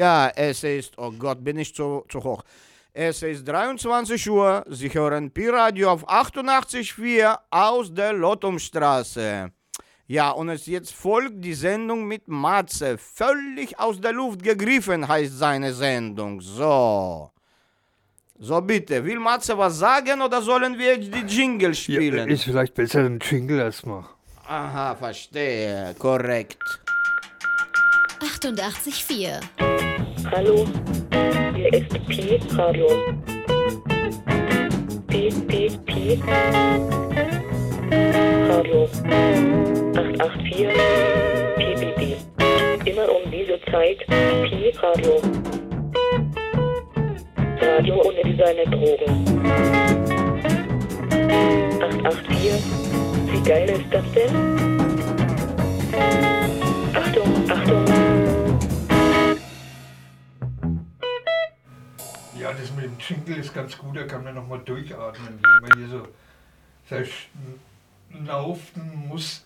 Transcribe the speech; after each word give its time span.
Ja, 0.00 0.32
es 0.34 0.64
ist, 0.64 0.96
oh 0.96 1.10
Gott, 1.10 1.44
bin 1.44 1.58
ich 1.58 1.74
zu, 1.74 2.06
zu 2.08 2.24
hoch. 2.24 2.42
Es 2.94 3.22
ist 3.22 3.46
23 3.46 4.30
Uhr, 4.30 4.64
Sie 4.70 4.88
hören 4.88 5.30
Pi-Radio 5.30 5.90
auf 5.90 6.08
88.4 6.08 7.36
aus 7.50 7.92
der 7.92 8.14
Lottumstraße. 8.14 9.52
Ja, 10.06 10.30
und 10.30 10.48
es 10.48 10.64
jetzt 10.64 10.94
folgt 10.94 11.44
die 11.44 11.52
Sendung 11.52 12.06
mit 12.06 12.26
Matze. 12.28 12.96
Völlig 12.96 13.78
aus 13.78 14.00
der 14.00 14.12
Luft 14.12 14.42
gegriffen 14.42 15.06
heißt 15.06 15.38
seine 15.38 15.74
Sendung. 15.74 16.40
So. 16.40 17.30
So 18.38 18.58
bitte, 18.62 19.04
will 19.04 19.18
Matze 19.18 19.58
was 19.58 19.80
sagen 19.80 20.22
oder 20.22 20.40
sollen 20.40 20.78
wir 20.78 20.96
jetzt 20.96 21.14
die 21.14 21.26
Jingle 21.26 21.74
spielen? 21.74 22.26
Ja, 22.26 22.34
ist 22.34 22.44
vielleicht 22.44 22.72
besser 22.72 23.00
ein 23.00 23.18
Jingle 23.20 23.58
erstmal. 23.58 24.04
Aha, 24.48 24.94
verstehe. 24.94 25.94
Korrekt. 25.98 26.80
88.4 28.20 29.89
Hallo, 30.28 30.66
hier 31.54 31.72
ist 31.72 32.06
Pi 32.08 32.38
Radio. 32.56 32.86
Pi, 35.06 35.28
Pi, 35.46 35.70
Pi. 35.86 36.20
Radio. 38.48 38.88
884 39.94 40.68
PBB. 41.56 42.16
Immer 42.84 43.08
um 43.10 43.30
diese 43.30 43.60
Zeit 43.70 43.98
Pi 44.06 44.72
Radio. 44.82 45.20
Radio 47.60 48.02
ohne 48.02 48.22
Designer 48.22 48.66
Drogen. 48.70 49.24
884. 51.80 52.62
Wie 53.32 53.48
geil 53.48 53.70
ist 53.70 53.84
das 53.90 54.04
denn? 54.12 54.34
Achtung, 56.94 57.50
Achtung. 57.50 57.89
Ja, 62.40 62.52
das 62.54 62.72
mit 62.72 62.86
dem 62.86 62.96
Jingle 62.98 63.36
ist 63.36 63.52
ganz 63.52 63.76
gut, 63.76 63.94
da 63.96 64.04
kann 64.04 64.24
man 64.24 64.34
nochmal 64.34 64.60
durchatmen, 64.60 65.38
wenn 65.42 65.68
man 65.68 65.78
hier 65.78 65.88
so 65.88 66.08
verschnaufen 68.08 69.08
muss. 69.08 69.44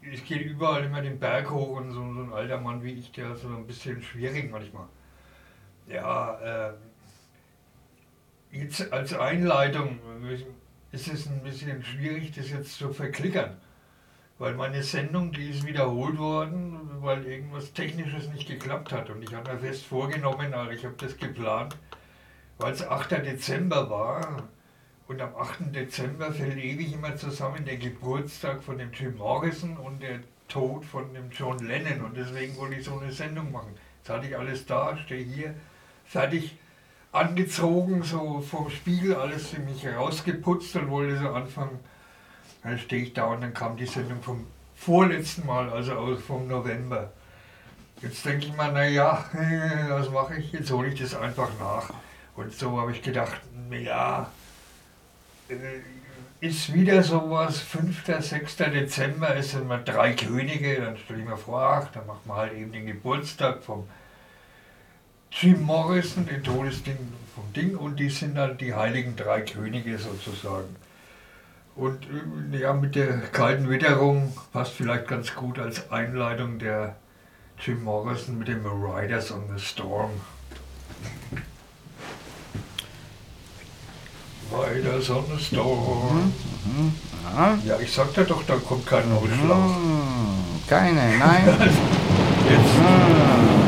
Ich 0.00 0.24
gehe 0.24 0.38
überall 0.38 0.84
immer 0.84 1.02
den 1.02 1.18
Berg 1.18 1.50
hoch 1.50 1.76
und 1.76 1.90
so, 1.90 2.00
so 2.14 2.22
ein 2.22 2.32
alter 2.32 2.58
Mann 2.58 2.82
wie 2.82 2.92
ich, 2.92 3.12
der 3.12 3.32
ist 3.32 3.42
so 3.42 3.48
ein 3.48 3.66
bisschen 3.66 4.02
schwierig 4.02 4.50
manchmal. 4.50 4.86
Ja, 5.88 6.70
äh, 6.70 6.72
jetzt 8.50 8.90
als 8.90 9.12
Einleitung 9.12 9.98
ist 10.92 11.08
es 11.08 11.26
ein 11.26 11.42
bisschen 11.42 11.84
schwierig, 11.84 12.32
das 12.34 12.48
jetzt 12.48 12.78
zu 12.78 12.94
verklickern. 12.94 13.58
Weil 14.38 14.54
meine 14.54 14.82
Sendung, 14.82 15.32
die 15.32 15.50
ist 15.50 15.66
wiederholt 15.66 16.16
worden, 16.16 16.80
weil 17.00 17.26
irgendwas 17.26 17.74
Technisches 17.74 18.28
nicht 18.28 18.48
geklappt 18.48 18.92
hat. 18.92 19.10
Und 19.10 19.22
ich 19.22 19.34
habe 19.34 19.52
mir 19.52 19.58
fest 19.58 19.84
vorgenommen, 19.84 20.54
also 20.54 20.70
ich 20.70 20.84
habe 20.84 20.94
das 20.96 21.16
geplant, 21.18 21.76
weil 22.58 22.72
es 22.72 22.86
8. 22.86 23.10
Dezember 23.24 23.90
war. 23.90 24.44
Und 25.08 25.20
am 25.20 25.36
8. 25.36 25.74
Dezember 25.74 26.32
fällt 26.32 26.58
ewig 26.58 26.92
immer 26.92 27.16
zusammen 27.16 27.64
der 27.64 27.76
Geburtstag 27.76 28.62
von 28.62 28.78
dem 28.78 28.92
Jim 28.92 29.16
Morrison 29.16 29.76
und 29.76 30.02
der 30.02 30.20
Tod 30.48 30.84
von 30.84 31.14
dem 31.14 31.30
John 31.30 31.58
Lennon. 31.60 32.06
Und 32.06 32.16
deswegen 32.16 32.56
wollte 32.56 32.76
ich 32.76 32.84
so 32.84 32.98
eine 32.98 33.12
Sendung 33.12 33.52
machen. 33.52 33.74
Jetzt 33.98 34.10
hatte 34.10 34.26
ich 34.26 34.36
alles 34.36 34.66
da, 34.66 34.96
stehe 34.96 35.24
hier, 35.24 35.54
fertig 36.04 36.58
angezogen, 37.12 38.02
so 38.02 38.40
vom 38.40 38.68
Spiegel, 38.70 39.14
alles 39.14 39.48
für 39.48 39.60
mich 39.60 39.86
rausgeputzt 39.86 40.76
und 40.76 40.90
wollte 40.90 41.18
so 41.18 41.30
anfangen. 41.30 41.78
Dann 42.62 42.78
stehe 42.78 43.02
ich 43.02 43.14
da 43.14 43.26
und 43.26 43.42
dann 43.42 43.54
kam 43.54 43.76
die 43.76 43.86
Sendung 43.86 44.22
vom 44.22 44.46
vorletzten 44.74 45.46
Mal, 45.46 45.70
also 45.70 46.16
vom 46.16 46.48
November. 46.48 47.12
Jetzt 48.02 48.24
denke 48.24 48.46
ich 48.46 48.56
mal, 48.56 48.72
naja, 48.72 49.24
was 49.88 50.10
mache 50.10 50.36
ich? 50.36 50.52
Jetzt 50.52 50.70
hole 50.70 50.88
ich 50.88 51.00
das 51.00 51.14
einfach 51.14 51.48
nach. 51.58 51.90
Und 52.36 52.52
so 52.52 52.78
habe 52.80 52.92
ich 52.92 53.02
gedacht, 53.02 53.40
ja, 53.70 54.30
ist 56.40 56.72
wieder 56.74 57.02
sowas, 57.02 57.60
5., 57.60 58.04
6. 58.20 58.56
Dezember 58.56 59.34
ist 59.34 59.54
immer 59.54 59.78
drei 59.78 60.12
Könige, 60.12 60.80
dann 60.82 60.98
stelle 60.98 61.20
ich 61.20 61.26
mir 61.26 61.36
vor, 61.36 61.62
ach, 61.62 61.90
dann 61.92 62.06
macht 62.06 62.26
man 62.26 62.36
halt 62.36 62.52
eben 62.52 62.72
den 62.72 62.86
Geburtstag 62.86 63.62
vom 63.62 63.88
Jim 65.30 65.62
Morrison, 65.62 66.26
den 66.26 66.42
Todesding 66.42 66.98
vom 67.34 67.52
Ding, 67.54 67.76
und 67.76 67.98
die 67.98 68.10
sind 68.10 68.36
dann 68.36 68.58
die 68.58 68.74
heiligen 68.74 69.16
drei 69.16 69.40
Könige 69.40 69.98
sozusagen. 69.98 70.76
Und 71.74 72.06
ja, 72.52 72.72
mit 72.72 72.94
der 72.94 73.18
kalten 73.18 73.68
Witterung 73.68 74.36
passt 74.52 74.72
vielleicht 74.72 75.08
ganz 75.08 75.34
gut 75.34 75.58
als 75.58 75.90
Einleitung 75.90 76.58
der 76.58 76.96
Jim 77.58 77.82
Morrison 77.82 78.38
mit 78.38 78.48
dem 78.48 78.64
Riders 78.66 79.30
on 79.30 79.44
the 79.54 79.62
Storm. 79.62 80.10
Riders 84.52 85.10
on 85.10 85.24
the 85.34 85.42
Storm. 85.42 86.32
Mhm. 86.64 86.92
Ja. 87.34 87.58
Ja, 87.64 87.80
ich 87.80 87.92
sagte 87.92 88.24
doch, 88.24 88.42
da 88.46 88.54
kommt 88.56 88.86
kein 88.86 89.10
Ausschlag. 89.12 89.58
Hm, 89.58 90.62
keine, 90.68 91.18
nein. 91.18 91.44
Jetzt. 92.48 93.65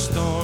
Storm. 0.00 0.39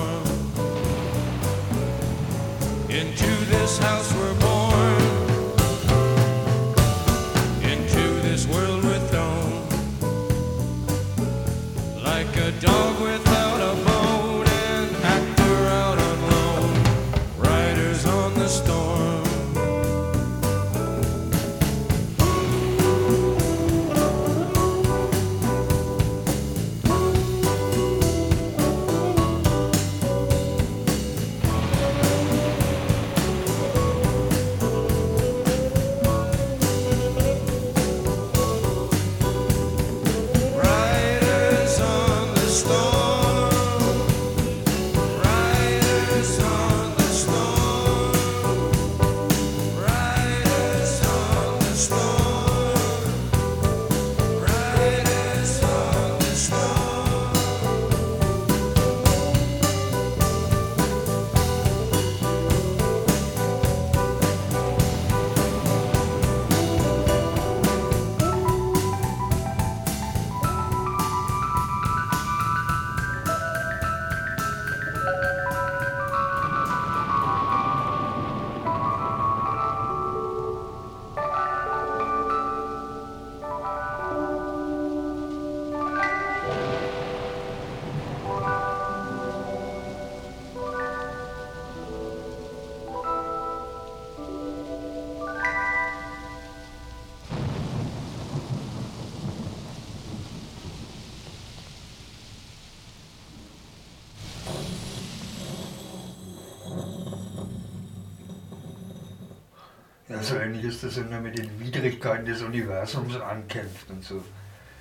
So 110.27 110.37
ähnlich 110.37 110.65
ist 110.65 110.83
das, 110.83 110.97
wenn 110.97 111.11
man 111.11 111.23
mit 111.23 111.39
den 111.39 111.61
Widrigkeiten 111.61 112.27
des 112.27 112.43
Universums 112.43 113.17
ankämpft 113.17 113.91
und 113.91 114.05
so. 114.05 114.23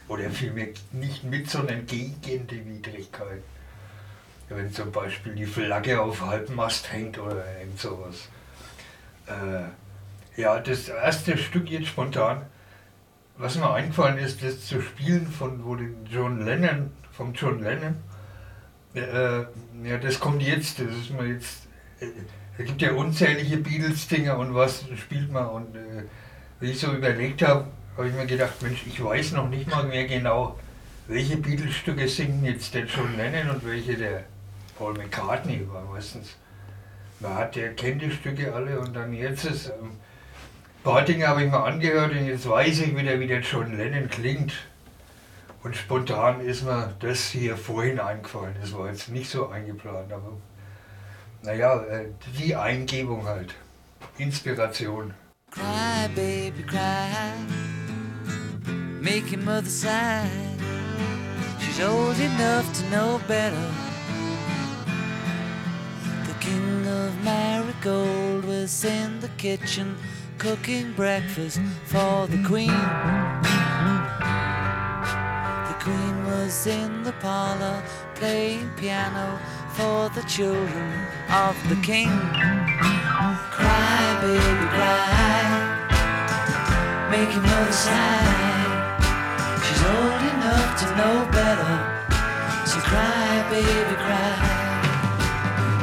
Oder 0.08 0.30
vielmehr 0.30 0.68
nicht 0.92 1.24
mit, 1.24 1.50
sondern 1.50 1.86
gegen 1.86 2.48
die 2.48 2.66
Widrigkeit. 2.66 3.42
Ja, 4.50 4.58
wenn 4.58 4.72
zum 4.72 4.92
Beispiel 4.92 5.34
die 5.34 5.46
Flagge 5.46 6.00
auf 6.02 6.22
Halbmast 6.22 6.92
hängt 6.92 7.18
oder 7.18 7.44
irgend 7.60 7.80
sowas. 7.80 8.30
Äh, 9.25 10.40
ja, 10.40 10.60
das 10.60 10.90
erste 10.90 11.38
Stück 11.38 11.70
jetzt 11.70 11.88
spontan, 11.88 12.46
was 13.38 13.58
mir 13.58 13.72
eingefallen 13.72 14.18
ist, 14.18 14.44
das 14.44 14.66
zu 14.66 14.82
spielen 14.82 15.28
von 15.28 15.66
wo 15.66 15.75
den 15.75 16.06
John 16.06 16.46
Lennon, 16.46 16.92
vom 17.12 17.34
John 17.34 17.62
Lennon. 17.62 17.96
Äh, 18.94 19.40
ja, 19.84 19.98
das 20.02 20.20
kommt 20.20 20.42
jetzt, 20.42 20.80
das 20.80 20.88
ist 20.88 21.10
mir 21.10 21.25
jetzt. 21.25 21.68
Äh, 22.00 22.08
es 22.58 22.66
gibt 22.66 22.82
ja 22.82 22.94
unzählige 22.94 23.58
Beatles-Dinger 23.58 24.38
und 24.38 24.56
was 24.56 24.86
spielt 24.98 25.32
man. 25.32 25.48
Und 25.48 25.76
äh, 25.76 26.04
wie 26.60 26.72
ich 26.72 26.80
so 26.80 26.92
überlegt 26.92 27.42
habe, 27.42 27.68
habe 27.98 28.08
ich 28.08 28.14
mir 28.14 28.26
gedacht, 28.26 28.62
Mensch, 28.62 28.84
ich 28.88 29.04
weiß 29.04 29.34
noch 29.34 29.50
nicht 29.50 29.70
mal 29.70 29.84
mehr 29.84 30.06
genau, 30.06 30.58
welche 31.08 31.38
Beatles-Stücke 31.38 32.08
singen 32.08 32.46
jetzt 32.46 32.74
der 32.74 32.86
John 32.86 33.16
Lennon 33.18 33.56
und 33.56 33.66
welche 33.66 33.96
der 33.96 34.24
Paul 34.78 34.94
McCartney 34.94 35.68
war 35.72 35.84
meistens. 35.84 36.36
Man 37.20 37.36
hat, 37.36 37.56
der 37.56 37.74
kennt 37.74 38.02
die 38.02 38.12
Stücke 38.12 38.54
alle 38.54 38.80
und 38.80 38.96
dann 38.96 39.14
jetzt 39.14 39.46
ist. 39.46 39.68
Ähm, 39.68 39.92
ein 39.92 40.84
paar 40.84 41.02
Dinge 41.04 41.28
habe 41.28 41.44
ich 41.44 41.52
mir 41.52 41.64
angehört 41.64 42.12
und 42.12 42.26
jetzt 42.26 42.48
weiß 42.48 42.82
ich 42.82 42.96
wieder, 42.96 43.20
wie 43.20 43.28
der 43.28 43.42
John 43.42 43.76
Lennon 43.76 44.10
klingt. 44.10 44.54
Und 45.64 45.76
spontan 45.76 46.42
ist 46.42 46.64
mir 46.64 46.94
das 47.00 47.30
hier 47.30 47.58
vorhin 47.58 48.00
eingefallen. 48.00 48.56
Das 48.62 48.72
war 48.78 48.88
jetzt 48.88 49.10
nicht 49.10 49.30
so 49.30 49.50
eingeplant, 49.50 50.14
aber 50.14 50.34
naja, 51.46 51.84
äh, 51.84 52.08
die 52.38 52.56
Eingebung 52.56 53.25
halt. 53.25 53.54
Inspiration. 54.18 55.14
Cry, 55.52 56.10
baby, 56.16 56.64
cry. 56.64 57.34
Make 59.00 59.32
your 59.32 59.44
mother 59.44 59.70
sigh. 59.70 60.28
She's 61.60 61.80
old 61.82 62.20
enough 62.20 62.66
to 62.74 62.84
know 62.90 63.22
better. 63.28 63.70
The 66.25 66.34
king 66.40 66.88
of 66.88 67.14
Marigold 67.24 68.46
was 68.46 68.84
in 68.84 69.20
the 69.20 69.30
kitchen 69.38 69.96
cooking 70.38 70.94
breakfast 70.94 71.60
for 71.86 72.28
the 72.28 72.42
queen. 72.44 72.82
The 75.68 75.75
queen 75.80 76.25
was 76.25 76.68
in 76.68 77.04
the 77.04 77.14
parlor 77.14 77.84
playing 78.16 78.70
piano 78.78 79.40
for 79.77 80.08
the 80.10 80.24
children 80.24 80.89
of 81.29 81.55
the 81.67 81.75
king. 81.82 82.08
Cry, 83.58 84.17
baby, 84.22 84.65
cry. 84.75 85.44
Make 87.12 87.32
your 87.36 87.44
mother 87.44 87.72
sigh. 87.74 88.86
She's 89.65 89.84
old 89.96 90.22
enough 90.34 90.70
to 90.82 90.86
know 91.00 91.15
better. 91.32 91.75
So 92.65 92.79
cry, 92.91 93.44
baby, 93.50 93.96
cry. 94.05 94.36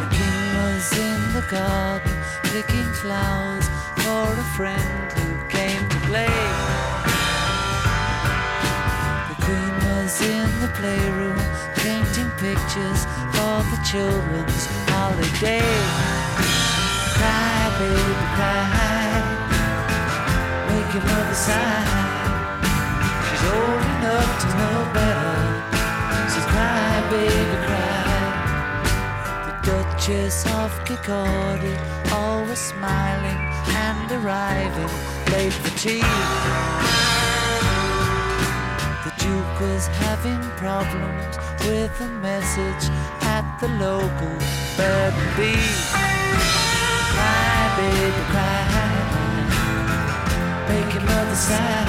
The 0.01 0.09
king 0.17 0.43
was 0.57 0.87
in 1.09 1.21
the 1.37 1.45
garden 1.51 2.17
picking 2.45 2.91
flowers 3.03 3.67
for 4.03 4.27
a 4.33 4.47
friend 4.57 5.13
who 5.13 5.29
came 5.49 5.87
to 5.91 5.99
play. 6.09 6.82
In 10.21 10.61
the 10.61 10.69
playroom 10.69 11.39
painting 11.77 12.31
pictures 12.37 13.07
for 13.33 13.57
the 13.73 13.79
children's 13.91 14.67
holiday. 14.91 15.63
Cry, 17.17 17.63
baby, 17.79 18.17
cry. 18.37 19.23
Make 20.69 20.93
your 20.95 21.05
mother 21.05 21.35
sigh. 21.35 21.87
She's 23.27 23.45
old 23.57 23.83
enough 23.95 24.31
to 24.43 24.49
know 24.59 24.79
better. 24.99 25.37
So 26.33 26.41
cry, 26.53 26.93
baby, 27.11 27.57
cry. 27.67 28.03
The 29.47 29.55
Duchess 29.71 30.45
of 30.47 30.71
Kirkcaldy, 30.85 31.77
always 32.13 32.59
smiling 32.59 33.41
and 33.87 34.13
arriving 34.13 34.91
late 35.33 35.53
for 35.53 35.73
tea. 35.79 37.12
Was 39.63 39.87
having 39.87 40.43
problems 40.59 41.39
with 41.67 41.95
a 42.01 42.09
message 42.21 42.85
at 43.23 43.47
the 43.61 43.69
local 43.79 44.35
bird 44.77 45.15
bee. 45.37 45.71
Cry, 47.15 47.61
baby, 47.79 48.23
cry. 48.33 48.67
Make 50.69 50.91
your 50.95 51.05
mother 51.05 51.37
sigh. 51.37 51.87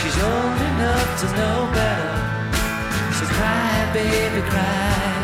She's 0.00 0.18
old 0.30 0.60
enough 0.72 1.10
to 1.20 1.26
know 1.38 1.58
better. 1.78 2.14
So 3.16 3.24
cry, 3.38 3.90
baby, 3.94 4.42
cry. 4.50 5.14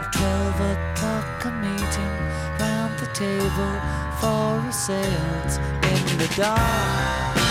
At 0.00 0.12
twelve 0.16 0.60
o'clock, 0.72 1.44
a 1.44 1.50
meeting 1.60 2.16
round 2.58 2.98
the 2.98 3.08
table 3.12 3.74
for 4.18 4.64
a 4.66 4.72
seance 4.72 5.58
in 5.92 6.02
the 6.16 6.28
dark. 6.36 7.49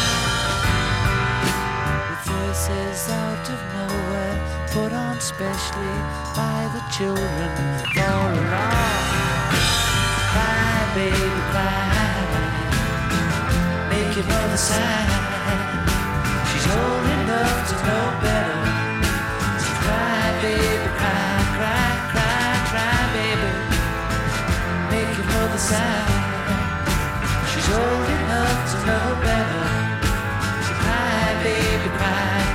With 2.68 3.10
out 3.10 3.50
of 3.50 3.62
nowhere, 3.74 4.38
put 4.72 4.92
on 4.92 5.20
specially 5.22 5.98
by 6.36 6.70
the 6.76 6.84
children 6.92 7.50
for 7.96 8.04
a 8.04 8.42
laugh. 8.52 9.08
Cry, 10.32 10.78
baby, 10.94 11.30
cry. 11.52 12.20
Make 13.90 14.14
your 14.14 14.26
mother 14.26 14.58
sigh. 14.58 15.08
She's 16.52 16.68
old 16.68 17.06
enough 17.18 17.58
to 17.70 17.76
know 17.88 18.06
better. 18.28 18.60
So 19.64 19.72
cry, 19.84 20.24
baby, 20.44 20.88
cry, 21.00 21.36
cry, 21.56 21.90
cry, 22.12 22.50
cry, 22.72 23.00
baby. 23.16 23.52
Make 24.92 25.12
your 25.18 25.28
mother 25.34 25.62
sigh. 25.72 26.08
She's 27.50 27.70
old 27.72 28.08
enough 28.20 28.60
to 28.72 28.78
know 28.86 29.08
better. 29.24 29.49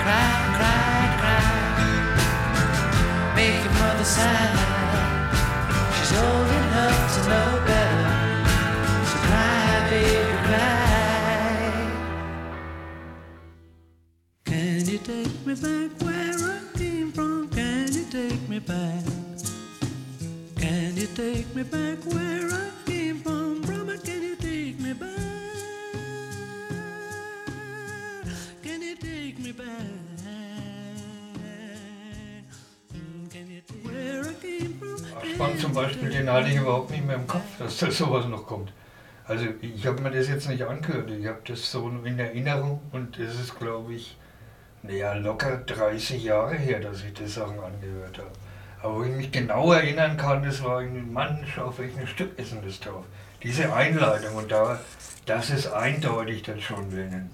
Cry, 0.05 0.33
cry, 0.59 1.01
cry. 1.21 1.97
Make 3.37 3.65
your 3.65 3.75
mother. 3.81 4.05
She's 5.97 6.13
old 6.19 6.51
enough 6.61 7.15
to 7.15 7.21
know 7.31 7.51
better. 7.67 8.07
So 9.11 9.17
cry, 9.27 9.89
baby, 9.91 10.37
cry. 10.49 11.73
Can 14.45 14.81
you 14.87 14.99
take 14.99 15.47
me 15.47 15.55
back 15.55 15.91
where 16.05 16.39
I 16.53 16.61
came 16.79 17.11
from? 17.13 17.49
Can 17.49 17.93
you 17.93 18.05
take 18.11 18.49
me 18.49 18.59
back? 18.61 19.05
Can 20.61 20.97
you 20.97 21.07
take 21.09 21.55
me 21.57 21.63
back 21.63 21.99
where 22.13 22.51
I 22.53 22.71
came 22.87 23.19
from? 23.21 23.63
Can 23.65 24.23
you 24.23 24.37
take 24.37 24.79
me 24.81 24.93
back? 24.93 25.11
Can 28.63 28.83
you 28.83 28.97
take 28.97 29.39
me 29.39 29.53
back? 29.53 29.94
I 34.75 34.87
came 34.87 34.97
from? 34.97 35.35
Spannend 35.35 35.61
zum 35.61 35.73
Beispiel, 35.73 36.11
den 36.11 36.29
ich 36.47 36.57
überhaupt 36.57 36.91
nicht 36.91 37.07
mehr 37.07 37.17
im 37.17 37.27
Kopf, 37.27 37.59
dass 37.59 37.79
da 37.79 37.91
sowas 37.91 38.27
noch 38.27 38.47
kommt. 38.47 38.73
Also 39.27 39.47
ich 39.63 39.87
habe 39.87 40.03
mir 40.03 40.11
das 40.11 40.29
jetzt 40.29 40.49
nicht 40.49 40.63
angehört, 40.63 41.11
ich 41.11 41.27
habe 41.27 41.41
das 41.47 41.71
so 41.71 41.89
in 42.05 42.19
Erinnerung 42.19 42.83
und 42.93 43.19
es 43.19 43.41
ist, 43.41 43.59
glaube 43.59 43.95
ich, 43.95 44.19
naja, 44.83 45.15
locker 45.15 45.57
30 45.57 46.23
Jahre 46.23 46.57
her, 46.57 46.79
dass 46.81 47.03
ich 47.03 47.15
die 47.15 47.27
Sachen 47.27 47.59
angehört 47.59 48.19
habe. 48.19 48.31
Aber 48.83 48.97
wo 48.97 49.05
ich 49.05 49.13
mich 49.13 49.33
genau 49.33 49.73
erinnern 49.73 50.19
kann, 50.19 50.43
das 50.43 50.63
war 50.63 50.81
ein 50.81 51.11
Mann, 51.11 51.47
auf 51.57 51.79
welchem 51.79 52.07
Stück 52.07 52.39
ist 52.39 52.53
denn 52.53 52.63
das 52.63 52.81
drauf? 52.81 53.07
Diese 53.43 53.73
Einleitung 53.73 54.35
und 54.35 54.53
da, 54.53 54.79
das 55.25 55.49
ist 55.49 55.73
eindeutig 55.73 56.43
dann 56.43 56.61
schon 56.61 56.91
Lennon. 56.91 57.31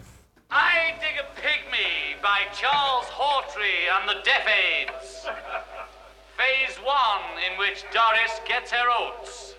I 0.53 0.95
Dig 1.01 1.19
a 1.19 1.27
Pygmy 1.35 2.15
by 2.23 2.47
Charles 2.53 3.09
Hawtrey 3.19 3.89
and 3.91 4.09
the 4.09 4.17
Deaf 4.23 4.47
Aids. 4.47 5.27
Phase 6.41 6.79
one, 6.79 7.37
in 7.53 7.59
which 7.59 7.85
Doris 7.93 8.41
gets 8.49 8.71
her 8.71 8.89
oats. 8.89 9.57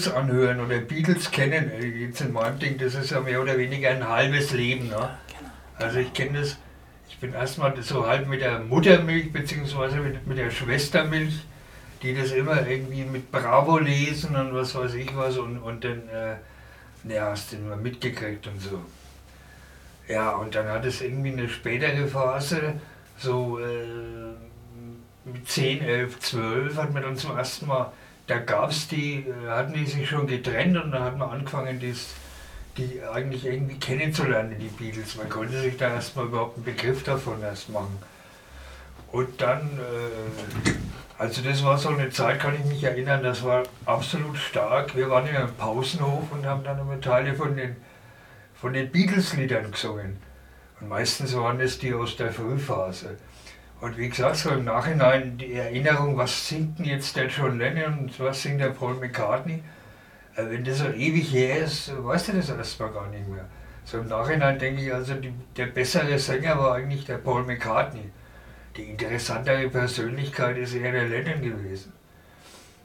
Beatles 0.00 0.12
anhören 0.14 0.60
oder 0.60 0.78
Beatles 0.78 1.30
kennen, 1.30 1.70
jetzt 2.00 2.20
in 2.20 2.32
meinem 2.32 2.58
Ding, 2.58 2.78
das 2.78 2.94
ist 2.94 3.10
ja 3.10 3.20
mehr 3.20 3.40
oder 3.40 3.58
weniger 3.58 3.90
ein 3.90 4.06
halbes 4.06 4.52
Leben. 4.52 4.88
Ne? 4.88 5.10
Also 5.76 5.98
ich 5.98 6.12
kenne 6.12 6.40
das, 6.40 6.56
ich 7.08 7.18
bin 7.18 7.34
erstmal 7.34 7.80
so 7.82 8.06
halb 8.06 8.26
mit 8.28 8.40
der 8.40 8.60
Muttermilch 8.60 9.32
beziehungsweise 9.32 9.96
mit, 9.96 10.26
mit 10.26 10.38
der 10.38 10.50
Schwestermilch 10.50 11.44
die 12.02 12.14
das 12.14 12.32
immer 12.32 12.66
irgendwie 12.66 13.04
mit 13.04 13.30
Bravo 13.30 13.76
lesen 13.76 14.34
und 14.34 14.54
was 14.54 14.74
weiß 14.74 14.94
ich 14.94 15.14
was 15.14 15.36
und, 15.36 15.58
und 15.58 15.84
dann, 15.84 16.08
äh, 16.08 16.36
ja, 17.14 17.26
hast 17.26 17.52
du 17.52 17.56
immer 17.56 17.76
mitgekriegt 17.76 18.46
und 18.46 18.58
so. 18.58 18.82
Ja, 20.08 20.30
und 20.30 20.54
dann 20.54 20.66
hat 20.68 20.86
es 20.86 21.02
irgendwie 21.02 21.32
eine 21.32 21.46
spätere 21.46 22.06
Phase, 22.06 22.80
so 23.18 23.58
äh, 23.58 24.32
mit 25.26 25.46
10, 25.46 25.82
11, 25.82 26.20
12 26.20 26.76
hat 26.78 26.94
man 26.94 27.02
dann 27.02 27.16
zum 27.16 27.36
ersten 27.36 27.66
Mal, 27.66 27.92
da 28.30 28.38
gab 28.38 28.70
es 28.70 28.86
die, 28.86 29.26
äh, 29.26 29.48
hatten 29.48 29.72
die 29.72 29.84
sich 29.84 30.08
schon 30.08 30.26
getrennt 30.26 30.76
und 30.76 30.92
dann 30.92 31.02
hat 31.02 31.18
man 31.18 31.30
angefangen, 31.30 31.80
dies, 31.80 32.14
die 32.76 33.02
eigentlich 33.12 33.44
irgendwie 33.44 33.76
kennenzulernen, 33.76 34.56
die 34.58 34.68
Beatles. 34.68 35.16
Man 35.16 35.28
konnte 35.28 35.60
sich 35.60 35.76
da 35.76 35.94
erstmal 35.94 36.26
überhaupt 36.26 36.56
einen 36.56 36.64
Begriff 36.64 37.02
davon 37.02 37.42
erst 37.42 37.70
machen. 37.70 37.98
Und 39.10 39.40
dann, 39.40 39.62
äh, 39.62 40.70
also 41.18 41.42
das 41.42 41.64
war 41.64 41.76
so 41.76 41.88
eine 41.88 42.10
Zeit, 42.10 42.38
kann 42.38 42.54
ich 42.54 42.64
mich 42.64 42.84
erinnern, 42.84 43.24
das 43.24 43.42
war 43.42 43.64
absolut 43.84 44.38
stark. 44.38 44.94
Wir 44.96 45.10
waren 45.10 45.26
in 45.26 45.34
einem 45.34 45.54
Pausenhof 45.54 46.30
und 46.30 46.46
haben 46.46 46.62
dann 46.62 46.78
immer 46.78 47.00
Teile 47.00 47.34
von 47.34 47.56
den, 47.56 47.74
von 48.54 48.72
den 48.72 48.92
Beatles-Liedern 48.92 49.72
gesungen. 49.72 50.18
Und 50.80 50.88
meistens 50.88 51.34
waren 51.34 51.60
es 51.60 51.80
die 51.80 51.92
aus 51.92 52.16
der 52.16 52.32
Frühphase. 52.32 53.18
Und 53.80 53.96
wie 53.96 54.10
gesagt, 54.10 54.36
so 54.36 54.50
im 54.50 54.64
Nachhinein 54.64 55.38
die 55.38 55.54
Erinnerung, 55.54 56.16
was 56.16 56.48
singt 56.48 56.78
denn 56.78 56.86
jetzt 56.86 57.16
der 57.16 57.28
John 57.28 57.58
Lennon 57.58 58.00
und 58.00 58.20
was 58.20 58.42
singt 58.42 58.60
der 58.60 58.70
Paul 58.70 58.94
McCartney? 58.94 59.62
Äh, 60.36 60.44
Wenn 60.50 60.64
das 60.64 60.78
so 60.78 60.88
ewig 60.88 61.32
her 61.32 61.64
ist, 61.64 61.90
weißt 61.96 62.28
du 62.28 62.32
das 62.32 62.50
erstmal 62.50 62.90
gar 62.92 63.08
nicht 63.08 63.26
mehr. 63.26 63.46
So 63.84 63.98
im 63.98 64.08
Nachhinein 64.08 64.58
denke 64.58 64.82
ich, 64.82 64.92
also 64.92 65.14
die, 65.14 65.32
der 65.56 65.66
bessere 65.66 66.18
Sänger 66.18 66.58
war 66.58 66.74
eigentlich 66.74 67.06
der 67.06 67.18
Paul 67.18 67.44
McCartney. 67.44 68.10
Die 68.76 68.82
interessantere 68.82 69.68
Persönlichkeit 69.70 70.58
ist 70.58 70.74
eher 70.74 70.92
der 70.92 71.08
Lennon 71.08 71.42
gewesen. 71.42 71.92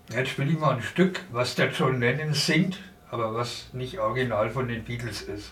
Jetzt 0.10 0.30
spiele 0.30 0.52
ich 0.52 0.60
mal 0.60 0.76
ein 0.76 0.82
Stück, 0.82 1.22
was 1.32 1.56
der 1.56 1.72
John 1.72 2.00
Lennon 2.00 2.34
singt, 2.34 2.80
aber 3.12 3.34
was 3.34 3.68
nicht 3.74 4.00
original 4.00 4.50
von 4.50 4.68
den 4.68 4.84
Beatles 4.84 5.22
ist. 5.24 5.52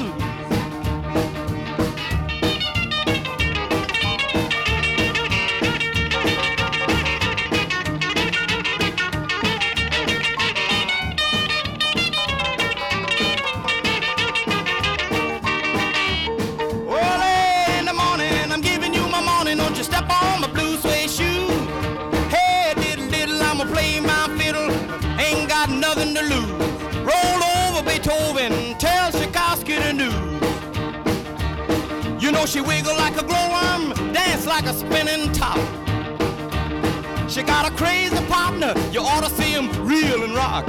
Know 32.41 32.47
she 32.47 32.59
wiggle 32.59 32.95
like 32.95 33.21
a 33.21 33.23
glowworm, 33.23 33.93
dance 34.13 34.47
like 34.47 34.65
a 34.65 34.73
spinning 34.73 35.31
top. 35.31 35.59
She 37.29 37.43
got 37.43 37.71
a 37.71 37.75
crazy 37.75 38.17
partner, 38.25 38.73
you 38.91 39.01
ought 39.01 39.23
to 39.23 39.29
see 39.29 39.51
him 39.51 39.69
reel 39.85 40.23
and 40.23 40.33
rock. 40.33 40.65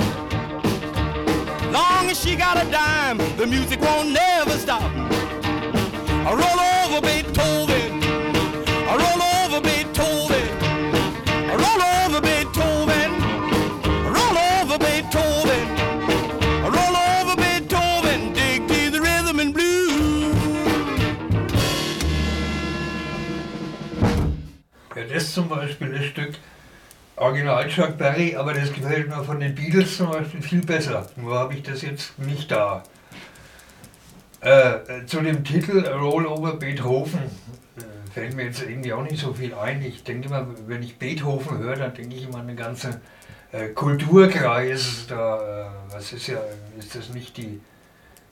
Long 1.73 2.11
as 2.11 2.21
she 2.21 2.37
got 2.37 2.63
a 2.63 2.71
dime, 2.71 3.17
the 3.39 3.47
music 3.47 3.81
won't 3.81 4.11
never 4.11 4.51
stop. 4.59 4.83
I 4.83 6.35
roll 6.43 6.61
over 6.61 7.01
Beethoven. 7.01 8.03
I 8.91 8.95
roll 9.05 9.23
over 9.23 9.42
Ja, 25.33 25.35
das 25.35 25.35
zum 25.35 25.49
Beispiel, 25.49 25.93
das 25.93 26.05
Stück 26.07 26.35
Original 27.17 27.69
Chuck 27.69 27.97
Berry, 27.97 28.37
aber 28.37 28.53
das 28.55 28.73
gefällt 28.73 29.09
mir 29.09 29.23
von 29.23 29.41
den 29.41 29.55
Beatles 29.55 29.97
zum 29.97 30.11
Beispiel 30.11 30.43
viel 30.43 30.61
besser. 30.61 31.09
Nur 31.17 31.39
habe 31.39 31.55
ich 31.55 31.63
das 31.63 31.83
jetzt 31.83 32.19
nicht 32.19 32.51
da. 32.51 32.83
Äh, 34.43 34.51
äh, 34.51 35.07
zu 35.07 35.21
dem 35.21 35.45
Titel 35.45 35.87
Roll 35.87 36.27
Over 36.27 36.57
Beethoven 36.57 37.21
äh, 37.21 38.11
fällt 38.13 38.35
mir 38.35 38.45
jetzt 38.45 38.63
irgendwie 38.63 38.93
auch 38.93 39.03
nicht 39.03 39.19
so 39.19 39.33
viel 39.33 39.55
ein. 39.55 39.83
Ich 39.83 40.03
denke 40.03 40.29
immer, 40.29 40.47
wenn 40.67 40.83
ich 40.83 40.99
Beethoven 40.99 41.59
höre, 41.59 41.77
dann 41.77 41.95
denke 41.95 42.17
ich 42.17 42.25
immer 42.25 42.39
an 42.39 42.49
den 42.49 42.57
ganzen 42.57 42.97
äh, 43.53 43.69
Kulturkreis. 43.69 45.07
Da, 45.09 45.37
äh, 45.37 45.95
was 45.95 46.13
ist 46.13 46.27
ja, 46.27 46.39
ist 46.79 46.95
das 46.95 47.11
nicht 47.11 47.37
die, 47.37 47.61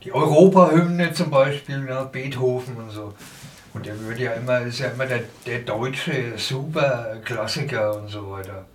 die 0.03 0.13
Europahymne 0.13 1.13
zum 1.13 1.29
Beispiel, 1.29 1.79
ne? 1.79 2.09
Beethoven 2.11 2.75
und 2.75 2.89
so. 2.89 3.13
Und 3.73 3.85
der 3.85 3.99
würde 3.99 4.23
ja 4.23 4.33
immer, 4.33 4.61
ist 4.61 4.79
ja 4.79 4.89
immer 4.89 5.05
der, 5.05 5.23
der 5.45 5.59
deutsche 5.59 6.37
Superklassiker 6.37 7.95
und 7.95 8.09
so 8.09 8.31
weiter. 8.31 8.65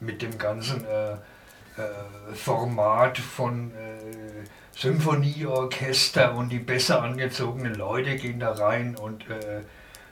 Mit 0.00 0.22
dem 0.22 0.38
ganzen 0.38 0.84
äh, 0.84 1.12
äh, 1.12 2.34
Format 2.34 3.18
von 3.18 3.72
äh, 3.72 4.46
Symphonieorchester 4.76 6.34
und 6.34 6.50
die 6.50 6.58
besser 6.58 7.02
angezogenen 7.02 7.74
Leute 7.74 8.16
gehen 8.16 8.40
da 8.40 8.52
rein 8.52 8.96
und 8.96 9.28
äh, 9.28 9.62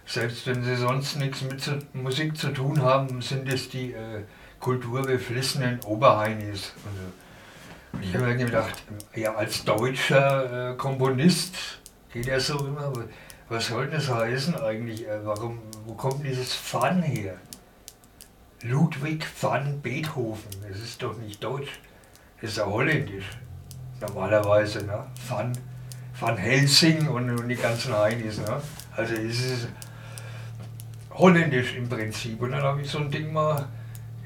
selbst 0.07 0.47
wenn 0.47 0.65
sie 0.65 0.77
sonst 0.77 1.17
nichts 1.17 1.43
mit 1.43 1.61
zu, 1.61 1.79
Musik 1.93 2.37
zu 2.37 2.49
tun 2.49 2.83
haben, 2.83 3.23
sind 3.23 3.51
es 3.53 3.69
die 3.69 3.93
äh, 3.93 4.25
kulturbeflissenen 4.59 5.81
Oberheinis. 5.85 6.73
Und, 6.85 6.97
so. 6.97 7.97
und 7.97 8.03
ich 8.05 8.15
habe 8.15 8.27
mir 8.27 8.37
gedacht, 8.37 8.83
ja, 9.15 9.35
als 9.35 9.65
deutscher 9.65 10.73
äh, 10.73 10.77
Komponist 10.77 11.55
geht 12.13 12.27
er 12.27 12.41
so 12.41 12.59
immer, 12.67 12.93
was 13.51 13.67
soll 13.67 13.89
das 13.89 14.09
heißen 14.09 14.55
eigentlich? 14.55 15.07
Äh, 15.07 15.25
warum, 15.25 15.59
wo 15.85 15.95
kommt 15.95 16.25
dieses 16.25 16.57
Van 16.73 17.03
her? 17.03 17.35
Ludwig 18.63 19.27
van 19.41 19.81
Beethoven, 19.81 20.51
das 20.69 20.79
ist 20.81 21.03
doch 21.03 21.17
nicht 21.17 21.43
deutsch, 21.43 21.81
das 22.41 22.51
ist 22.51 22.59
ja 22.59 22.67
holländisch. 22.67 23.25
Normalerweise, 24.01 24.85
ne? 24.85 25.07
Van, 25.29 25.53
van 26.19 26.37
Helsing 26.37 27.09
und, 27.09 27.31
und 27.31 27.49
die 27.49 27.57
ganzen 27.57 27.97
Heinis, 27.97 28.39
ne? 28.39 28.63
Also 28.97 29.15
es 29.15 29.41
ist 29.41 29.69
holländisch 31.11 31.75
im 31.75 31.89
Prinzip. 31.89 32.41
Und 32.41 32.53
dann 32.53 32.63
habe 32.63 32.83
ich 32.83 32.91
so 32.91 32.99
ein 32.99 33.11
Ding 33.11 33.33
mal, 33.33 33.67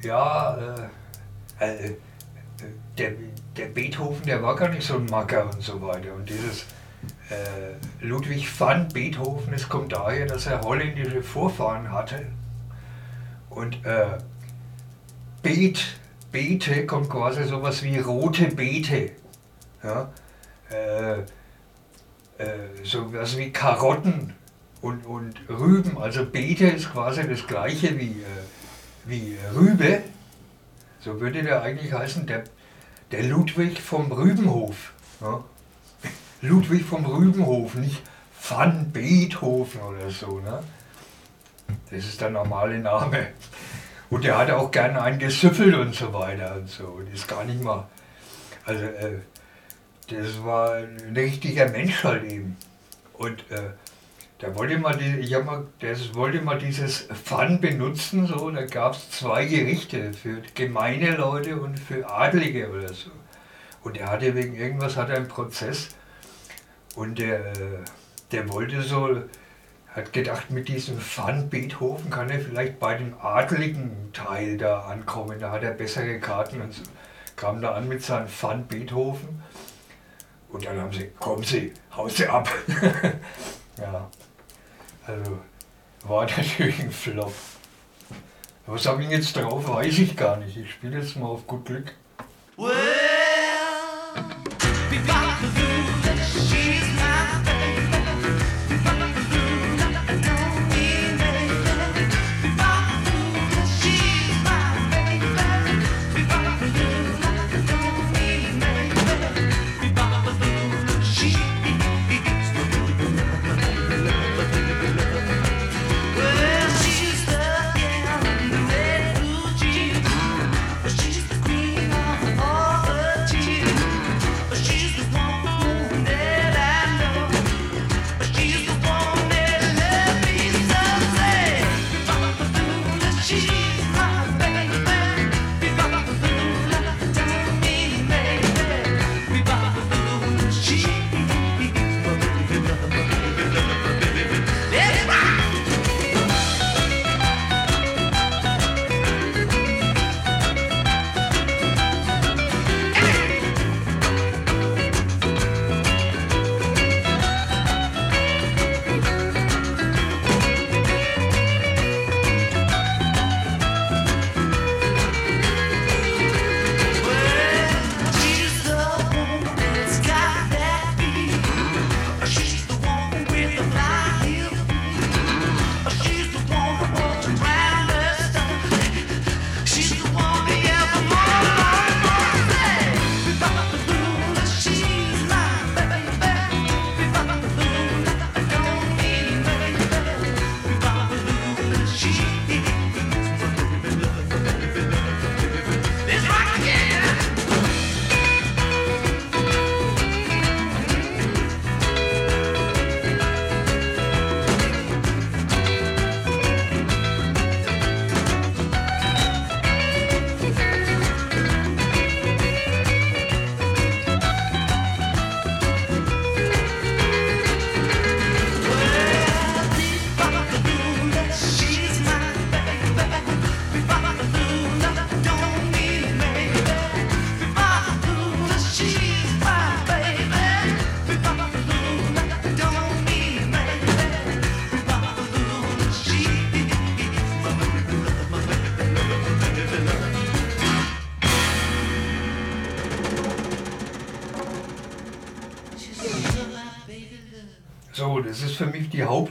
ja, 0.02 0.56
äh, 1.60 1.86
äh, 1.86 1.94
der, 2.98 3.12
der 3.56 3.66
Beethoven, 3.66 4.22
der 4.26 4.42
war 4.42 4.54
gar 4.54 4.68
nicht 4.68 4.86
so 4.86 4.96
ein 4.96 5.06
Macker 5.06 5.44
und 5.44 5.62
so 5.62 5.80
weiter. 5.80 6.12
Und 6.12 6.28
dieses 6.28 6.62
äh, 6.62 6.66
Ludwig 8.00 8.48
van 8.58 8.88
Beethoven, 8.88 9.54
es 9.54 9.68
kommt 9.68 9.92
daher, 9.92 10.26
dass 10.26 10.46
er 10.46 10.60
holländische 10.60 11.22
Vorfahren 11.22 11.90
hatte. 11.90 12.26
Und 13.50 13.84
äh, 13.84 14.18
Beet, 15.42 15.96
Beete 16.32 16.86
kommt 16.86 17.08
quasi 17.08 17.44
sowas 17.44 17.82
wie 17.82 17.98
rote 17.98 18.48
Beete. 18.48 19.12
Ja? 19.82 20.10
Äh, 20.70 21.20
äh, 22.38 22.58
sowas 22.82 23.38
wie 23.38 23.52
Karotten 23.52 24.34
und, 24.80 25.06
und 25.06 25.34
Rüben. 25.48 25.96
Also 25.98 26.26
Beete 26.26 26.66
ist 26.66 26.92
quasi 26.92 27.28
das 27.28 27.46
gleiche 27.46 27.98
wie, 27.98 28.22
äh, 28.22 29.04
wie 29.04 29.36
Rübe. 29.54 30.02
So 31.00 31.20
würde 31.20 31.42
der 31.42 31.62
eigentlich 31.62 31.92
heißen, 31.92 32.26
der, 32.26 32.44
der 33.12 33.22
Ludwig 33.24 33.80
vom 33.80 34.10
Rübenhof. 34.10 34.92
Ja? 35.20 35.44
Ludwig 36.44 36.84
vom 36.84 37.06
Rübenhof, 37.06 37.74
nicht 37.74 38.02
Van 38.46 38.90
Beethoven 38.92 39.80
oder 39.80 40.10
so. 40.10 40.40
Ne? 40.40 40.62
Das 41.90 42.04
ist 42.04 42.20
der 42.20 42.30
normale 42.30 42.78
Name. 42.78 43.28
Und 44.10 44.24
der 44.24 44.36
hat 44.36 44.50
auch 44.50 44.70
gerne 44.70 45.00
einen 45.00 45.18
gesüffelt 45.18 45.74
und 45.74 45.94
so 45.94 46.12
weiter 46.12 46.56
und 46.56 46.68
so. 46.68 47.00
Das 47.04 47.20
ist 47.20 47.28
gar 47.28 47.44
nicht 47.44 47.62
mal. 47.62 47.88
Also, 48.66 48.84
äh, 48.84 49.18
das 50.08 50.44
war 50.44 50.74
ein 50.74 51.14
richtiger 51.16 51.68
Mensch 51.70 52.04
halt 52.04 52.30
eben. 52.30 52.56
Und 53.14 53.50
äh, 53.50 53.70
der 54.42 54.54
wollte 54.54 54.78
mal, 54.78 54.96
die, 54.96 55.20
ich 55.20 55.30
mal, 55.30 55.66
der 55.80 55.96
wollte 56.14 56.42
mal 56.42 56.58
dieses 56.58 57.08
Pfann 57.24 57.60
benutzen, 57.60 58.26
so, 58.26 58.50
da 58.50 58.66
gab 58.66 58.92
es 58.92 59.10
zwei 59.10 59.46
Gerichte 59.46 60.12
für 60.12 60.42
gemeine 60.54 61.16
Leute 61.16 61.58
und 61.58 61.78
für 61.78 62.10
Adlige 62.10 62.70
oder 62.70 62.92
so. 62.92 63.10
Und 63.82 63.96
er 63.96 64.10
hatte 64.10 64.34
wegen 64.34 64.54
irgendwas 64.54 64.96
hat 64.96 65.08
er 65.08 65.16
einen 65.16 65.28
Prozess 65.28 65.94
und 66.96 67.18
der, 67.18 67.52
der 68.32 68.48
wollte 68.48 68.82
so, 68.82 69.22
hat 69.88 70.12
gedacht, 70.12 70.50
mit 70.50 70.68
diesem 70.68 70.98
Pfann 70.98 71.48
Beethoven 71.48 72.10
kann 72.10 72.28
er 72.28 72.40
vielleicht 72.40 72.80
bei 72.80 72.94
dem 72.94 73.14
adligen 73.20 74.10
Teil 74.12 74.58
da 74.58 74.80
ankommen. 74.80 75.38
Da 75.38 75.52
hat 75.52 75.62
er 75.62 75.70
bessere 75.70 76.18
Karten 76.18 76.60
und 76.60 76.72
so. 76.72 76.82
kam 77.36 77.60
da 77.62 77.74
an 77.74 77.88
mit 77.88 78.02
seinem 78.02 78.28
Pfann 78.28 78.66
Beethoven. 78.66 79.42
Und 80.48 80.64
dann 80.64 80.80
haben 80.80 80.92
sie, 80.92 81.10
kommen 81.18 81.42
Sie, 81.42 81.72
hauen 81.96 82.10
Sie 82.10 82.26
ab. 82.26 82.48
ja, 83.80 84.08
also 85.06 85.38
war 86.04 86.24
natürlich 86.36 86.80
ein 86.80 86.90
Flop. 86.90 87.34
Was 88.66 88.86
habe 88.86 89.02
ich 89.02 89.10
jetzt 89.10 89.36
drauf, 89.36 89.68
weiß 89.68 89.98
ich 89.98 90.16
gar 90.16 90.36
nicht. 90.38 90.56
Ich 90.56 90.72
spiele 90.72 90.98
jetzt 90.98 91.16
mal 91.16 91.26
auf 91.26 91.46
gut 91.46 91.66
Glück. 91.66 91.92
So, 92.56 92.70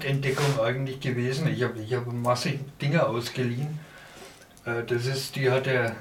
Hauptentdeckung 0.03 0.59
eigentlich 0.61 0.99
gewesen. 0.99 1.47
Ich 1.47 1.63
habe 1.63 1.79
ich 1.79 1.93
hab 1.93 2.11
massig 2.11 2.59
Dinge 2.81 3.05
ausgeliehen. 3.05 3.79
Äh, 4.65 4.83
Das 4.83 5.05
ist, 5.05 5.35
die 5.37 5.49
hat 5.49 5.65
der, 5.65 5.95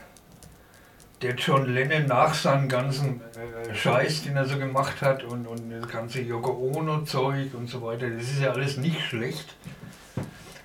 der 1.23 1.35
John 1.35 1.73
Lennon 1.73 2.07
nach 2.07 2.35
seinem 2.35 2.69
ganzen 2.69 3.21
äh, 3.21 3.75
Scheiß, 3.75 4.25
den 4.25 4.37
er 4.37 4.47
so 4.47 4.59
gemacht 4.59 5.03
hat 5.03 5.23
und, 5.23 5.47
und 5.47 5.71
das 5.71 5.89
ganze 5.89 6.21
Yoko 6.21 6.51
Ono 6.75 7.05
Zeug 7.05 7.55
und 7.55 7.69
so 7.69 7.83
weiter, 7.83 8.11
das 8.11 8.25
ist 8.25 8.41
ja 8.41 8.51
alles 8.51 8.77
nicht 8.77 9.01
schlecht. 9.01 9.55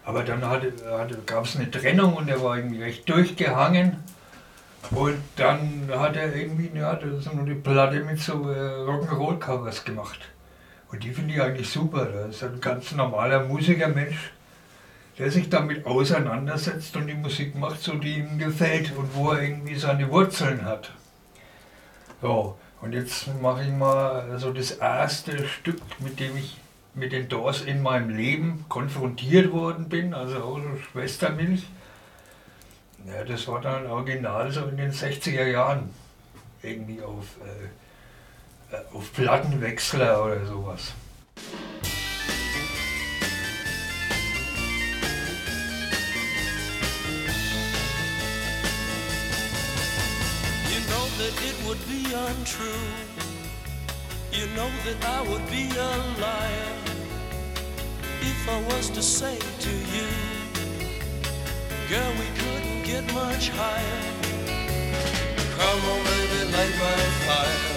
Aber 0.04 0.23
dann 0.23 0.41
gab 1.26 1.45
es 1.45 1.58
eine 1.58 1.69
Trennung 1.69 2.15
und 2.15 2.30
er 2.30 2.41
war 2.41 2.58
irgendwie 2.58 2.82
recht 2.82 3.08
durchgehangen. 3.10 3.97
Und 4.91 5.21
dann 5.36 5.89
hat 5.93 6.15
er 6.15 6.34
irgendwie, 6.34 6.71
ja, 6.73 6.95
das 6.95 7.26
ist 7.26 7.34
nur 7.34 7.43
eine 7.43 7.56
Platte 7.56 8.00
mit 8.00 8.19
so 8.19 8.50
äh, 8.50 8.86
Rock'n'Roll-Covers 8.86 9.84
gemacht. 9.84 10.19
Und 10.91 11.04
die 11.04 11.12
finde 11.12 11.34
ich 11.34 11.41
eigentlich 11.41 11.69
super. 11.69 12.06
Das 12.06 12.36
ist 12.36 12.43
ein 12.43 12.62
ganz 12.62 12.91
normaler 12.91 13.43
Musikermensch, 13.43 14.32
der 15.17 15.32
sich 15.32 15.50
damit 15.50 15.86
auseinandersetzt 15.86 16.95
und 16.95 17.08
die 17.08 17.13
Musik 17.13 17.56
macht, 17.56 17.82
so 17.82 17.93
die 17.95 18.19
ihm 18.19 18.38
gefällt 18.38 18.95
und 18.95 19.15
wo 19.15 19.32
er 19.32 19.41
irgendwie 19.41 19.76
seine 19.76 20.10
Wurzeln 20.12 20.63
hat. 20.63 20.91
So, 22.21 22.58
und 22.82 22.93
jetzt 22.93 23.28
mache 23.41 23.63
ich 23.63 23.71
mal 23.71 24.38
so 24.39 24.54
das 24.54 24.71
erste 24.71 25.47
Stück, 25.47 25.82
mit 26.00 26.19
dem 26.19 26.38
ich 26.38 26.58
mit 26.93 27.12
den 27.12 27.30
Doors 27.30 27.62
in 27.62 27.82
meinem 27.82 28.10
Leben 28.10 28.65
konfrontiert 28.69 29.52
worden 29.52 29.88
bin, 29.88 30.13
also 30.13 30.38
auch 30.38 30.58
so 30.58 30.78
Schwestermilch. 30.91 31.63
Ja, 33.06 33.23
das 33.23 33.47
war 33.47 33.62
dann 33.62 33.86
original 33.86 34.52
so 34.52 34.65
in 34.65 34.78
den 34.78 34.91
60er 34.91 35.45
Jahren. 35.45 35.89
Irgendwie 36.63 37.02
auf, 37.02 37.38
äh, 37.45 37.67
Øh, 38.69 38.77
auf 38.93 39.13
Plattenwechsler 39.13 40.25
oder 40.25 40.45
sowas. 40.45 40.93
You 50.69 50.80
know 50.89 51.08
that 51.17 51.36
it 51.47 51.56
would 51.65 51.80
be 51.88 52.13
untrue. 52.13 52.84
You 54.34 54.47
know 54.56 54.69
that 54.84 54.99
I 55.06 55.21
would 55.30 55.49
be 55.49 55.69
a 55.77 55.97
liar 56.19 56.88
if 58.21 58.49
I 58.49 58.62
was 58.73 58.89
to 58.89 59.01
say 59.01 59.38
to 59.38 59.69
you, 59.69 60.08
girl, 61.89 62.12
we 62.19 62.27
couldn't 62.41 62.84
get 62.84 63.06
much 63.13 63.49
higher. 63.49 64.03
Come 65.58 65.82
on, 65.91 66.03
baby, 66.03 66.51
light 66.51 66.75
my 66.80 66.99
fire. 67.25 67.77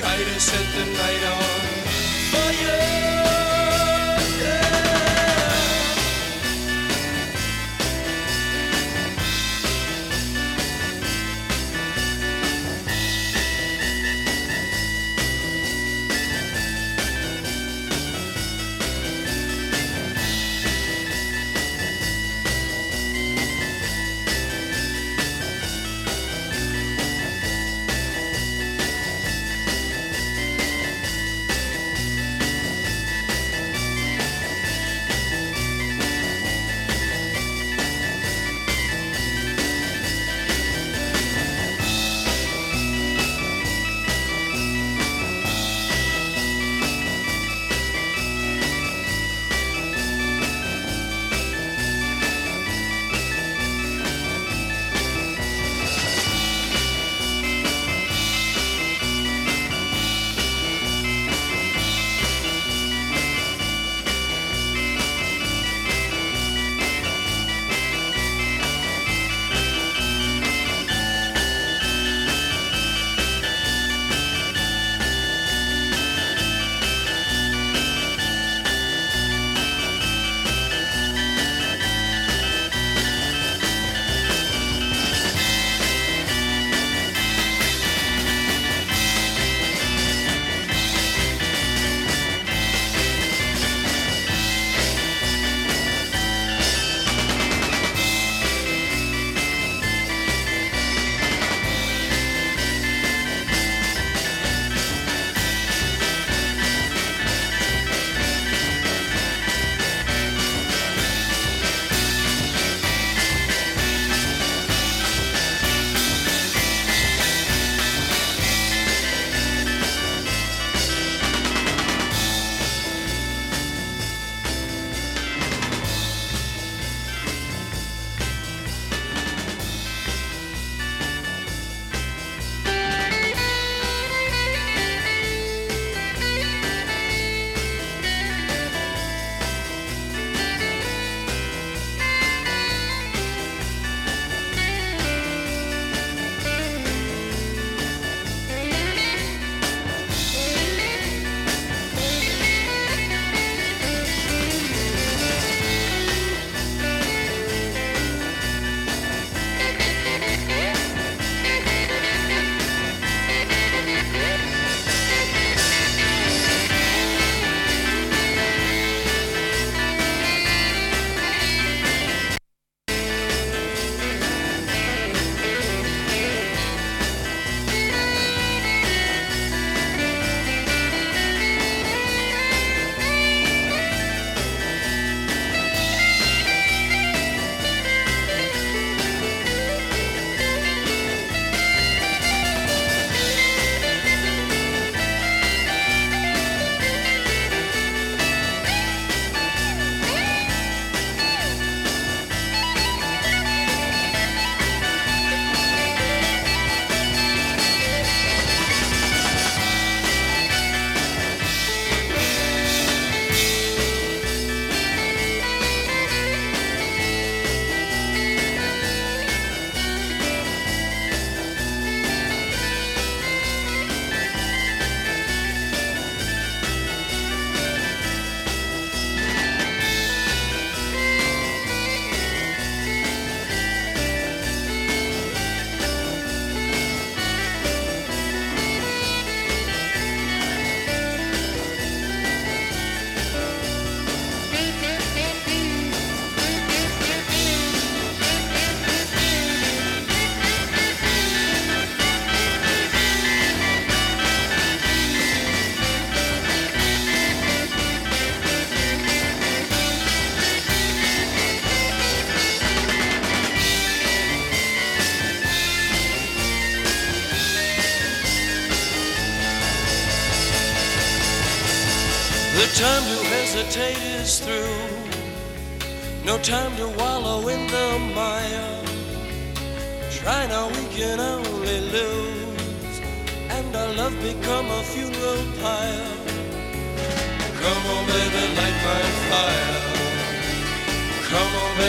Try 0.00 0.16
to 0.16 0.40
set 0.40 0.66
the 0.76 0.86
night 0.86 1.24
on 1.26 1.42
fire. 2.32 3.29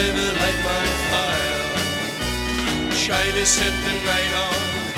Baby, 0.02 0.18
light 0.18 0.60
my 0.64 0.86
fire. 1.10 1.62
Try 3.06 3.24
to 3.38 3.46
set 3.46 3.72
the 3.84 3.94
night 4.04 4.34
on 4.34 4.91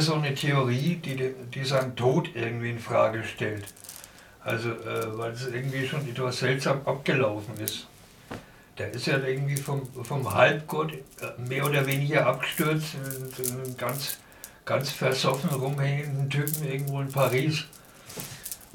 Es 0.00 0.06
gibt 0.06 0.16
ja 0.16 0.22
so 0.22 0.26
eine 0.26 0.34
Theorie, 0.34 0.96
die, 0.96 1.34
die 1.52 1.64
seinen 1.64 1.94
Tod 1.94 2.30
irgendwie 2.34 2.70
in 2.70 2.78
Frage 2.78 3.22
stellt. 3.22 3.66
Also, 4.42 4.70
äh, 4.70 5.18
weil 5.18 5.32
es 5.32 5.46
irgendwie 5.46 5.86
schon 5.86 6.08
etwas 6.08 6.38
seltsam 6.38 6.80
abgelaufen 6.86 7.54
ist. 7.58 7.86
Der 8.78 8.92
ist 8.92 9.06
ja 9.06 9.18
irgendwie 9.18 9.56
vom, 9.56 9.86
vom 10.02 10.32
Halbgott 10.32 10.94
äh, 10.94 11.48
mehr 11.48 11.66
oder 11.66 11.86
weniger 11.86 12.26
abgestürzt, 12.26 12.94
in, 12.94 13.44
in 13.44 13.60
einen 13.60 13.76
ganz, 13.76 14.16
ganz 14.64 14.90
versoffen 14.90 15.50
rumhängenden 15.50 16.30
Typen 16.30 16.66
irgendwo 16.66 17.02
in 17.02 17.12
Paris. 17.12 17.64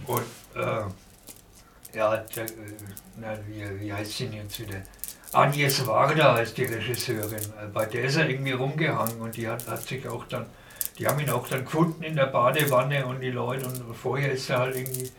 Und, 0.05 0.21
äh, 0.53 1.97
ja, 1.97 2.17
der, 2.17 2.43
äh, 2.43 2.49
na, 3.19 3.35
wie, 3.47 3.81
wie 3.81 3.91
heißt 3.91 4.15
sie 4.15 4.27
denn 4.27 4.43
jetzt 4.43 4.59
wieder? 4.59 4.79
Agnes 5.31 5.87
Varda 5.87 6.35
heißt 6.35 6.55
die 6.55 6.65
Regisseurin. 6.65 7.39
Äh, 7.59 7.65
Bei 7.73 7.87
der 7.87 8.03
ist 8.03 8.15
er 8.15 8.29
irgendwie 8.29 8.51
rumgehangen 8.51 9.19
und 9.19 9.35
die 9.35 9.47
hat, 9.47 9.67
hat 9.67 9.81
sich 9.81 10.07
auch 10.07 10.25
dann, 10.25 10.45
die 10.97 11.07
haben 11.07 11.19
ihn 11.19 11.29
auch 11.29 11.47
dann 11.47 11.65
gefunden 11.65 12.03
in 12.03 12.15
der 12.15 12.27
Badewanne 12.27 13.05
und 13.05 13.19
die 13.21 13.31
Leute 13.31 13.65
und 13.67 13.95
vorher 13.95 14.31
ist 14.31 14.49
er 14.49 14.59
halt 14.59 14.75
irgendwie 14.75 15.11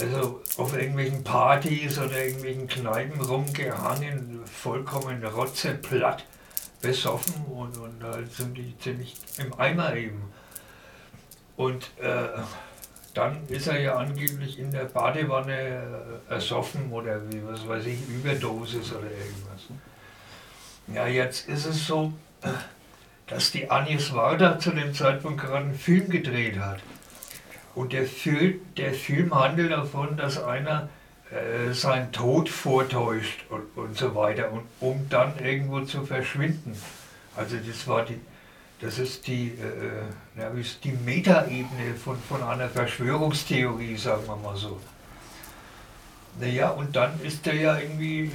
also 0.00 0.42
auf 0.58 0.76
irgendwelchen 0.76 1.24
Partys 1.24 1.98
oder 1.98 2.24
irgendwelchen 2.24 2.66
Kneipen 2.66 3.20
rumgehangen, 3.20 4.40
vollkommen 4.44 5.24
rotzeplatt, 5.24 6.24
besoffen 6.82 7.44
und, 7.46 7.76
und 7.78 8.02
halt 8.02 8.32
sind 8.32 8.56
die 8.56 8.76
ziemlich 8.78 9.16
im 9.38 9.58
Eimer 9.58 9.94
eben. 9.96 10.22
Und 11.56 11.90
äh, 11.98 12.28
dann 13.14 13.48
ist 13.48 13.66
er 13.66 13.80
ja 13.80 13.96
angeblich 13.96 14.58
in 14.58 14.70
der 14.70 14.84
Badewanne 14.84 16.20
äh, 16.28 16.32
ersoffen 16.34 16.92
oder 16.92 17.20
wie, 17.32 17.42
was 17.46 17.66
weiß 17.66 17.86
ich, 17.86 18.06
Überdosis 18.08 18.92
oder 18.92 19.10
irgendwas. 19.10 19.62
Ja, 20.88 21.06
jetzt 21.06 21.48
ist 21.48 21.64
es 21.64 21.86
so, 21.86 22.12
dass 23.26 23.50
die 23.50 23.70
Agnes 23.70 24.14
Varda 24.14 24.58
zu 24.58 24.70
dem 24.70 24.94
Zeitpunkt 24.94 25.40
gerade 25.40 25.66
einen 25.66 25.74
Film 25.74 26.08
gedreht 26.08 26.58
hat. 26.58 26.80
Und 27.74 27.92
der 27.92 28.06
Film, 28.06 28.60
der 28.76 28.94
Film 28.94 29.34
handelt 29.34 29.72
davon, 29.72 30.16
dass 30.16 30.42
einer 30.42 30.88
äh, 31.30 31.72
seinen 31.72 32.12
Tod 32.12 32.48
vortäuscht 32.48 33.44
und, 33.50 33.64
und 33.76 33.98
so 33.98 34.14
weiter, 34.14 34.52
und, 34.52 34.62
um 34.80 35.08
dann 35.10 35.38
irgendwo 35.38 35.80
zu 35.80 36.06
verschwinden. 36.06 36.80
Also 37.36 37.56
das 37.56 37.86
war 37.88 38.04
die, 38.04 38.18
das 38.80 38.98
ist 38.98 39.26
die, 39.26 39.48
äh, 39.48 40.04
na, 40.36 40.48
ist 40.48 40.84
die 40.84 40.92
Metaebene 40.92 41.94
von, 42.02 42.16
von 42.28 42.42
einer 42.42 42.68
Verschwörungstheorie, 42.68 43.96
sagen 43.96 44.26
wir 44.26 44.36
mal 44.36 44.56
so. 44.56 44.80
Naja, 46.38 46.70
und 46.70 46.94
dann 46.94 47.20
ist 47.22 47.44
der 47.44 47.54
ja 47.54 47.78
irgendwie, 47.78 48.26
äh, 48.26 48.30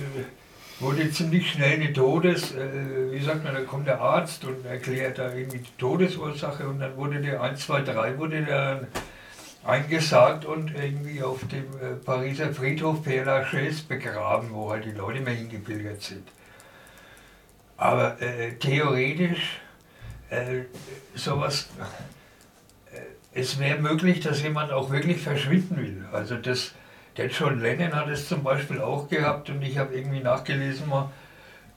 wurde 0.82 1.12
ziemlich 1.12 1.52
schnell 1.52 1.74
eine 1.74 1.94
Todes, 1.94 2.54
äh, 2.56 3.12
wie 3.12 3.24
sagt 3.24 3.44
man, 3.44 3.54
da 3.54 3.62
kommt 3.62 3.88
der 3.88 4.02
Arzt 4.02 4.44
und 4.46 4.66
erklärt 4.66 5.20
da 5.20 5.34
irgendwie 5.34 5.60
die 5.60 5.78
Todesursache 5.78 6.68
und 6.68 6.80
dann 6.80 6.96
wurde 6.98 7.22
der 7.22 7.42
1, 7.42 7.66
2, 7.66 7.82
3 7.82 8.18
wurde 8.18 8.44
der 8.44 8.88
eingesagt 9.64 10.46
und 10.46 10.74
irgendwie 10.74 11.22
auf 11.22 11.48
dem 11.48 11.66
äh, 11.80 11.96
Pariser 12.04 12.54
Friedhof 12.54 13.06
Père 13.06 13.26
Lachaise 13.26 13.84
begraben, 13.84 14.50
wo 14.52 14.72
halt 14.72 14.86
die 14.86 14.92
Leute 14.92 15.22
mehr 15.22 15.36
hingepilgert 15.36 16.02
sind. 16.02 16.28
Aber 17.78 18.20
äh, 18.22 18.54
theoretisch, 18.54 19.60
äh, 20.30 20.64
sowas, 21.16 21.70
äh, 22.92 23.00
es 23.34 23.60
wäre 23.60 23.80
möglich, 23.80 24.20
dass 24.20 24.42
jemand 24.42 24.72
auch 24.72 24.90
wirklich 24.90 25.22
verschwinden 25.22 25.78
will. 25.78 26.06
Also 26.12 26.38
das, 26.38 26.74
der 27.18 27.28
John 27.28 27.60
Lennon 27.60 27.94
hat 27.94 28.08
es 28.10 28.28
zum 28.28 28.44
Beispiel 28.44 28.82
auch 28.82 29.10
gehabt 29.10 29.50
und 29.50 29.62
ich 29.62 29.78
habe 29.78 29.94
irgendwie 29.94 30.22
nachgelesen 30.22 30.88
mal, 30.88 31.12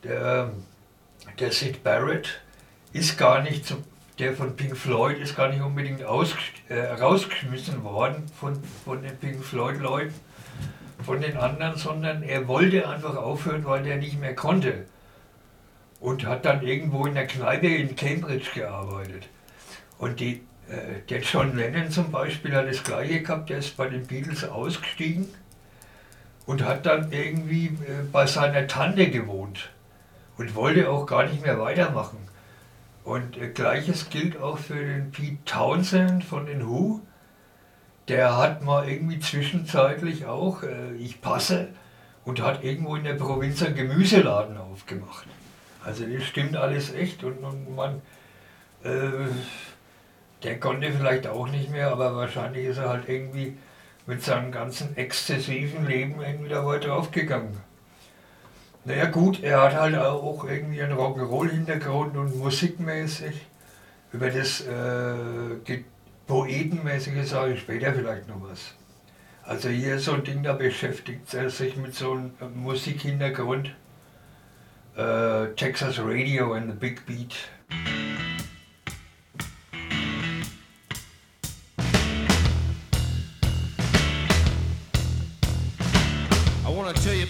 der, 0.05 0.51
der 1.39 1.53
Sid 1.53 1.83
Barrett 1.83 2.41
ist 2.93 3.19
gar 3.19 3.43
nicht 3.43 3.67
zum, 3.67 3.83
der 4.19 4.35
von 4.35 4.55
Pink 4.55 4.77
Floyd 4.77 5.19
ist 5.19 5.37
gar 5.37 5.49
nicht 5.49 5.63
unbedingt 5.63 6.05
aus, 6.05 6.35
äh, 6.69 6.93
rausgeschmissen 6.93 7.83
worden 7.83 8.25
von, 8.39 8.63
von 8.85 9.03
den 9.03 9.17
Pink 9.19 9.45
Floyd-Leuten, 9.45 10.15
von 11.05 11.21
den 11.21 11.37
anderen, 11.37 11.77
sondern 11.77 12.23
er 12.23 12.47
wollte 12.47 12.89
einfach 12.89 13.17
aufhören, 13.17 13.65
weil 13.65 13.87
er 13.87 13.97
nicht 13.97 14.21
mehr 14.21 14.35
konnte. 14.35 14.87
Und 15.99 16.27
hat 16.27 16.45
dann 16.45 16.63
irgendwo 16.63 17.07
in 17.07 17.15
der 17.15 17.27
Kneipe 17.27 17.67
in 17.67 17.97
Cambridge 17.97 18.51
gearbeitet. 18.55 19.29
Und 19.99 20.21
die, 20.21 20.43
der 21.09 21.21
John 21.21 21.57
Lennon 21.57 21.91
zum 21.91 22.11
Beispiel 22.11 22.55
hat 22.55 22.69
das 22.69 22.83
gleiche 22.83 23.23
gehabt, 23.23 23.51
der 23.51 23.59
ist 23.59 23.77
bei 23.77 23.89
den 23.89 24.07
Beatles 24.07 24.45
ausgestiegen 24.45 25.29
und 26.47 26.65
hat 26.65 26.87
dann 26.87 27.13
irgendwie 27.13 27.67
äh, 27.67 28.03
bei 28.11 28.27
seiner 28.27 28.67
Tante 28.67 29.11
gewohnt 29.11 29.71
und 30.37 30.55
wollte 30.55 30.91
auch 30.91 31.07
gar 31.07 31.25
nicht 31.27 31.43
mehr 31.43 31.59
weitermachen. 31.59 32.19
Und 33.05 33.37
äh, 33.37 33.49
gleiches 33.49 34.09
gilt 34.11 34.41
auch 34.41 34.59
für 34.59 34.75
den 34.75 35.11
Pete 35.11 35.45
Townsend 35.45 36.25
von 36.25 36.47
den 36.47 36.67
Who. 36.67 37.01
Der 38.09 38.37
hat 38.37 38.63
mal 38.63 38.89
irgendwie 38.89 39.21
zwischenzeitlich 39.21 40.27
auch, 40.27 40.63
äh, 40.63 40.95
ich 40.97 41.21
passe, 41.21 41.69
und 42.25 42.41
hat 42.41 42.65
irgendwo 42.65 42.97
in 42.97 43.05
der 43.05 43.15
Provinz 43.15 43.63
einen 43.63 43.75
Gemüseladen 43.75 44.57
aufgemacht. 44.57 45.27
Also 45.85 46.07
das 46.07 46.25
stimmt 46.25 46.57
alles 46.57 46.95
echt 46.95 47.23
und, 47.23 47.45
und 47.45 47.77
man, 47.77 48.01
äh, 48.83 49.29
der 50.45 50.61
konnte 50.61 50.93
vielleicht 50.93 51.27
auch 51.27 51.49
nicht 51.49 51.71
mehr, 51.71 51.91
aber 51.91 52.15
wahrscheinlich 52.15 52.67
ist 52.67 52.79
er 52.79 52.91
halt 52.91 53.09
irgendwie 53.09 53.57
mit 54.07 54.23
seinem 54.23 54.53
ganzen 54.53 54.97
exzessiven 54.97 55.87
Leben 55.87 56.21
irgendwie 56.21 56.51
da 56.51 56.65
weiter 56.65 56.95
aufgegangen. 56.95 57.59
Naja 58.85 59.07
gut, 59.07 59.43
er 59.43 59.63
hat 59.63 59.75
halt 59.75 59.97
auch 59.97 60.45
irgendwie 60.45 60.83
einen 60.83 60.99
Rock'n'Roll-Hintergrund 60.99 62.17
und 62.17 62.37
musikmäßig. 62.37 63.47
Über 64.13 64.31
das 64.31 64.61
äh, 64.61 65.57
Ge- 65.65 65.85
Poetenmäßige 66.27 67.27
sage 67.27 67.55
ich 67.55 67.61
später 67.61 67.95
vielleicht 67.95 68.29
noch 68.29 68.43
was. 68.43 68.75
Also 69.43 69.71
hier 69.71 69.99
so 69.99 70.13
ein 70.13 70.25
Ding, 70.25 70.43
da 70.43 70.53
beschäftigt 70.53 71.33
er 71.35 71.51
sich 71.51 71.77
mit 71.77 71.95
so 71.95 72.13
einem 72.13 72.33
äh, 72.41 72.45
Musikhintergrund. 72.55 73.75
Äh, 74.97 75.47
Texas 75.57 75.99
Radio 75.99 76.53
and 76.53 76.71
the 76.71 76.77
Big 76.79 77.05
Beat. 77.07 77.35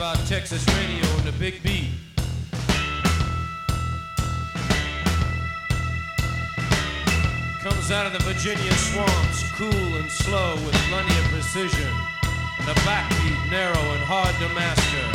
about 0.04 0.26
Texas 0.26 0.62
radio 0.76 1.06
and 1.16 1.24
the 1.24 1.32
big 1.38 1.62
beat. 1.62 1.88
Comes 7.62 7.90
out 7.90 8.04
of 8.04 8.12
the 8.12 8.18
Virginia 8.18 8.72
swamps, 8.72 9.50
cool 9.56 9.70
and 9.70 10.10
slow 10.10 10.56
with 10.56 10.74
plenty 10.90 11.18
of 11.18 11.24
precision. 11.32 11.90
And 12.58 12.68
the 12.68 12.74
backbeat 12.84 13.50
narrow 13.50 13.80
and 13.94 14.04
hard 14.04 14.34
to 14.42 14.48
master. 14.52 15.06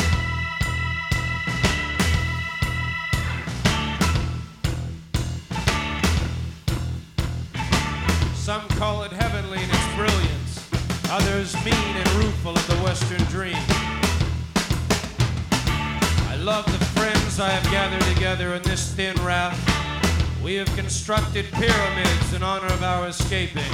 Some 8.34 8.68
call 8.80 9.04
it 9.04 9.12
heavenly 9.12 9.62
in 9.62 9.70
its 9.70 9.96
brilliance, 9.96 10.68
others 11.12 11.54
mean 11.64 11.96
and 11.96 12.10
rueful 12.14 12.56
of 12.56 12.66
the 12.66 12.78
Western 12.78 13.24
dream. 13.26 13.89
I 16.40 16.42
love 16.42 16.66
the 16.68 16.86
friends 16.98 17.38
I 17.38 17.50
have 17.50 17.70
gathered 17.70 18.16
together 18.16 18.54
in 18.54 18.62
this 18.62 18.94
thin 18.94 19.14
raft. 19.26 19.60
We 20.42 20.56
have 20.56 20.74
constructed 20.74 21.44
pyramids 21.52 22.34
in 22.34 22.44
honor 22.44 22.68
of 22.68 22.82
our 22.82 23.10
escaping. 23.10 23.70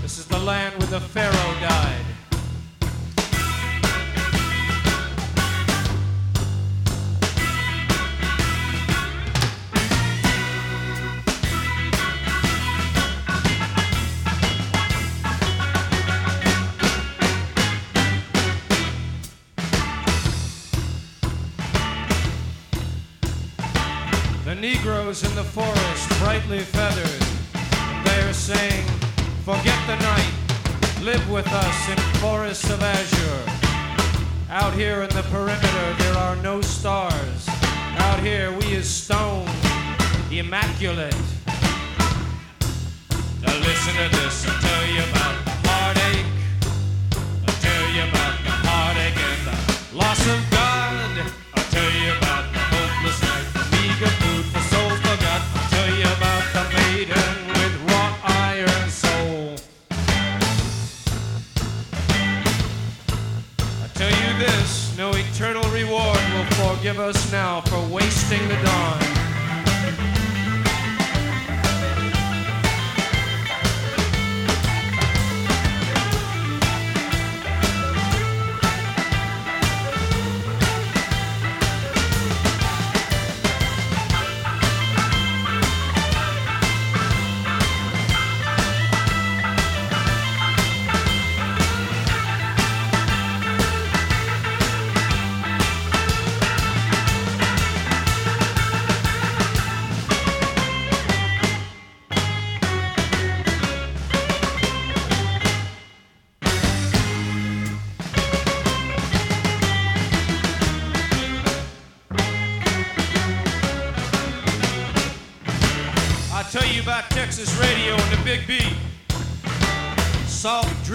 This 0.00 0.16
is 0.16 0.26
the 0.26 0.38
land 0.38 0.78
where 0.78 0.86
the 0.86 1.00
Pharaoh 1.00 1.60
died. 1.60 2.04
In 25.24 25.34
the 25.34 25.42
forest, 25.42 26.08
brightly 26.20 26.60
feathered, 26.60 27.26
they 28.04 28.20
are 28.22 28.32
saying, 28.32 28.86
Forget 29.44 29.76
the 29.88 29.96
night, 29.96 30.32
live 31.02 31.28
with 31.28 31.46
us 31.48 31.88
in 31.88 31.96
forests 32.20 32.70
of 32.70 32.80
azure. 32.80 33.42
Out 34.48 34.74
here 34.74 35.02
in 35.02 35.10
the 35.10 35.22
perimeter, 35.22 35.94
there 35.98 36.14
are 36.14 36.36
no 36.36 36.60
stars. 36.60 37.48
Out 37.98 38.20
here, 38.20 38.56
we 38.58 38.66
is 38.66 38.88
stone, 38.88 39.48
immaculate. 40.30 41.16
Now 43.42 43.58
listen 43.58 43.94
to 43.96 44.08
this, 44.18 44.46
I'll 44.46 44.60
tell 44.60 44.86
you 44.86 45.02
about 45.10 45.44
the 45.44 45.50
heartache. 45.66 46.26
I'll 47.48 47.60
tell 47.60 47.90
you 47.90 48.02
about 48.02 48.38
the 48.44 48.54
heartache 48.68 49.18
and 49.18 49.46
the 49.48 49.96
loss 49.96 50.20
of 50.28 50.50
God. 50.52 51.32
I'll 51.56 51.70
tell 51.72 51.90
you 51.90 52.17
forgive 66.78 67.00
us 67.00 67.32
now 67.32 67.60
for 67.62 67.80
wasting 67.92 68.46
the 68.46 68.54
dawn. 68.62 69.17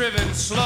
Driven, 0.03 0.33
slow 0.33 0.62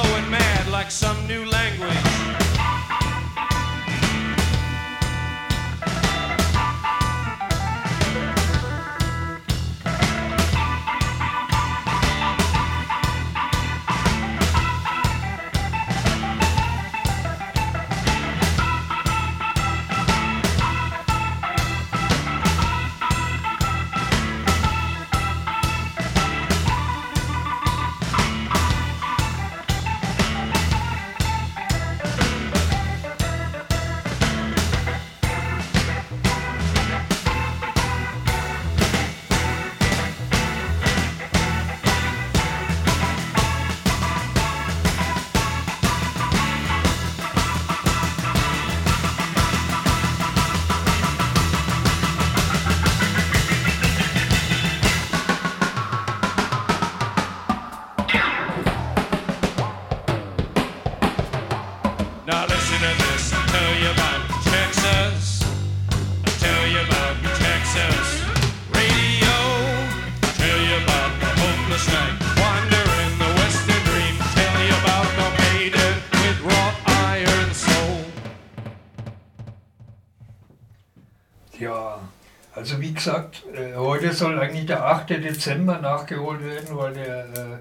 eigentlich 84.47 84.65
der 84.65 84.85
8. 84.85 85.09
Dezember 85.09 85.79
nachgeholt 85.79 86.43
werden, 86.43 86.77
weil 86.77 86.93
der 86.93 87.25
äh, 87.25 87.57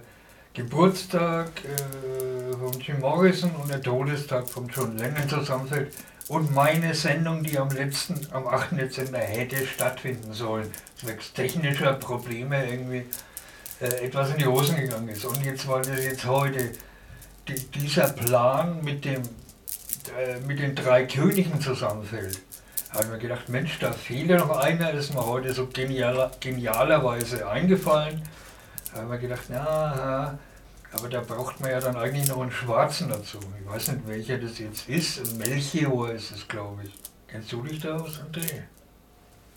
Geburtstag 0.54 1.50
äh, 1.64 2.56
von 2.56 2.80
Jim 2.80 3.00
Morrison 3.00 3.50
und 3.56 3.70
der 3.70 3.82
Todestag 3.82 4.48
von 4.48 4.68
John 4.68 4.96
Lennon 4.96 5.28
zusammenfällt. 5.28 5.92
Und 6.28 6.54
meine 6.54 6.94
Sendung, 6.94 7.42
die 7.42 7.58
am 7.58 7.70
letzten, 7.70 8.20
am 8.32 8.46
8. 8.48 8.72
Dezember 8.72 9.18
hätte 9.18 9.64
stattfinden 9.66 10.32
sollen, 10.32 10.70
zwecks 10.96 11.32
technischer 11.32 11.92
Probleme 11.94 12.68
irgendwie 12.68 13.04
äh, 13.80 14.06
etwas 14.06 14.30
in 14.30 14.38
die 14.38 14.46
Hosen 14.46 14.76
gegangen 14.76 15.08
ist. 15.08 15.24
Und 15.24 15.44
jetzt, 15.44 15.68
weil 15.68 15.82
das 15.82 16.04
jetzt 16.04 16.24
heute 16.24 16.72
die, 17.48 17.54
dieser 17.70 18.08
Plan 18.08 18.82
mit 18.82 19.04
dem 19.04 19.22
äh, 20.16 20.38
mit 20.46 20.60
den 20.60 20.74
drei 20.74 21.04
Königen 21.04 21.60
zusammenfällt, 21.60 22.40
habe 22.96 23.04
ich 23.04 23.12
mir 23.12 23.18
gedacht, 23.18 23.48
Mensch, 23.48 23.78
da 23.78 23.92
fehlt 23.92 24.30
ja 24.30 24.38
noch 24.38 24.58
einer, 24.58 24.90
ist 24.92 25.12
mir 25.12 25.24
heute 25.24 25.52
so 25.52 25.66
genialer, 25.66 26.30
genialerweise 26.40 27.48
eingefallen. 27.48 28.22
Da 28.90 29.02
habe 29.02 29.04
ich 29.04 29.22
mir 29.22 29.28
gedacht, 29.28 29.46
na, 29.50 30.38
aber 30.92 31.08
da 31.08 31.20
braucht 31.20 31.60
man 31.60 31.70
ja 31.70 31.80
dann 31.80 31.96
eigentlich 31.96 32.28
noch 32.28 32.40
einen 32.40 32.50
Schwarzen 32.50 33.10
dazu. 33.10 33.38
Ich 33.60 33.70
weiß 33.70 33.88
nicht, 33.88 34.08
welcher 34.08 34.38
das 34.38 34.58
jetzt 34.58 34.88
ist. 34.88 35.36
Melchior 35.36 36.10
ist 36.10 36.30
es, 36.30 36.48
glaube 36.48 36.84
ich. 36.84 36.92
Kennst 37.28 37.52
du 37.52 37.62
dich 37.62 37.80
da 37.80 37.96
aus, 37.96 38.20
André? 38.20 38.62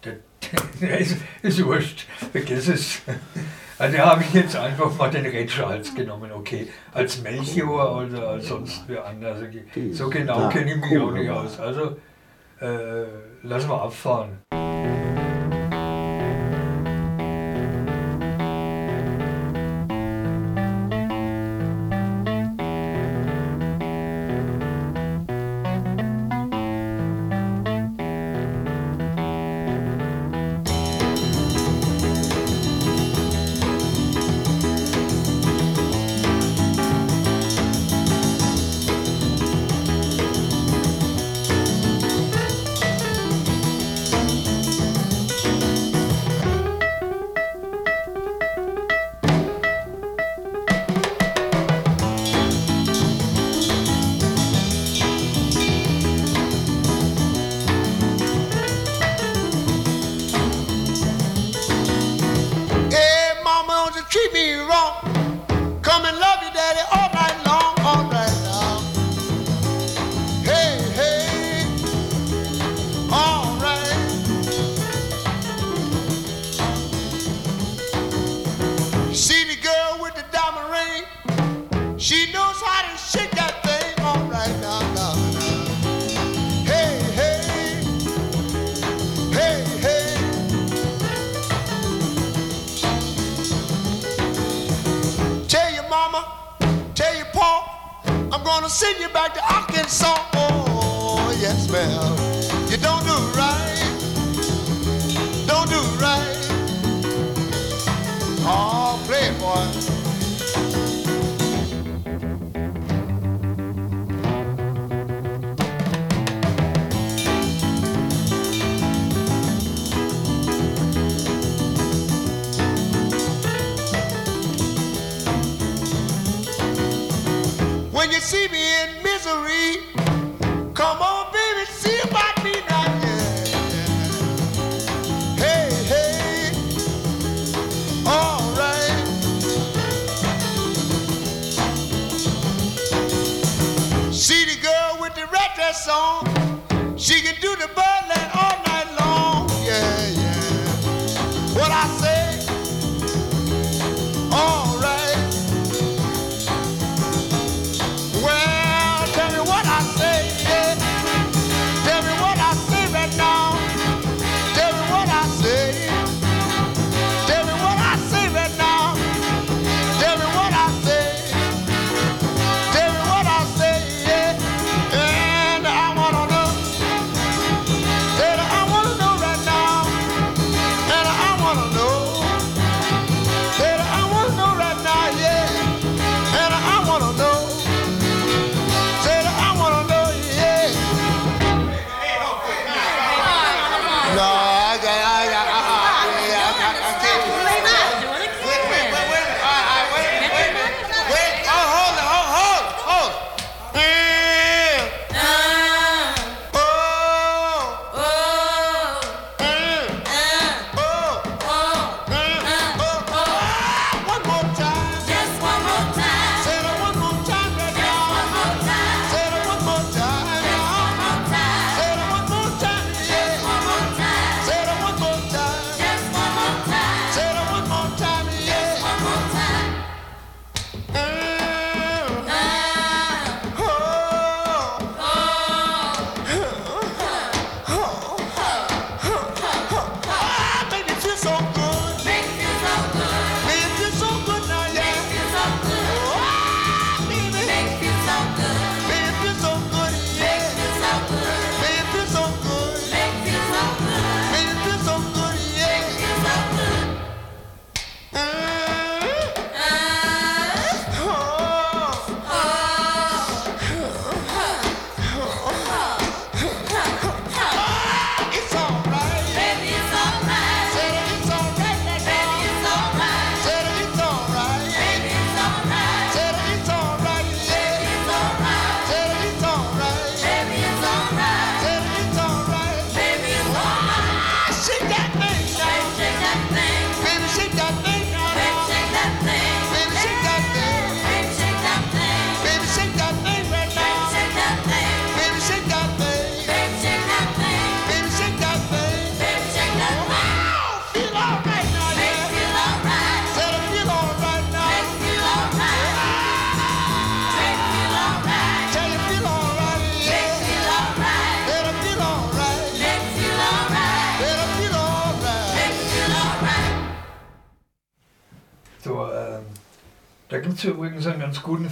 Der, 0.04 0.18
der 0.82 1.00
ist, 1.00 1.18
ist 1.42 1.64
wurscht, 1.66 2.08
vergiss 2.32 2.68
es. 2.68 3.02
Also 3.78 3.98
da 3.98 4.10
habe 4.12 4.24
ich 4.24 4.34
jetzt 4.34 4.56
einfach 4.58 4.94
mal 4.98 5.10
den 5.10 5.48
Charles 5.48 5.96
genommen, 5.96 6.32
okay. 6.34 6.68
Als 6.92 7.22
Melchior 7.22 8.04
oder 8.04 8.30
als 8.30 8.48
sonst 8.48 8.84
wer 8.88 9.06
anders. 9.06 9.40
So 9.92 10.10
genau 10.10 10.50
kenne 10.50 10.74
ich 10.74 10.82
mich 10.82 11.00
auch 11.00 11.12
nicht 11.12 11.30
aus. 11.30 11.60
Also 11.60 11.96
äh, 12.60 13.06
lassen 13.44 13.70
wir 13.70 13.82
abfahren. 13.82 14.40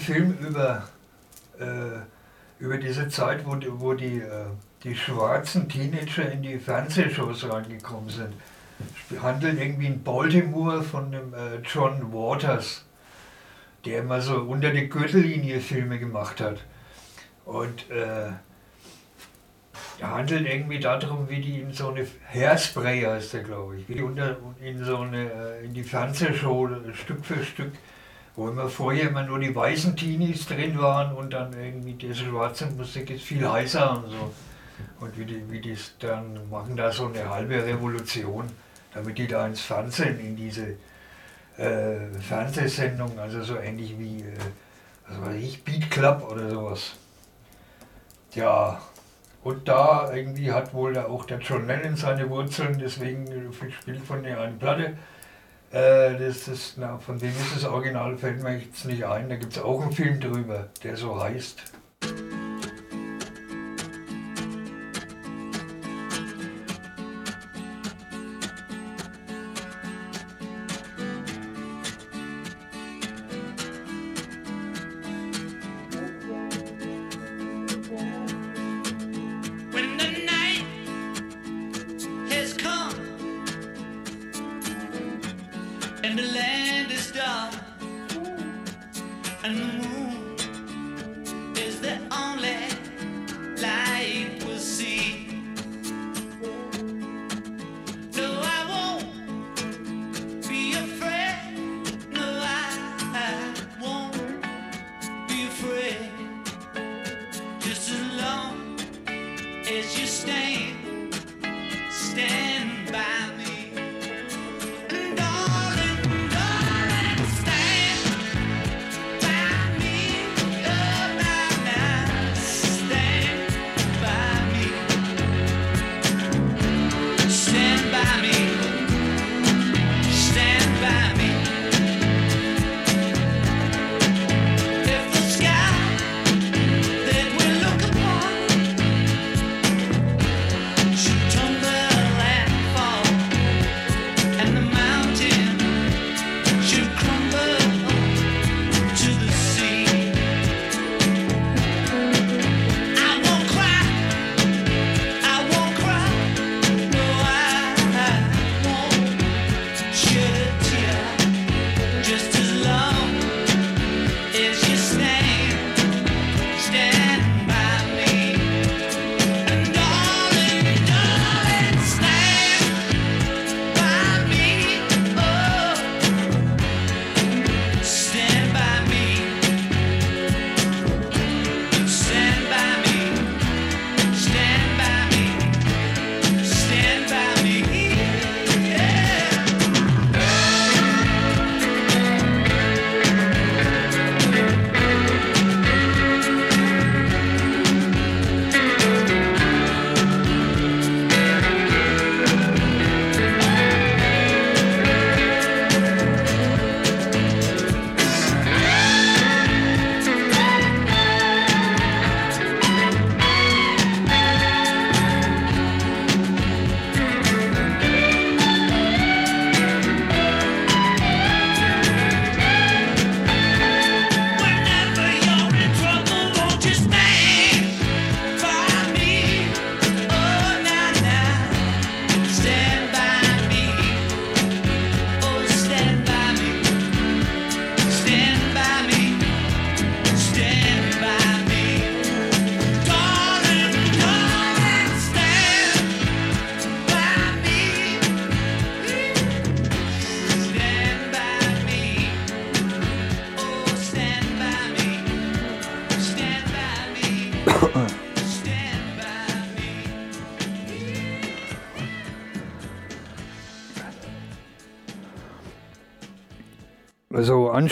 Film 0.07 0.37
über, 0.39 0.87
äh, 1.59 2.63
über 2.63 2.77
diese 2.77 3.09
Zeit, 3.09 3.45
wo, 3.45 3.57
wo 3.79 3.93
die, 3.93 4.19
äh, 4.19 4.45
die 4.85 4.95
schwarzen 4.95 5.67
Teenager 5.67 6.31
in 6.31 6.41
die 6.41 6.59
Fernsehshows 6.59 7.49
reingekommen 7.49 8.09
sind. 8.09 8.33
Es 9.11 9.21
handelt 9.21 9.59
irgendwie 9.59 9.87
in 9.87 10.03
Baltimore 10.03 10.81
von 10.81 11.11
dem 11.11 11.33
äh, 11.33 11.57
John 11.57 12.13
Waters, 12.13 12.85
der 13.83 13.99
immer 13.99 14.21
so 14.21 14.37
unter 14.37 14.71
der 14.71 14.87
Gürtellinie 14.87 15.59
Filme 15.59 15.99
gemacht 15.99 16.39
hat. 16.39 16.63
Und 17.43 17.91
äh, 17.91 18.31
er 19.99 20.11
handelt 20.11 20.47
irgendwie 20.47 20.79
darum, 20.79 21.27
wie 21.29 21.41
die 21.41 21.59
in 21.59 21.73
so 21.73 21.89
eine 21.89 22.07
Hairspray 22.31 23.01
heißt 23.01 23.33
der, 23.33 23.43
glaube 23.43 23.77
ich, 23.77 23.89
wie 23.89 23.95
die 23.95 24.03
unter, 24.03 24.37
in 24.61 24.85
so 24.85 24.99
eine 24.99 25.31
äh, 25.33 25.65
in 25.65 25.73
die 25.73 25.83
Fernsehshow 25.83 26.69
Stück 26.93 27.25
für 27.25 27.43
Stück 27.43 27.73
wo 28.37 28.47
immer 28.47 28.69
vorher 28.69 29.09
immer 29.09 29.23
nur 29.23 29.39
die 29.39 29.53
weißen 29.53 29.95
Teenies 29.95 30.45
drin 30.45 30.79
waren 30.79 31.13
und 31.15 31.33
dann 31.33 31.51
irgendwie 31.53 31.93
diese 31.93 32.13
schwarze 32.13 32.67
Musik 32.67 33.09
ist 33.09 33.23
viel 33.23 33.49
heißer 33.49 33.91
und 33.97 34.11
so. 34.11 34.33
Und 34.99 35.17
wie 35.17 35.25
die, 35.25 35.51
wie 35.51 35.59
die 35.59 35.75
dann 35.99 36.47
machen 36.51 36.77
da 36.77 36.91
so 36.91 37.07
eine 37.07 37.27
halbe 37.27 37.55
Revolution, 37.65 38.45
damit 38.93 39.17
die 39.17 39.27
da 39.27 39.47
ins 39.47 39.61
Fernsehen, 39.61 40.19
in 40.19 40.35
diese 40.35 40.75
äh, 41.57 41.97
Fernsehsendung, 42.19 43.17
also 43.17 43.41
so 43.41 43.57
ähnlich 43.57 43.97
wie, 43.97 44.19
äh, 44.19 44.37
was 45.07 45.29
weiß 45.29 45.43
ich, 45.43 45.63
Beat 45.63 45.89
Club 45.89 46.23
oder 46.31 46.47
sowas. 46.51 46.93
Ja, 48.35 48.79
und 49.43 49.67
da 49.67 50.13
irgendwie 50.13 50.51
hat 50.51 50.75
wohl 50.75 50.95
auch 50.99 51.25
der 51.25 51.39
John 51.39 51.65
Lennon 51.65 51.95
seine 51.95 52.29
Wurzeln, 52.29 52.77
deswegen 52.77 53.51
spielt 53.51 54.01
von 54.01 54.21
der 54.21 54.41
einen 54.41 54.59
Platte. 54.59 54.95
Äh, 55.71 56.17
das 56.17 56.47
ist, 56.47 56.77
na, 56.77 56.97
von 56.97 57.19
dem 57.19 57.29
ist 57.29 57.55
das 57.55 57.65
Original, 57.65 58.17
fällt 58.17 58.41
mir 58.41 58.57
jetzt 58.57 58.85
nicht 58.85 59.05
ein. 59.05 59.29
Da 59.29 59.35
gibt 59.35 59.53
es 59.53 59.61
auch 59.61 59.81
einen 59.81 59.91
Film 59.91 60.19
drüber, 60.19 60.69
der 60.83 60.95
so 60.95 61.21
heißt. 61.21 61.61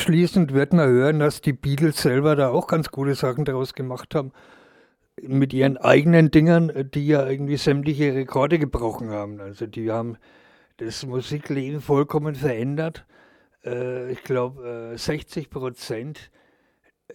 Anschließend 0.06 0.54
wird 0.54 0.72
man 0.72 0.88
hören, 0.88 1.18
dass 1.18 1.42
die 1.42 1.54
Beatles 1.54 2.00
selber 2.00 2.36
da 2.36 2.50
auch 2.50 2.68
ganz 2.68 2.92
gute 2.92 3.16
Sachen 3.16 3.44
daraus 3.44 3.74
gemacht 3.74 4.14
haben. 4.14 4.34
Mit 5.20 5.52
ihren 5.52 5.78
eigenen 5.78 6.30
Dingern, 6.30 6.72
die 6.94 7.08
ja 7.08 7.28
irgendwie 7.28 7.58
sämtliche 7.58 8.14
Rekorde 8.14 8.60
gebrochen 8.60 9.10
haben. 9.10 9.40
Also 9.40 9.66
die 9.66 9.92
haben 9.92 10.18
das 10.78 11.04
Musikleben 11.08 11.82
vollkommen 11.82 12.36
verändert. 12.36 13.08
Äh, 13.66 14.12
ich 14.12 14.24
glaube, 14.24 14.94
äh, 14.94 14.98
60 14.98 15.50
Prozent. 15.50 16.30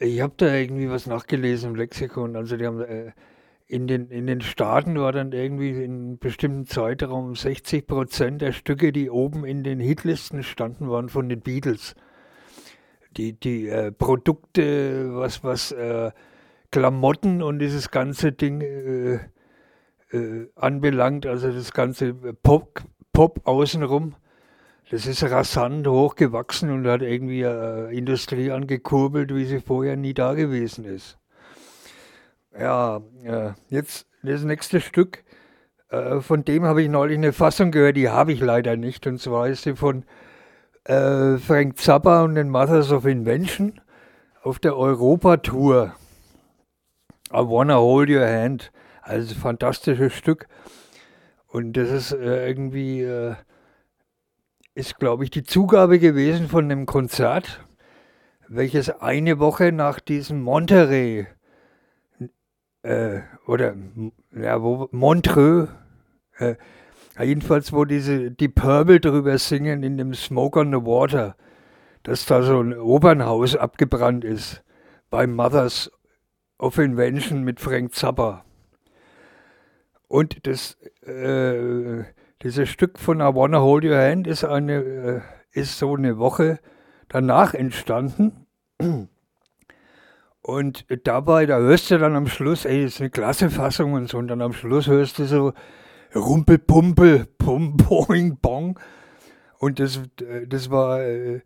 Ich 0.00 0.20
habe 0.20 0.34
da 0.36 0.52
irgendwie 0.52 0.90
was 0.90 1.06
nachgelesen 1.06 1.70
im 1.70 1.76
Lexikon. 1.76 2.34
Also 2.34 2.56
die 2.56 2.66
haben 2.66 2.80
äh, 2.80 3.12
in 3.68 3.86
den, 3.86 4.10
in 4.10 4.26
den 4.26 4.40
Staaten 4.40 4.98
war 4.98 5.12
dann 5.12 5.30
irgendwie 5.30 5.70
in 5.70 5.92
einem 5.92 6.18
bestimmten 6.18 6.66
Zeitraum 6.66 7.36
60 7.36 7.86
Prozent 7.86 8.42
der 8.42 8.50
Stücke, 8.50 8.90
die 8.90 9.10
oben 9.10 9.44
in 9.44 9.62
den 9.62 9.78
Hitlisten 9.78 10.42
standen, 10.42 10.90
waren 10.90 11.08
von 11.08 11.28
den 11.28 11.40
Beatles. 11.40 11.94
Die, 13.16 13.32
die 13.32 13.68
äh, 13.68 13.90
Produkte, 13.90 15.16
was, 15.16 15.42
was 15.42 15.72
äh, 15.72 16.12
Klamotten 16.70 17.42
und 17.42 17.58
dieses 17.58 17.90
ganze 17.90 18.32
Ding 18.32 18.60
äh, 18.60 19.18
äh, 20.12 20.48
anbelangt, 20.54 21.26
also 21.26 21.50
das 21.50 21.72
ganze 21.72 22.14
Pop, 22.14 22.82
Pop 23.12 23.40
außenrum, 23.44 24.14
das 24.90 25.06
ist 25.06 25.22
rasant 25.24 25.86
hochgewachsen 25.86 26.70
und 26.70 26.86
hat 26.86 27.02
irgendwie 27.02 27.42
äh, 27.42 27.96
Industrie 27.96 28.50
angekurbelt, 28.50 29.34
wie 29.34 29.44
sie 29.44 29.60
vorher 29.60 29.96
nie 29.96 30.14
da 30.14 30.34
gewesen 30.34 30.84
ist. 30.84 31.18
Ja, 32.58 33.00
äh, 33.22 33.52
jetzt 33.68 34.06
das 34.22 34.42
nächste 34.42 34.80
Stück, 34.80 35.24
äh, 35.90 36.20
von 36.20 36.44
dem 36.44 36.64
habe 36.64 36.82
ich 36.82 36.88
neulich 36.88 37.18
eine 37.18 37.32
Fassung 37.32 37.70
gehört, 37.70 37.96
die 37.96 38.08
habe 38.08 38.32
ich 38.32 38.40
leider 38.40 38.76
nicht. 38.76 39.06
Und 39.06 39.20
zwar 39.20 39.48
ist 39.48 39.62
sie 39.62 39.76
von 39.76 40.04
äh, 40.84 41.38
Frank 41.38 41.78
Zappa 41.78 42.22
und 42.22 42.34
den 42.34 42.48
Mothers 42.48 42.92
of 42.92 43.04
Invention 43.04 43.80
auf 44.42 44.58
der 44.58 44.76
Europa-Tour. 44.76 45.94
I 47.32 47.36
Wanna 47.36 47.76
Hold 47.76 48.10
Your 48.10 48.26
Hand. 48.26 48.72
Also 49.02 49.34
fantastisches 49.34 50.12
Stück. 50.12 50.48
Und 51.46 51.76
das 51.76 51.90
ist 51.90 52.12
äh, 52.12 52.46
irgendwie, 52.46 53.02
äh, 53.02 53.34
ist 54.74 54.98
glaube 54.98 55.24
ich 55.24 55.30
die 55.30 55.42
Zugabe 55.42 55.98
gewesen 55.98 56.48
von 56.48 56.64
einem 56.64 56.86
Konzert, 56.86 57.64
welches 58.48 58.90
eine 58.90 59.38
Woche 59.38 59.72
nach 59.72 60.00
diesem 60.00 60.42
Monterey 60.42 61.26
äh, 62.82 63.20
oder 63.46 63.74
ja, 64.32 64.62
wo, 64.62 64.88
Montreux, 64.92 65.68
äh, 66.38 66.56
jedenfalls 67.22 67.72
wo 67.72 67.84
diese 67.84 68.30
die 68.30 68.48
Purple 68.48 69.00
drüber 69.00 69.38
singen 69.38 69.82
in 69.82 69.96
dem 69.98 70.14
Smoke 70.14 70.58
on 70.58 70.70
the 70.70 70.78
Water, 70.78 71.36
dass 72.02 72.26
da 72.26 72.42
so 72.42 72.60
ein 72.60 72.78
Opernhaus 72.78 73.56
abgebrannt 73.56 74.24
ist 74.24 74.62
bei 75.10 75.26
Mothers 75.26 75.90
of 76.58 76.78
Invention 76.78 77.42
mit 77.42 77.60
Frank 77.60 77.94
Zappa. 77.94 78.44
Und 80.08 80.46
das, 80.46 80.76
äh, 81.06 82.04
dieses 82.42 82.68
Stück 82.68 82.98
von 82.98 83.20
I 83.20 83.34
Wanna 83.34 83.60
Hold 83.60 83.84
Your 83.84 83.96
Hand 83.96 84.26
ist, 84.26 84.44
eine, 84.44 84.74
äh, 84.74 85.20
ist 85.52 85.78
so 85.78 85.94
eine 85.94 86.18
Woche 86.18 86.58
danach 87.08 87.54
entstanden. 87.54 88.46
Und 90.42 90.86
dabei, 91.04 91.46
da 91.46 91.58
hörst 91.58 91.90
du 91.90 91.98
dann 91.98 92.16
am 92.16 92.26
Schluss, 92.26 92.64
ey, 92.64 92.82
das 92.82 92.94
ist 92.94 93.00
eine 93.00 93.10
klasse 93.10 93.50
Fassung 93.50 93.92
und 93.92 94.08
so, 94.08 94.18
und 94.18 94.28
dann 94.28 94.42
am 94.42 94.52
Schluss 94.52 94.86
hörst 94.86 95.18
du 95.18 95.26
so 95.26 95.52
Rumpelpumpel, 96.14 97.26
Pum, 97.38 97.76
Boing, 97.76 98.38
Bong. 98.40 98.78
Und 99.58 99.78
das, 99.78 99.98
äh, 100.20 100.46
das 100.48 100.70
war 100.70 101.02
äh, 101.02 101.40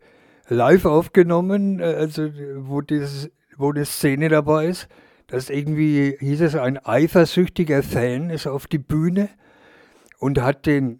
live 0.47 0.85
aufgenommen, 0.85 1.79
äh, 1.79 1.83
also 1.83 2.29
wo, 2.57 2.81
das, 2.81 3.29
wo 3.57 3.71
eine 3.71 3.85
Szene 3.85 4.29
dabei 4.29 4.67
ist. 4.67 4.87
dass 5.27 5.49
irgendwie, 5.49 6.15
hieß 6.19 6.41
es, 6.41 6.55
ein 6.55 6.77
eifersüchtiger 6.77 7.83
Fan 7.83 8.29
ist 8.29 8.47
auf 8.47 8.67
die 8.67 8.77
Bühne 8.77 9.29
und 10.19 10.41
hat 10.41 10.65
den, 10.65 10.99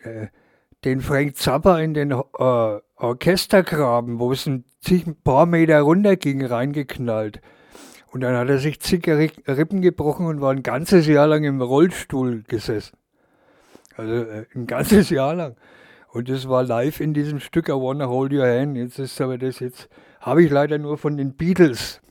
den 0.84 1.02
Frank 1.02 1.38
Zappa 1.38 1.80
in 1.80 1.94
den 1.94 2.12
Orchestergraben, 2.12 4.20
wo 4.20 4.32
es 4.32 4.48
ein 4.48 4.66
paar 5.24 5.46
Meter 5.46 5.82
runter 5.82 6.16
ging, 6.16 6.44
reingeknallt. 6.44 7.40
Und 8.12 8.22
dann 8.22 8.36
hat 8.36 8.50
er 8.50 8.60
sich 8.60 8.80
zig 8.80 9.04
Ri- 9.06 9.48
Rippen 9.48 9.82
gebrochen 9.82 10.26
und 10.26 10.42
war 10.42 10.52
ein 10.52 10.64
ganzes 10.64 11.06
Jahr 11.06 11.28
lang 11.28 11.44
im 11.44 11.62
Rollstuhl 11.62 12.44
gesessen. 12.48 12.98
Also 13.98 14.14
äh, 14.14 14.46
ein 14.56 14.68
ganzes 14.68 15.10
Jahr 15.12 15.36
lang. 15.36 15.56
Und 16.10 16.30
das 16.30 16.48
war 16.48 16.64
live 16.64 17.02
in 17.02 17.14
diesem 17.14 17.40
Stück 17.40 17.68
I 17.68 17.74
Wanna 17.74 18.08
Hold 18.08 18.32
Your 18.32 18.46
Hand. 18.46 18.78
Jetzt 18.78 19.00
ist 19.00 19.20
aber 19.20 19.38
das 19.38 19.60
jetzt, 19.60 19.90
habe 20.22 20.44
ich 20.44 20.50
leider 20.50 20.78
nur 20.78 20.98
von 20.98 21.18
den 21.18 21.34
Beatles. 21.34 22.02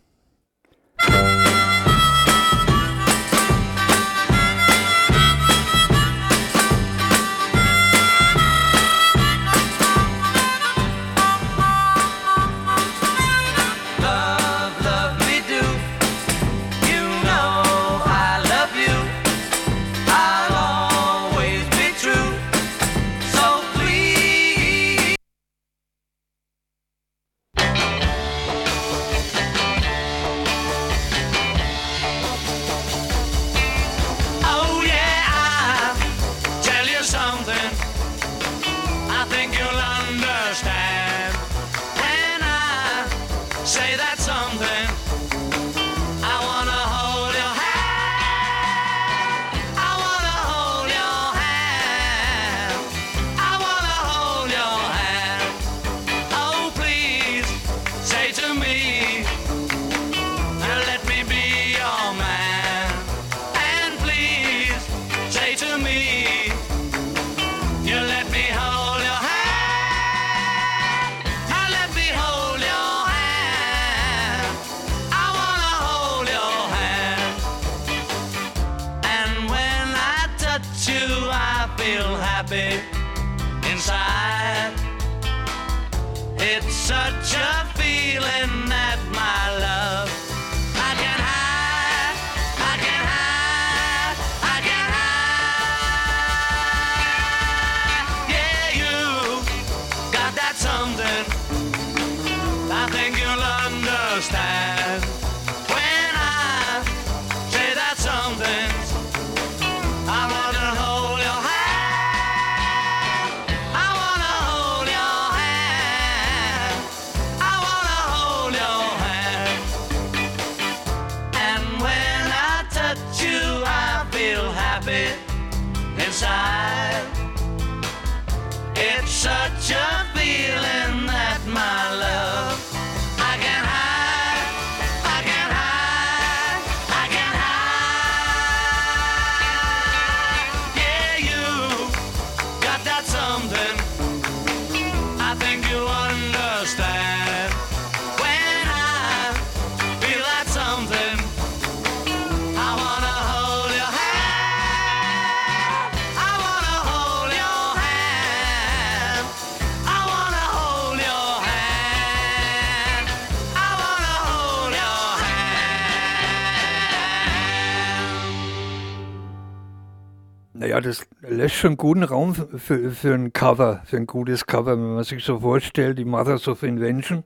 Schon 171.65 171.79
guten 171.79 172.03
Raum 172.03 172.35
für, 172.35 172.91
für 172.91 173.15
ein 173.15 173.33
Cover, 173.33 173.81
für 173.87 173.97
ein 173.97 174.07
gutes 174.07 174.45
Cover, 174.45 174.73
wenn 174.73 174.97
man 174.97 175.05
sich 175.05 175.25
so 175.25 175.41
vorstellt, 175.41 175.99
die 175.99 176.05
Mothers 176.05 176.47
of 176.47 176.63
Invention. 176.63 177.25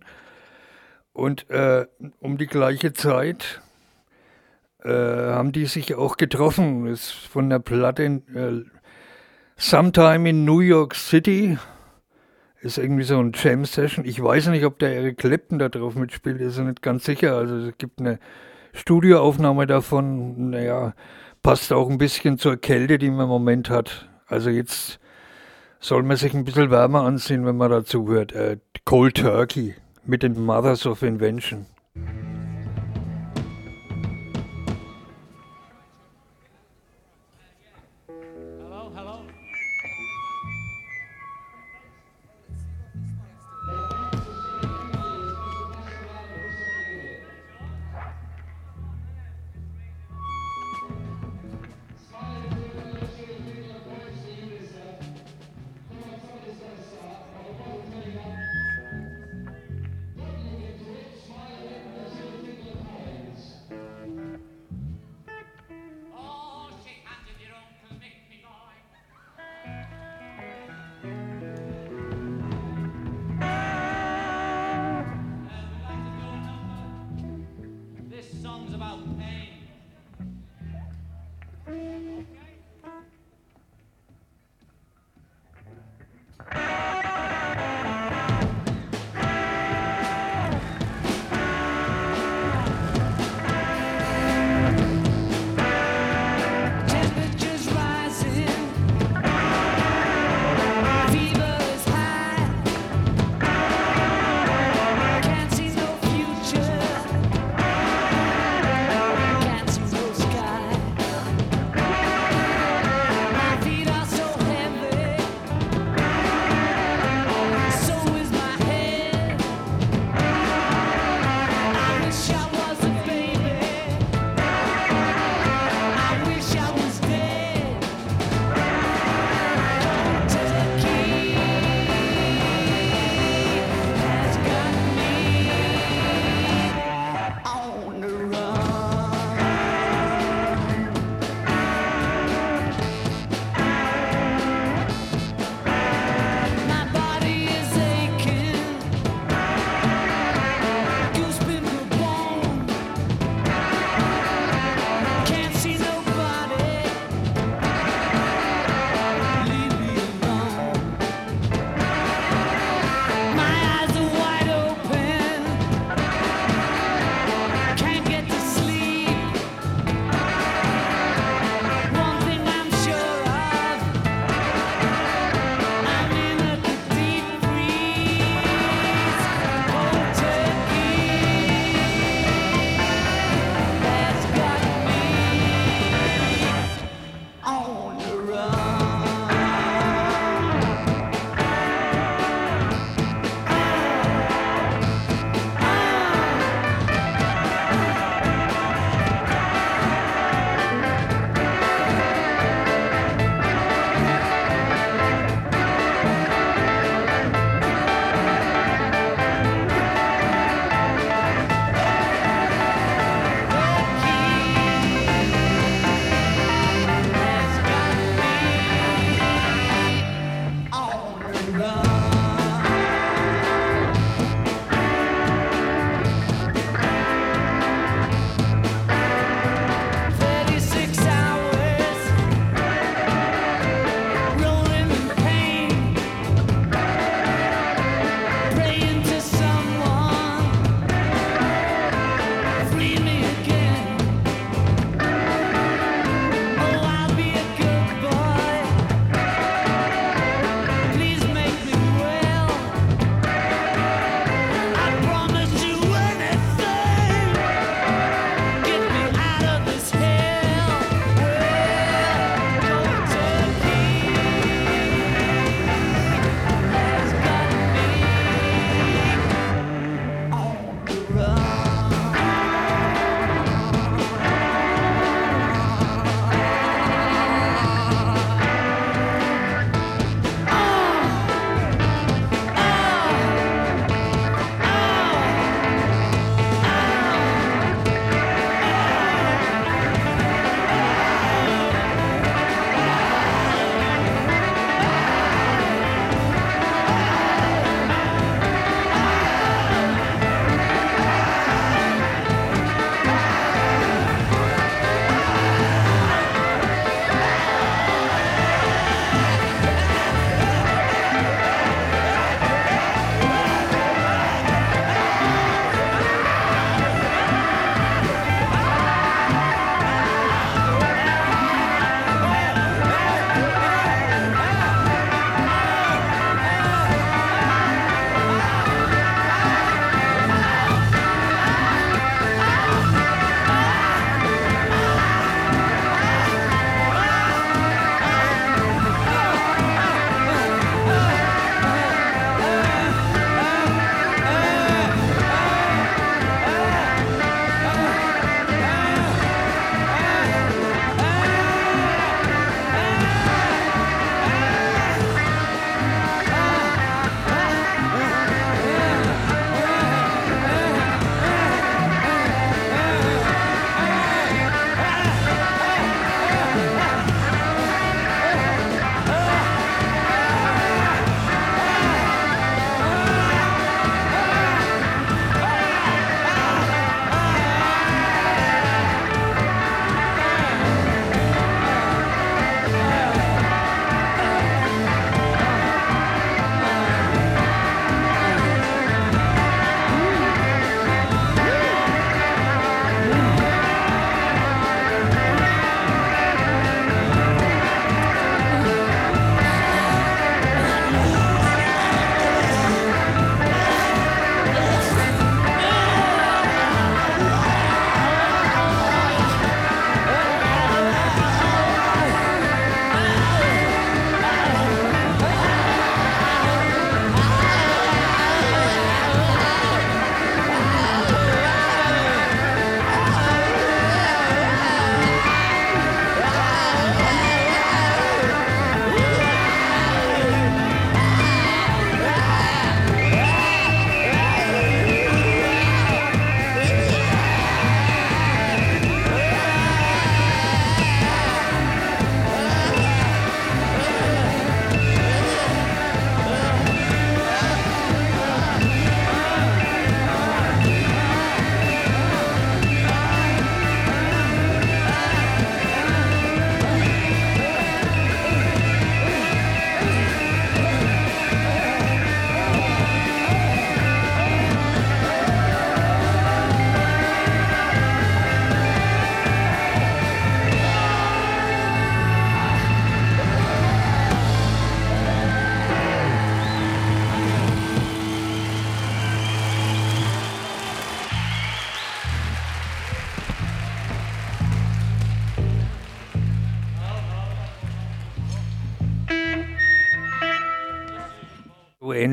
Und 1.12 1.50
äh, 1.50 1.86
um 2.20 2.38
die 2.38 2.46
gleiche 2.46 2.92
Zeit 2.92 3.60
äh, 4.84 4.90
haben 4.90 5.50
die 5.50 5.66
sich 5.66 5.96
auch 5.96 6.16
getroffen. 6.16 6.86
Ist 6.86 7.10
von 7.10 7.50
der 7.50 7.58
Platte 7.58 8.04
äh, 8.04 8.62
Sometime 9.56 10.30
in 10.30 10.44
New 10.44 10.60
York 10.60 10.94
City. 10.94 11.58
Ist 12.60 12.78
irgendwie 12.78 13.02
so 13.02 13.18
ein 13.18 13.32
Jam-Session. 13.34 14.04
Ich 14.04 14.22
weiß 14.22 14.46
nicht, 14.50 14.64
ob 14.64 14.78
der 14.78 14.94
Eric 14.94 15.18
Clapton 15.18 15.58
da 15.58 15.68
drauf 15.68 15.96
mitspielt, 15.96 16.40
ist 16.40 16.58
nicht 16.58 16.80
ganz 16.80 17.04
sicher. 17.04 17.36
Also 17.36 17.56
es 17.56 17.76
gibt 17.76 17.98
eine 17.98 18.20
Studioaufnahme 18.72 19.66
davon. 19.66 20.50
Naja, 20.50 20.94
passt 21.42 21.72
auch 21.72 21.90
ein 21.90 21.98
bisschen 21.98 22.38
zur 22.38 22.56
Kälte, 22.56 22.98
die 22.98 23.10
man 23.10 23.22
im 23.22 23.30
Moment 23.30 23.68
hat. 23.68 24.07
Also 24.28 24.50
jetzt 24.50 24.98
soll 25.80 26.02
man 26.02 26.16
sich 26.16 26.34
ein 26.34 26.44
bisschen 26.44 26.70
wärmer 26.70 27.02
anziehen, 27.02 27.46
wenn 27.46 27.56
man 27.56 27.70
dazu 27.70 28.08
hört. 28.08 28.32
Äh, 28.32 28.58
Cold 28.84 29.16
Turkey 29.16 29.74
mit 30.04 30.22
den 30.22 30.44
Mothers 30.44 30.86
of 30.86 31.02
Invention. 31.02 31.66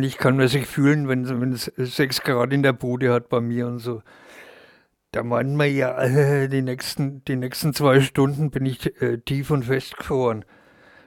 Ähnlich 0.05 0.17
kann 0.17 0.37
man 0.37 0.47
sich 0.47 0.67
fühlen, 0.67 1.07
wenn 1.07 1.51
es 1.51 1.71
sechs 1.77 2.21
Grad 2.21 2.53
in 2.53 2.61
der 2.61 2.73
Bude 2.73 3.11
hat 3.11 3.27
bei 3.29 3.41
mir 3.41 3.65
und 3.67 3.79
so. 3.79 4.03
Da 5.11 5.23
meint 5.23 5.55
man 5.55 5.73
ja, 5.73 5.99
äh, 5.99 6.47
die 6.47 6.61
nächsten, 6.61 7.23
die 7.25 7.35
nächsten 7.35 7.73
zwei 7.73 8.01
Stunden 8.01 8.51
bin 8.51 8.65
ich 8.65 9.01
äh, 9.01 9.17
tief 9.17 9.49
und 9.49 9.63
festgefroren. 9.63 10.45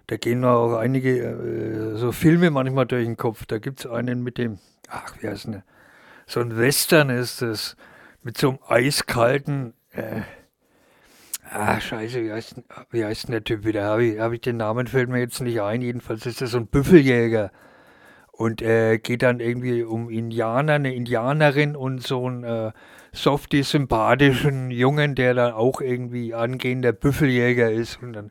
Da 0.09 0.17
gehen 0.17 0.41
mir 0.41 0.51
auch 0.51 0.77
einige 0.77 1.19
äh, 1.19 1.97
so 1.97 2.11
Filme 2.11 2.51
manchmal 2.51 2.87
durch 2.87 3.05
den 3.05 3.17
Kopf. 3.17 3.45
Da 3.47 3.59
gibt 3.59 3.81
es 3.81 3.87
einen 3.87 4.23
mit 4.23 4.39
dem, 4.39 4.59
ach, 4.89 5.15
wie 5.21 5.29
heißt 5.29 5.47
denn? 5.47 5.63
So 6.27 6.41
ein 6.41 6.57
Western 6.59 7.11
ist 7.11 7.43
das, 7.43 7.77
mit 8.23 8.37
so 8.37 8.49
einem 8.49 8.59
eiskalten, 8.67 9.75
äh, 9.93 10.23
ah, 11.51 11.81
scheiße, 11.81 12.25
wie 12.25 12.33
heißt, 12.33 12.57
wie 12.91 13.05
heißt 13.05 13.25
denn 13.25 13.33
der 13.33 13.45
Typ 13.45 13.65
wieder? 13.65 13.85
Habe 13.85 14.05
ich, 14.05 14.19
hab 14.19 14.33
ich 14.33 14.41
den 14.41 14.57
Namen, 14.57 14.87
fällt 14.87 15.11
mir 15.11 15.21
jetzt 15.21 15.41
nicht 15.41 15.61
ein. 15.61 15.83
Jedenfalls 15.83 16.27
ist 16.27 16.41
das 16.41 16.51
so 16.51 16.59
ein 16.59 16.67
Büffeljäger. 16.67 17.53
Und 18.39 18.63
äh, 18.63 18.99
geht 18.99 19.23
dann 19.23 19.41
irgendwie 19.41 19.83
um 19.83 20.11
Indianer, 20.11 20.75
eine 20.75 20.95
Indianerin 20.95 21.75
und 21.75 22.07
so 22.07 22.25
einen 22.25 22.45
äh, 22.45 22.71
softy, 23.13 23.65
sympathischen 23.65 24.71
Jungen, 24.71 25.17
der 25.17 25.35
dann 25.35 25.55
auch 25.55 25.81
irgendwie 25.81 26.35
angehender 26.35 26.93
Büffeljäger 26.93 27.73
ist. 27.73 28.01
Und 28.01 28.13
dann, 28.13 28.31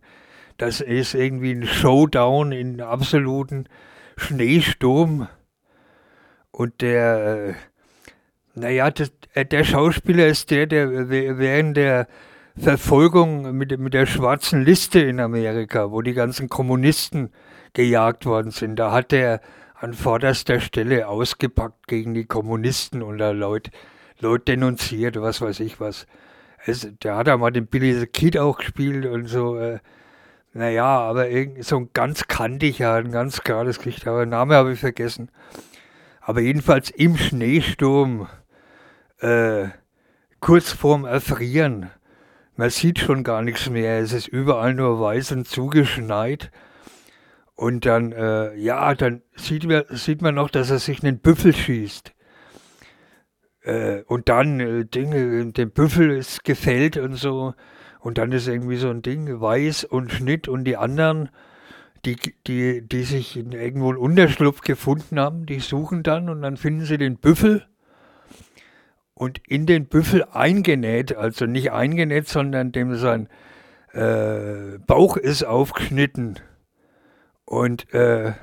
das 0.58 0.80
ist 0.80 1.14
irgendwie 1.14 1.52
ein 1.52 1.68
Showdown 1.68 2.54
in 2.54 2.80
absoluten 2.80 3.66
Schneesturm. 4.16 5.28
Und 6.52 6.80
der, 6.80 7.50
äh, 7.50 7.54
naja, 8.56 8.90
das, 8.90 9.12
äh, 9.34 9.44
der 9.44 9.66
Schauspieler 9.66 10.28
ist 10.28 10.52
der, 10.52 10.68
der 10.68 11.10
w- 11.10 11.38
während 11.38 11.76
der 11.76 12.08
Verfolgung 12.58 13.58
mit, 13.58 13.78
mit 13.78 13.94
der 13.94 14.06
schwarzen 14.06 14.64
Liste 14.64 15.02
in 15.02 15.20
Amerika, 15.20 15.92
wo 15.92 16.02
die 16.02 16.14
ganzen 16.14 16.48
Kommunisten 16.48 17.30
gejagt 17.74 18.26
worden 18.26 18.52
sind, 18.52 18.78
da 18.78 18.94
hat 18.94 19.12
er 19.12 19.42
an 19.80 19.94
vorderster 19.94 20.60
Stelle 20.60 21.08
ausgepackt 21.08 21.88
gegen 21.88 22.14
die 22.14 22.26
Kommunisten 22.26 23.04
und 23.04 23.20
da 23.20 23.32
Leute, 23.32 23.72
Leute 24.20 24.46
denunziert, 24.46 25.22
was 25.22 25.42
weiß 25.42 25.60
ich 25.60 25.80
was. 25.80 26.08
Es, 26.66 26.88
der 27.04 27.16
hat 27.16 27.28
ja 27.28 27.38
mal 27.38 27.52
den 27.52 27.68
Billy 27.68 27.94
the 27.94 28.08
Kid 28.08 28.38
auch 28.38 28.58
gespielt 28.58 29.06
und 29.06 29.28
so. 29.28 29.58
Äh, 29.58 29.80
naja, 30.54 30.86
aber 30.86 31.30
irgend 31.30 31.64
so 31.64 31.78
ein 31.78 31.90
ganz 31.94 32.28
kantiger, 32.28 32.96
ein 32.96 33.12
ganz 33.12 33.44
gerades 33.44 33.78
Gesicht, 33.78 34.08
aber 34.08 34.26
den 34.26 34.30
Namen 34.30 34.54
habe 34.54 34.74
ich 34.74 34.80
vergessen. 34.80 35.30
Aber 36.20 36.42
jedenfalls 36.42 36.90
im 36.90 37.16
Schneesturm, 37.16 38.28
äh, 39.20 39.68
kurz 40.40 40.72
vorm 40.72 41.06
Erfrieren. 41.06 41.92
Man 42.56 42.72
sieht 42.72 42.98
schon 43.00 43.24
gar 43.24 43.44
nichts 43.44 43.70
mehr. 43.70 44.00
Es 44.00 44.14
ist 44.14 44.28
überall 44.28 44.74
nur 44.74 45.00
weiß 45.00 45.34
und 45.34 45.48
zugeschneit. 45.48 46.52
Und 47.58 47.88
dann, 47.88 48.12
äh, 48.12 48.56
ja, 48.56 48.94
dann 48.94 49.24
sieht 49.36 49.66
man, 49.66 49.84
sieht 49.90 50.22
man 50.22 50.36
noch, 50.36 50.52
dass 50.52 50.70
er 50.70 50.78
sich 50.78 51.04
einen 51.04 51.18
Büffel 51.18 51.56
schießt. 51.56 52.14
Äh, 53.64 54.04
und 54.04 54.30
dann 54.30 54.60
äh, 54.60 54.86
Dinge, 54.86 55.52
dem 55.52 55.72
Büffel 55.72 56.12
ist 56.12 56.44
gefällt 56.44 56.98
und 56.98 57.16
so. 57.16 57.56
Und 58.00 58.20
dann 58.20 58.32
ist 58.32 58.48
irgendwie 58.48 58.78
so 58.78 58.92
ein 58.92 59.02
Ding, 59.02 59.42
Weiß 59.42 59.86
und 59.86 60.12
Schnitt 60.12 60.48
und 60.48 60.66
die 60.66 60.78
anderen, 60.78 61.30
die, 62.06 62.18
die, 62.46 62.88
die 62.88 63.02
sich 63.02 63.36
in 63.36 63.52
irgendwo 63.54 63.90
einen 63.90 63.98
Unterschlupf 63.98 64.62
gefunden 64.62 65.20
haben, 65.20 65.48
die 65.48 65.60
suchen 65.60 66.04
dann 66.04 66.30
und 66.30 66.44
dann 66.44 66.58
finden 66.58 66.86
sie 66.86 67.00
den 67.00 67.18
Büffel 67.18 67.66
und 69.16 69.42
in 69.48 69.66
den 69.66 69.88
Büffel 69.88 70.26
eingenäht, 70.32 71.18
also 71.18 71.48
nicht 71.48 71.72
eingenäht, 71.72 72.28
sondern 72.28 72.72
dem 72.72 72.96
sein 72.98 73.30
äh, 73.94 74.78
Bauch 74.86 75.18
ist 75.18 75.44
aufgeschnitten. 75.44 76.38
Und 77.48 77.94
äh, 77.94 78.34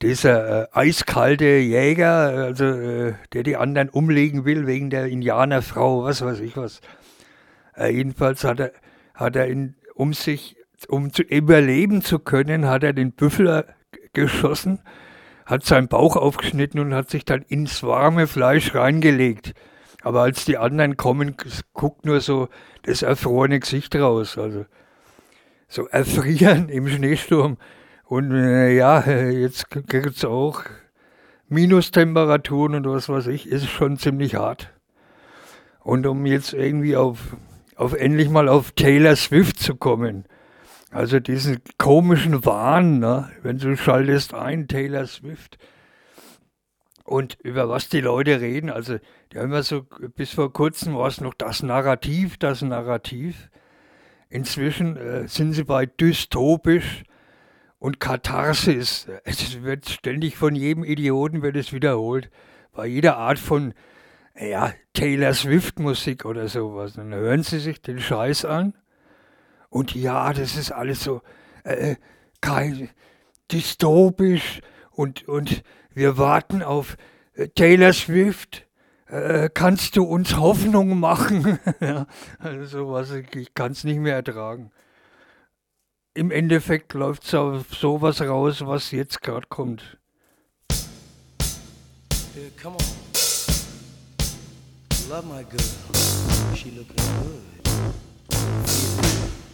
dieser 0.00 0.62
äh, 0.62 0.68
eiskalte 0.72 1.44
Jäger, 1.44 2.28
also 2.44 2.64
äh, 2.64 3.14
der 3.32 3.42
die 3.42 3.56
anderen 3.56 3.88
umlegen 3.88 4.44
will 4.44 4.68
wegen 4.68 4.90
der 4.90 5.06
Indianerfrau, 5.06 6.04
was 6.04 6.22
weiß 6.22 6.38
ich 6.38 6.56
was. 6.56 6.80
Äh, 7.76 7.88
jedenfalls 7.88 8.44
hat 8.44 8.60
er, 8.60 8.72
hat 9.12 9.34
er 9.34 9.48
in, 9.48 9.74
um 9.96 10.12
sich, 10.12 10.56
um 10.86 11.12
zu 11.12 11.22
überleben 11.22 12.00
zu 12.00 12.20
können, 12.20 12.68
hat 12.68 12.84
er 12.84 12.92
den 12.92 13.10
Büffel 13.10 13.48
äh, 13.48 13.64
geschossen, 14.12 14.78
hat 15.44 15.64
seinen 15.64 15.88
Bauch 15.88 16.14
aufgeschnitten 16.14 16.78
und 16.78 16.94
hat 16.94 17.10
sich 17.10 17.24
dann 17.24 17.42
ins 17.42 17.82
warme 17.82 18.28
Fleisch 18.28 18.72
reingelegt. 18.72 19.52
Aber 20.02 20.22
als 20.22 20.44
die 20.44 20.58
anderen 20.58 20.96
kommen, 20.96 21.34
guckt 21.72 22.04
nur 22.04 22.20
so 22.20 22.48
das 22.82 23.02
erfrorene 23.02 23.58
Gesicht 23.58 23.96
raus. 23.96 24.38
Also 24.38 24.64
so 25.66 25.88
erfrieren 25.88 26.68
im 26.68 26.86
Schneesturm. 26.86 27.56
Und 28.06 28.30
äh, 28.32 28.74
ja, 28.76 29.00
jetzt 29.30 29.70
gibt 29.70 30.16
es 30.16 30.24
auch 30.24 30.62
Minustemperaturen 31.48 32.74
und 32.76 32.86
was 32.88 33.08
weiß 33.08 33.26
ich, 33.28 33.48
ist 33.48 33.68
schon 33.68 33.98
ziemlich 33.98 34.36
hart. 34.36 34.72
Und 35.80 36.06
um 36.06 36.24
jetzt 36.26 36.52
irgendwie 36.52 36.96
auf, 36.96 37.36
auf 37.76 37.94
endlich 37.94 38.28
mal 38.28 38.48
auf 38.48 38.72
Taylor 38.72 39.16
Swift 39.16 39.58
zu 39.58 39.74
kommen, 39.74 40.24
also 40.90 41.20
diesen 41.20 41.60
komischen 41.78 42.44
Wahn, 42.44 43.00
ne? 43.00 43.30
wenn 43.42 43.58
du 43.58 43.76
schaltest 43.76 44.34
ein, 44.34 44.68
Taylor 44.68 45.06
Swift, 45.06 45.58
und 47.04 47.38
über 47.42 47.68
was 47.68 47.88
die 47.88 48.00
Leute 48.00 48.40
reden, 48.40 48.70
also 48.70 48.98
die 49.32 49.38
haben 49.38 49.46
immer 49.46 49.62
so, 49.62 49.82
bis 50.16 50.32
vor 50.32 50.52
kurzem 50.52 50.96
war 50.96 51.06
es 51.06 51.20
noch 51.20 51.34
das 51.34 51.62
Narrativ, 51.62 52.36
das 52.36 52.62
Narrativ. 52.62 53.48
Inzwischen 54.28 54.96
äh, 54.96 55.28
sind 55.28 55.52
sie 55.52 55.62
bei 55.62 55.86
dystopisch 55.86 57.04
und 57.78 58.00
Katharsis. 58.00 59.06
Es 59.24 59.62
wird 59.62 59.88
ständig 59.88 60.36
von 60.36 60.54
jedem 60.54 60.84
Idioten 60.84 61.42
wird 61.42 61.56
es 61.56 61.72
wiederholt. 61.72 62.30
Bei 62.72 62.86
jeder 62.86 63.16
Art 63.16 63.38
von 63.38 63.74
ja, 64.38 64.72
Taylor 64.92 65.34
Swift 65.34 65.78
Musik 65.78 66.24
oder 66.24 66.48
sowas. 66.48 66.94
Dann 66.94 67.14
hören 67.14 67.42
sie 67.42 67.58
sich 67.58 67.80
den 67.80 68.00
Scheiß 68.00 68.44
an. 68.44 68.74
Und 69.68 69.94
ja, 69.94 70.32
das 70.32 70.56
ist 70.56 70.72
alles 70.72 71.02
so 71.02 71.22
äh, 71.64 71.96
kein, 72.40 72.90
dystopisch 73.52 74.60
und, 74.90 75.28
und 75.28 75.62
wir 75.92 76.18
warten 76.18 76.62
auf 76.62 76.96
äh, 77.34 77.48
Taylor 77.48 77.92
Swift. 77.92 78.66
Äh, 79.08 79.50
kannst 79.52 79.96
du 79.96 80.04
uns 80.04 80.36
Hoffnung 80.36 80.98
machen? 80.98 81.58
ja, 81.80 82.06
also 82.38 82.64
sowas, 82.64 83.10
ich, 83.12 83.34
ich 83.36 83.54
kann 83.54 83.72
es 83.72 83.84
nicht 83.84 83.98
mehr 83.98 84.16
ertragen. 84.16 84.72
Im 86.16 86.30
Endeffekt 86.30 86.94
läuft 86.94 87.24
es 87.24 87.34
auf 87.34 87.74
sowas 87.74 88.22
raus, 88.22 88.64
was 88.64 88.90
jetzt 88.90 89.20
gerade 89.20 89.46
kommt. 89.48 89.98
Yeah, 92.34 92.48
come 92.56 92.74
on. 92.74 92.84
Love 95.10 95.26
my 95.26 95.44
girl. 95.44 95.60
She 96.56 96.70
looking 96.70 96.96
good. 97.20 97.42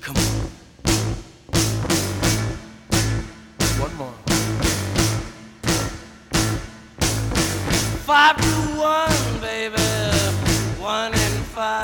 Come 0.00 0.16
on. 0.16 0.22
One 3.80 3.94
more. 3.96 4.14
Five 8.06 8.36
to 8.36 8.54
one, 8.78 9.40
baby. 9.40 9.82
One 10.80 11.12
in 11.12 11.42
five. 11.56 11.81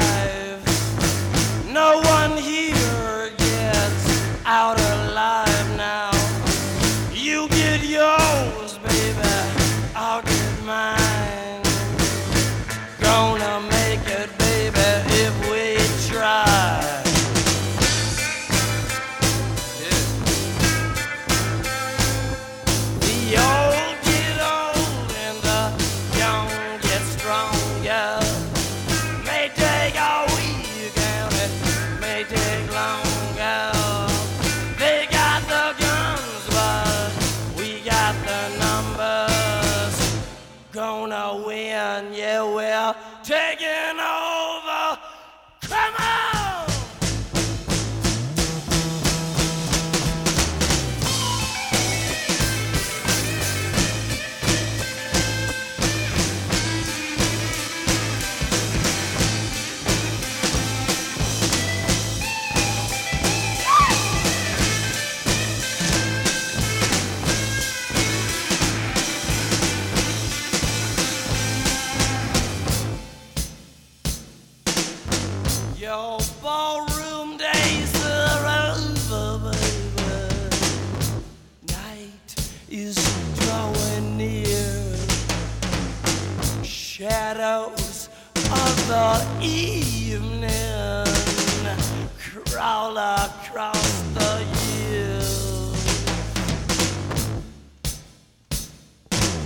Across 92.99 94.03
the 94.15 94.45
years. 94.89 95.75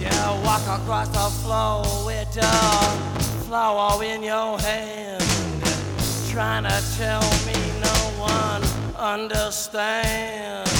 You 0.00 0.10
walk 0.44 0.66
across 0.78 1.08
the 1.08 1.30
floor 1.42 1.82
with 2.06 2.36
a 2.36 2.40
flower 3.46 4.02
in 4.04 4.22
your 4.22 4.58
hand, 4.58 5.22
trying 6.30 6.64
to 6.64 6.82
tell 6.96 7.22
me 7.46 7.58
no 7.80 7.98
one 8.20 8.62
understands. 8.96 10.72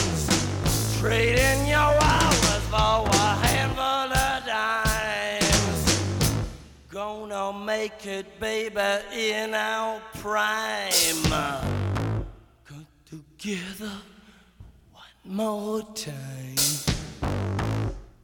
Trading 1.00 1.66
your 1.66 1.94
hours 2.00 2.62
for 2.70 3.08
a 3.08 3.34
handful 3.46 4.11
Gonna 7.32 7.64
make 7.64 8.04
it, 8.04 8.38
baby, 8.38 8.78
in 9.16 9.54
our 9.54 10.02
prime. 10.20 10.92
Come 12.66 12.86
together 13.06 13.90
one 14.92 15.24
more 15.24 15.80
time. 15.94 16.56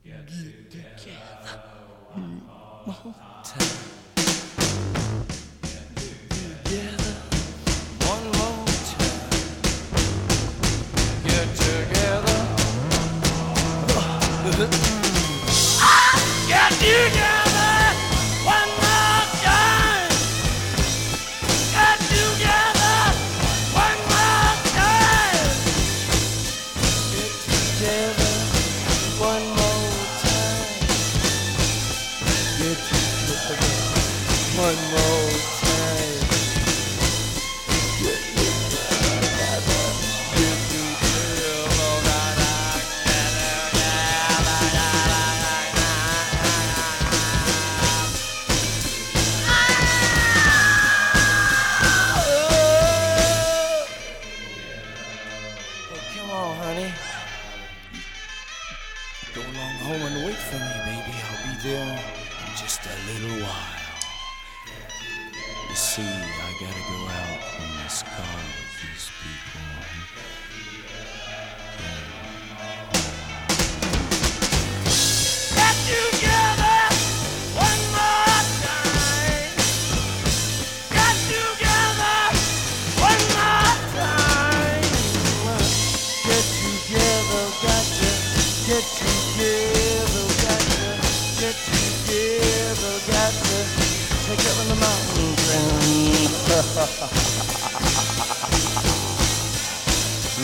Get 0.05 0.29
together 0.29 1.57
one 2.13 2.43
more 2.47 3.15
time. 3.43 3.63
Together 6.65 7.15
one 8.05 8.27
more 8.37 8.67
time. 8.93 9.31
Get 11.25 11.49
together. 11.57 12.37
Get 16.49 17.48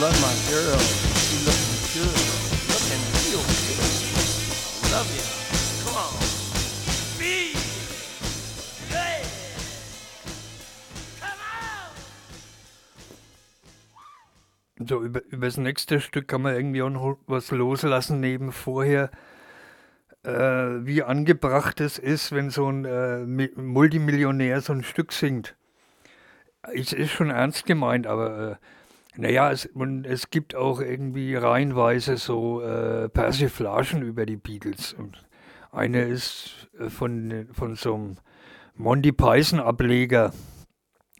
Love 0.04 0.20
my 0.20 0.34
girl. 0.50 0.78
She 1.16 1.36
looking 1.46 1.80
good. 1.94 2.12
Looking 2.68 3.04
real 3.24 3.40
good. 3.40 4.92
Love 4.92 5.08
you. 5.16 5.24
Come 5.82 5.96
on. 5.96 6.12
Be. 7.18 7.56
So, 14.86 15.02
über, 15.02 15.22
über 15.30 15.46
das 15.46 15.56
nächste 15.56 16.02
Stück 16.02 16.28
kann 16.28 16.42
man 16.42 16.54
irgendwie 16.54 16.82
auch 16.82 16.90
noch 16.90 17.16
was 17.26 17.50
loslassen 17.50 18.20
neben 18.20 18.52
vorher. 18.52 19.10
Äh, 20.22 20.84
wie 20.84 21.02
angebracht 21.02 21.80
es 21.80 21.98
ist, 21.98 22.32
wenn 22.32 22.50
so 22.50 22.70
ein 22.70 22.84
äh, 22.84 23.24
Mi- 23.24 23.58
Multimillionär 23.58 24.60
so 24.60 24.74
ein 24.74 24.84
Stück 24.84 25.12
singt. 25.14 25.56
Es 26.74 26.92
ist 26.92 27.10
schon 27.12 27.30
ernst 27.30 27.64
gemeint, 27.64 28.06
aber 28.06 28.50
äh, 28.50 28.56
naja, 29.16 29.52
es, 29.52 29.66
und 29.66 30.06
es 30.06 30.30
gibt 30.30 30.54
auch 30.54 30.80
irgendwie 30.80 31.34
reihenweise 31.36 32.16
so 32.16 32.62
äh, 32.62 33.08
Persiflagen 33.08 34.02
über 34.02 34.26
die 34.26 34.36
Beatles. 34.36 34.92
Und 34.92 35.24
eine 35.70 36.02
ist 36.02 36.68
äh, 36.78 36.88
von, 36.88 37.48
von 37.52 37.76
so 37.76 37.94
einem 37.94 38.16
Monty 38.74 39.12
Python 39.12 39.60
Ableger. 39.60 40.32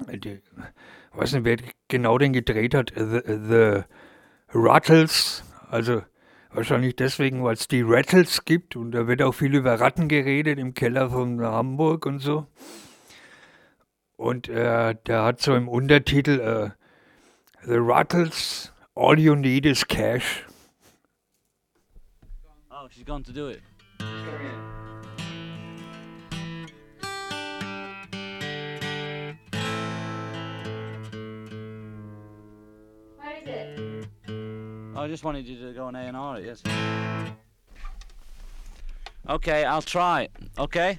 Die, 0.08 0.40
ich 0.40 0.40
weiß 1.12 1.34
nicht, 1.34 1.44
wer 1.44 1.56
genau 1.86 2.18
den 2.18 2.32
gedreht 2.32 2.74
hat. 2.74 2.92
The, 2.96 3.20
the 3.26 3.82
Rattles, 4.52 5.44
also 5.70 6.02
wahrscheinlich 6.52 6.96
deswegen, 6.96 7.44
weil 7.44 7.54
es 7.54 7.68
die 7.68 7.82
Rattles 7.82 8.44
gibt 8.44 8.74
und 8.74 8.92
da 8.92 9.06
wird 9.06 9.22
auch 9.22 9.32
viel 9.32 9.54
über 9.54 9.78
Ratten 9.78 10.08
geredet 10.08 10.58
im 10.58 10.74
Keller 10.74 11.10
von 11.10 11.40
Hamburg 11.40 12.06
und 12.06 12.18
so. 12.18 12.46
Und 14.16 14.48
äh, 14.48 14.96
der 15.06 15.22
hat 15.22 15.40
so 15.40 15.54
im 15.54 15.68
Untertitel 15.68 16.40
äh, 16.40 16.83
The 17.66 17.80
Rattles, 17.80 18.70
all 18.94 19.18
you 19.18 19.34
need 19.34 19.64
is 19.64 19.84
cash. 19.84 20.42
Oh, 22.70 22.88
she's 22.90 23.04
gone 23.04 23.22
to 23.22 23.32
do 23.32 23.48
it. 23.48 23.62
What 33.16 33.32
is 33.42 33.48
it? 33.48 34.08
I 34.94 35.08
just 35.08 35.24
wanted 35.24 35.46
you 35.46 35.58
to 35.66 35.72
go 35.72 35.86
on 35.86 35.96
A&R 35.96 36.40
it, 36.40 36.44
yes. 36.44 36.62
Okay, 39.26 39.64
I'll 39.64 39.80
try. 39.80 40.28
Okay? 40.58 40.98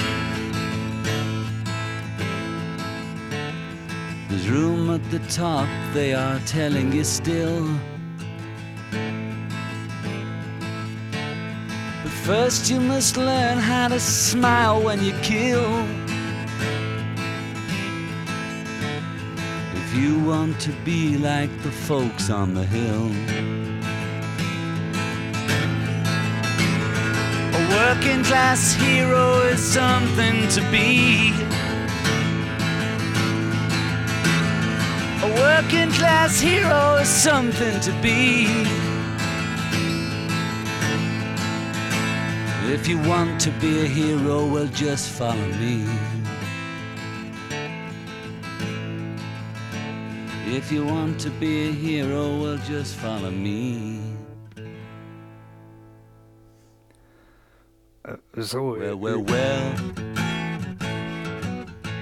There's 4.31 4.49
room 4.49 4.89
at 4.91 5.03
the 5.11 5.19
top, 5.27 5.67
they 5.93 6.13
are 6.13 6.39
telling 6.45 6.93
you 6.93 7.03
still. 7.03 7.67
But 12.01 12.13
first, 12.23 12.71
you 12.71 12.79
must 12.79 13.17
learn 13.17 13.57
how 13.57 13.89
to 13.89 13.99
smile 13.99 14.81
when 14.81 15.03
you 15.03 15.11
kill. 15.21 15.67
If 19.75 19.93
you 19.93 20.23
want 20.23 20.61
to 20.61 20.71
be 20.85 21.17
like 21.17 21.51
the 21.63 21.71
folks 21.71 22.29
on 22.29 22.53
the 22.53 22.63
hill. 22.63 23.11
A 27.59 27.63
working 27.75 28.23
class 28.23 28.73
hero 28.75 29.41
is 29.41 29.59
something 29.59 30.47
to 30.47 30.61
be. 30.71 31.33
Working 35.35 35.91
class 35.91 36.39
hero 36.39 36.95
is 36.95 37.07
something 37.07 37.79
to 37.81 37.91
be. 38.01 38.47
If 42.73 42.87
you 42.87 42.97
want 42.99 43.39
to 43.41 43.51
be 43.59 43.81
a 43.81 43.85
hero, 43.85 44.45
well, 44.45 44.67
just 44.67 45.09
follow 45.09 45.47
me. 45.59 45.85
If 50.47 50.71
you 50.71 50.85
want 50.85 51.19
to 51.21 51.29
be 51.29 51.69
a 51.69 51.71
hero, 51.71 52.37
well, 52.41 52.57
just 52.67 52.95
follow 52.95 53.31
me. 53.31 53.99
Uh, 58.03 58.15
so, 58.41 58.77
Well, 58.77 58.95
well, 58.97 59.19
well. 59.19 59.75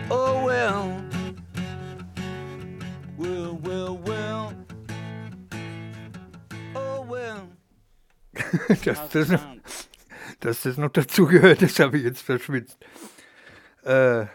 Oh. 0.09 0.45
Well, 0.45 0.98
dass, 8.85 9.09
das 9.09 9.29
noch, 9.29 9.45
dass 10.39 10.61
das 10.63 10.77
noch 10.77 10.89
dazugehört, 10.89 11.61
das 11.61 11.79
habe 11.79 11.97
ich 11.97 12.03
jetzt 12.03 12.21
verschwitzt. 12.21 12.77
Äh, 13.83 14.25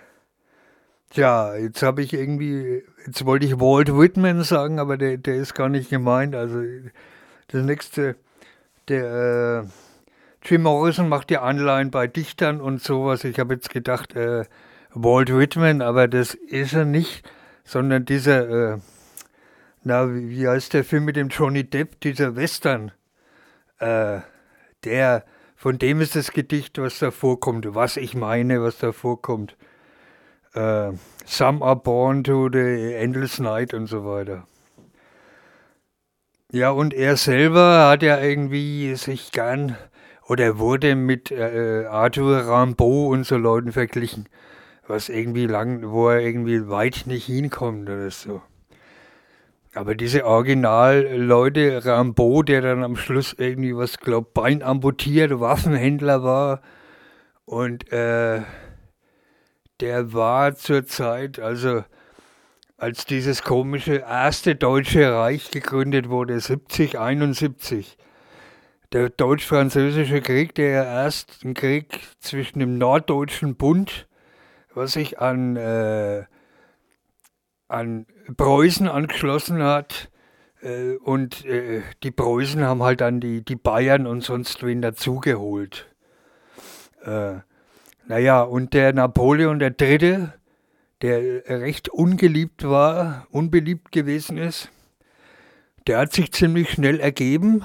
tja, 1.10 1.54
jetzt 1.56 1.82
habe 1.82 2.02
ich 2.02 2.12
irgendwie, 2.12 2.82
jetzt 3.06 3.24
wollte 3.24 3.46
ich 3.46 3.60
Walt 3.60 3.96
Whitman 3.96 4.42
sagen, 4.42 4.78
aber 4.78 4.96
der, 4.96 5.16
der 5.16 5.36
ist 5.36 5.54
gar 5.54 5.68
nicht 5.68 5.90
gemeint. 5.90 6.34
Also 6.34 6.62
das 7.48 7.62
nächste, 7.64 8.16
der 8.88 9.64
äh, 9.64 9.68
Jim 10.46 10.62
Morrison 10.62 11.08
macht 11.08 11.30
ja 11.30 11.42
Anleihen 11.42 11.90
bei 11.90 12.06
Dichtern 12.06 12.60
und 12.60 12.82
sowas. 12.82 13.24
Ich 13.24 13.38
habe 13.38 13.54
jetzt 13.54 13.70
gedacht, 13.70 14.14
äh, 14.14 14.44
Walt 14.92 15.34
Whitman, 15.34 15.82
aber 15.82 16.06
das 16.06 16.34
ist 16.34 16.74
er 16.74 16.84
nicht, 16.84 17.28
sondern 17.64 18.04
dieser, 18.04 18.74
äh, 18.74 18.78
na, 19.82 20.12
wie, 20.14 20.30
wie 20.30 20.48
heißt 20.48 20.74
der 20.74 20.84
Film 20.84 21.04
mit 21.04 21.16
dem 21.16 21.28
Johnny 21.28 21.64
Depp, 21.64 22.00
dieser 22.00 22.36
Western? 22.36 22.92
Äh, 23.78 24.20
der, 24.84 25.24
von 25.56 25.78
dem 25.78 26.00
ist 26.00 26.16
das 26.16 26.32
Gedicht, 26.32 26.78
was 26.78 26.98
da 26.98 27.10
vorkommt, 27.10 27.74
was 27.74 27.96
ich 27.96 28.14
meine, 28.14 28.62
was 28.62 28.78
da 28.78 28.92
vorkommt. 28.92 29.56
Äh, 30.54 30.92
Some 31.24 31.64
are 31.64 31.76
born 31.76 32.22
to 32.24 32.48
the 32.52 32.94
endless 32.94 33.38
night 33.38 33.74
und 33.74 33.86
so 33.86 34.04
weiter. 34.04 34.46
Ja, 36.52 36.70
und 36.70 36.94
er 36.94 37.16
selber 37.16 37.88
hat 37.88 38.02
ja 38.02 38.20
irgendwie 38.20 38.94
sich 38.94 39.32
gern 39.32 39.76
oder 40.28 40.58
wurde 40.58 40.94
mit 40.94 41.30
äh, 41.30 41.86
Arthur 41.86 42.46
Rimbaud 42.46 43.12
und 43.12 43.26
so 43.26 43.36
Leuten 43.36 43.72
verglichen, 43.72 44.28
was 44.86 45.08
irgendwie 45.08 45.46
lang, 45.46 45.90
wo 45.90 46.08
er 46.08 46.20
irgendwie 46.20 46.68
weit 46.68 47.04
nicht 47.06 47.26
hinkommt 47.26 47.88
oder 47.88 48.10
so. 48.10 48.40
Aber 49.74 49.96
diese 49.96 50.24
Original-Leute, 50.24 51.84
Rimbaud, 51.84 52.48
der 52.48 52.60
dann 52.60 52.84
am 52.84 52.96
Schluss 52.96 53.34
irgendwie 53.36 53.76
was, 53.76 53.98
glaub, 53.98 54.32
Bein 54.32 54.62
amputiert, 54.62 55.40
Waffenhändler 55.40 56.22
war 56.22 56.62
und 57.44 57.92
äh, 57.92 58.42
der 59.80 60.12
war 60.12 60.54
zur 60.54 60.86
Zeit, 60.86 61.40
also 61.40 61.84
als 62.76 63.04
dieses 63.04 63.42
komische 63.42 63.96
erste 63.96 64.54
deutsche 64.54 65.12
Reich 65.12 65.50
gegründet 65.50 66.08
wurde, 66.08 66.38
70, 66.38 66.98
71. 66.98 67.96
Der 68.92 69.08
deutsch-französische 69.10 70.20
Krieg, 70.20 70.54
der 70.54 70.68
ja 70.70 70.84
erst 70.84 71.44
ein 71.44 71.54
Krieg 71.54 72.00
zwischen 72.20 72.60
dem 72.60 72.78
Norddeutschen 72.78 73.56
Bund, 73.56 74.06
was 74.72 74.92
sich 74.92 75.18
an, 75.18 75.56
äh, 75.56 76.24
an 77.74 78.06
Preußen 78.36 78.88
angeschlossen 78.88 79.62
hat, 79.62 80.10
äh, 80.62 80.96
und 80.96 81.44
äh, 81.44 81.82
die 82.02 82.10
Preußen 82.10 82.62
haben 82.62 82.82
halt 82.82 83.00
dann 83.00 83.20
die, 83.20 83.44
die 83.44 83.56
Bayern 83.56 84.06
und 84.06 84.22
sonst 84.22 84.62
wen 84.62 84.80
dazugeholt. 84.82 85.86
Äh, 87.04 87.34
naja, 88.06 88.42
und 88.42 88.74
der 88.74 88.92
Napoleon 88.92 89.58
der 89.58 89.70
Dritte, 89.70 90.32
der 91.02 91.44
recht 91.48 91.88
ungeliebt 91.88 92.64
war, 92.64 93.26
unbeliebt 93.30 93.92
gewesen 93.92 94.38
ist, 94.38 94.70
der 95.86 95.98
hat 95.98 96.12
sich 96.12 96.32
ziemlich 96.32 96.70
schnell 96.70 96.98
ergeben. 97.00 97.62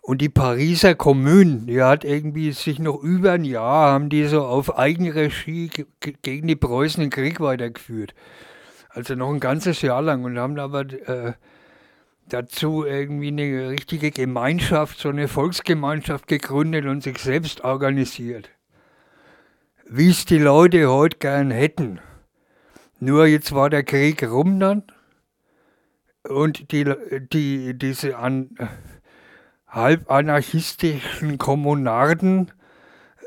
Und 0.00 0.20
die 0.22 0.28
Pariser 0.28 0.94
Kommune, 0.94 1.66
die 1.66 1.82
hat 1.82 2.04
irgendwie 2.04 2.52
sich 2.52 2.78
noch 2.78 3.02
über 3.02 3.32
ein 3.32 3.44
Jahr, 3.44 3.92
haben 3.92 4.08
die 4.08 4.24
so 4.26 4.44
auf 4.44 4.78
Eigenregie 4.78 5.68
ge- 5.68 5.86
ge- 5.98 6.14
gegen 6.22 6.46
die 6.46 6.54
Preußen 6.54 7.00
den 7.00 7.10
Krieg 7.10 7.40
weitergeführt. 7.40 8.14
Also 8.96 9.14
noch 9.14 9.30
ein 9.30 9.40
ganzes 9.40 9.82
Jahr 9.82 10.00
lang 10.00 10.24
und 10.24 10.38
haben 10.38 10.58
aber 10.58 10.80
äh, 10.80 11.34
dazu 12.30 12.86
irgendwie 12.86 13.28
eine 13.28 13.68
richtige 13.68 14.10
Gemeinschaft, 14.10 14.98
so 14.98 15.10
eine 15.10 15.28
Volksgemeinschaft 15.28 16.26
gegründet 16.26 16.86
und 16.86 17.02
sich 17.02 17.18
selbst 17.18 17.62
organisiert. 17.62 18.48
wie 19.88 20.10
es 20.10 20.24
die 20.24 20.38
Leute 20.38 20.88
heute 20.88 21.18
gern 21.18 21.50
hätten. 21.50 22.00
Nur 22.98 23.26
jetzt 23.26 23.54
war 23.54 23.70
der 23.70 23.84
Krieg 23.84 24.22
rum 24.28 24.58
dann 24.58 24.82
und 26.28 26.72
die, 26.72 26.90
die, 27.32 27.78
diese 27.78 28.16
an, 28.16 28.50
halb 29.68 30.10
anarchistischen 30.10 31.38
Kommunarden 31.38 32.50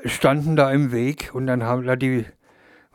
standen 0.06 0.56
da 0.56 0.72
im 0.72 0.92
Weg 0.92 1.32
und 1.34 1.48
dann 1.48 1.64
haben 1.64 1.86
da 1.86 1.96
die, 1.96 2.26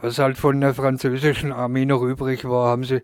was 0.04 0.18
halt 0.18 0.36
von 0.36 0.60
der 0.60 0.74
französischen 0.74 1.50
Armee 1.50 1.86
noch 1.86 2.02
übrig 2.02 2.44
war, 2.44 2.68
haben 2.68 2.84
sie 2.84 3.02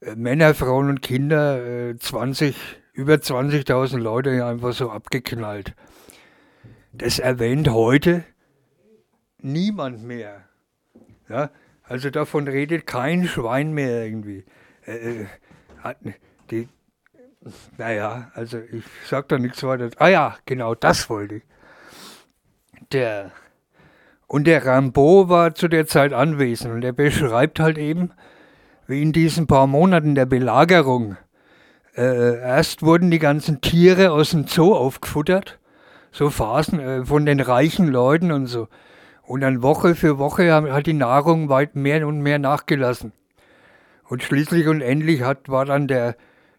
äh, 0.00 0.14
Männer, 0.14 0.54
Frauen 0.54 0.90
und 0.90 1.00
Kinder, 1.00 1.64
äh, 1.64 1.96
20, 1.96 2.54
über 2.92 3.14
20.000 3.14 3.96
Leute 3.98 4.44
einfach 4.44 4.74
so 4.74 4.90
abgeknallt. 4.90 5.74
Das 6.92 7.18
erwähnt 7.18 7.70
heute 7.70 8.24
niemand 9.38 10.02
mehr. 10.02 10.44
Ja, 11.30 11.50
also 11.82 12.10
davon 12.10 12.46
redet 12.46 12.86
kein 12.86 13.26
Schwein 13.26 13.72
mehr 13.72 14.04
irgendwie. 14.04 14.44
Äh, 14.86 15.22
äh, 15.22 16.12
die, 16.50 16.68
naja, 17.78 18.30
also 18.34 18.58
ich 18.58 18.84
sag 19.06 19.28
da 19.28 19.38
nichts 19.38 19.62
weiter. 19.62 19.90
Ah 19.96 20.08
ja, 20.08 20.36
genau, 20.44 20.74
das 20.74 21.08
wollte 21.08 21.36
ich. 21.36 21.42
Der, 22.92 23.32
und 24.28 24.46
der 24.46 24.64
Rambo 24.64 25.28
war 25.28 25.54
zu 25.54 25.66
der 25.66 25.86
Zeit 25.86 26.12
anwesend 26.12 26.72
und 26.72 26.84
er 26.84 26.92
beschreibt 26.92 27.58
halt 27.58 27.78
eben, 27.78 28.12
wie 28.86 29.02
in 29.02 29.12
diesen 29.12 29.46
paar 29.46 29.66
Monaten 29.66 30.14
der 30.14 30.26
Belagerung 30.26 31.16
äh, 31.98 32.38
erst 32.38 32.82
wurden 32.82 33.10
die 33.10 33.18
ganzen 33.18 33.60
Tiere 33.60 34.12
aus 34.12 34.30
dem 34.30 34.46
Zoo 34.46 34.72
aufgefuttert, 34.72 35.58
so 36.12 36.30
Phasen 36.30 36.78
äh, 36.78 37.04
von 37.04 37.26
den 37.26 37.40
reichen 37.40 37.88
Leuten 37.88 38.30
und 38.30 38.46
so. 38.46 38.68
Und 39.22 39.40
dann 39.40 39.62
Woche 39.62 39.96
für 39.96 40.16
Woche 40.16 40.52
hat 40.72 40.86
die 40.86 40.92
Nahrung 40.92 41.48
weit 41.48 41.74
mehr 41.74 42.06
und 42.06 42.20
mehr 42.20 42.38
nachgelassen. 42.38 43.12
Und 44.04 44.22
schließlich 44.22 44.68
und 44.68 44.80
endlich 44.80 45.22
hat, 45.22 45.48
war 45.48 45.64
dann 45.64 45.88
der, 45.88 46.16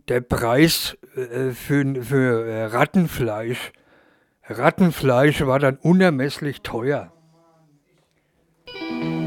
der 0.10 0.20
Preis 0.20 0.98
äh, 1.16 1.52
für, 1.52 2.04
für 2.04 2.46
äh, 2.46 2.66
Rattenfleisch. 2.66 3.72
Rattenfleisch 4.44 5.46
war 5.46 5.60
dann 5.60 5.78
unermesslich 5.78 6.64
teuer. 6.64 7.14
Thank 8.74 9.04
you. 9.04 9.19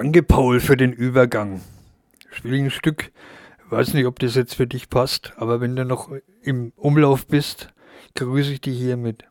Danke, 0.00 0.22
Paul, 0.22 0.60
für 0.60 0.76
den 0.76 0.92
Übergang. 0.92 1.60
Ich 2.30 2.44
will 2.44 2.54
ein 2.54 2.70
Stück, 2.70 3.10
weiß 3.68 3.94
nicht, 3.94 4.06
ob 4.06 4.20
das 4.20 4.36
jetzt 4.36 4.54
für 4.54 4.68
dich 4.68 4.90
passt, 4.90 5.32
aber 5.38 5.60
wenn 5.60 5.74
du 5.74 5.84
noch 5.84 6.08
im 6.40 6.72
Umlauf 6.76 7.26
bist, 7.26 7.70
grüße 8.14 8.52
ich 8.52 8.60
dich 8.60 8.78
hiermit. 8.78 9.24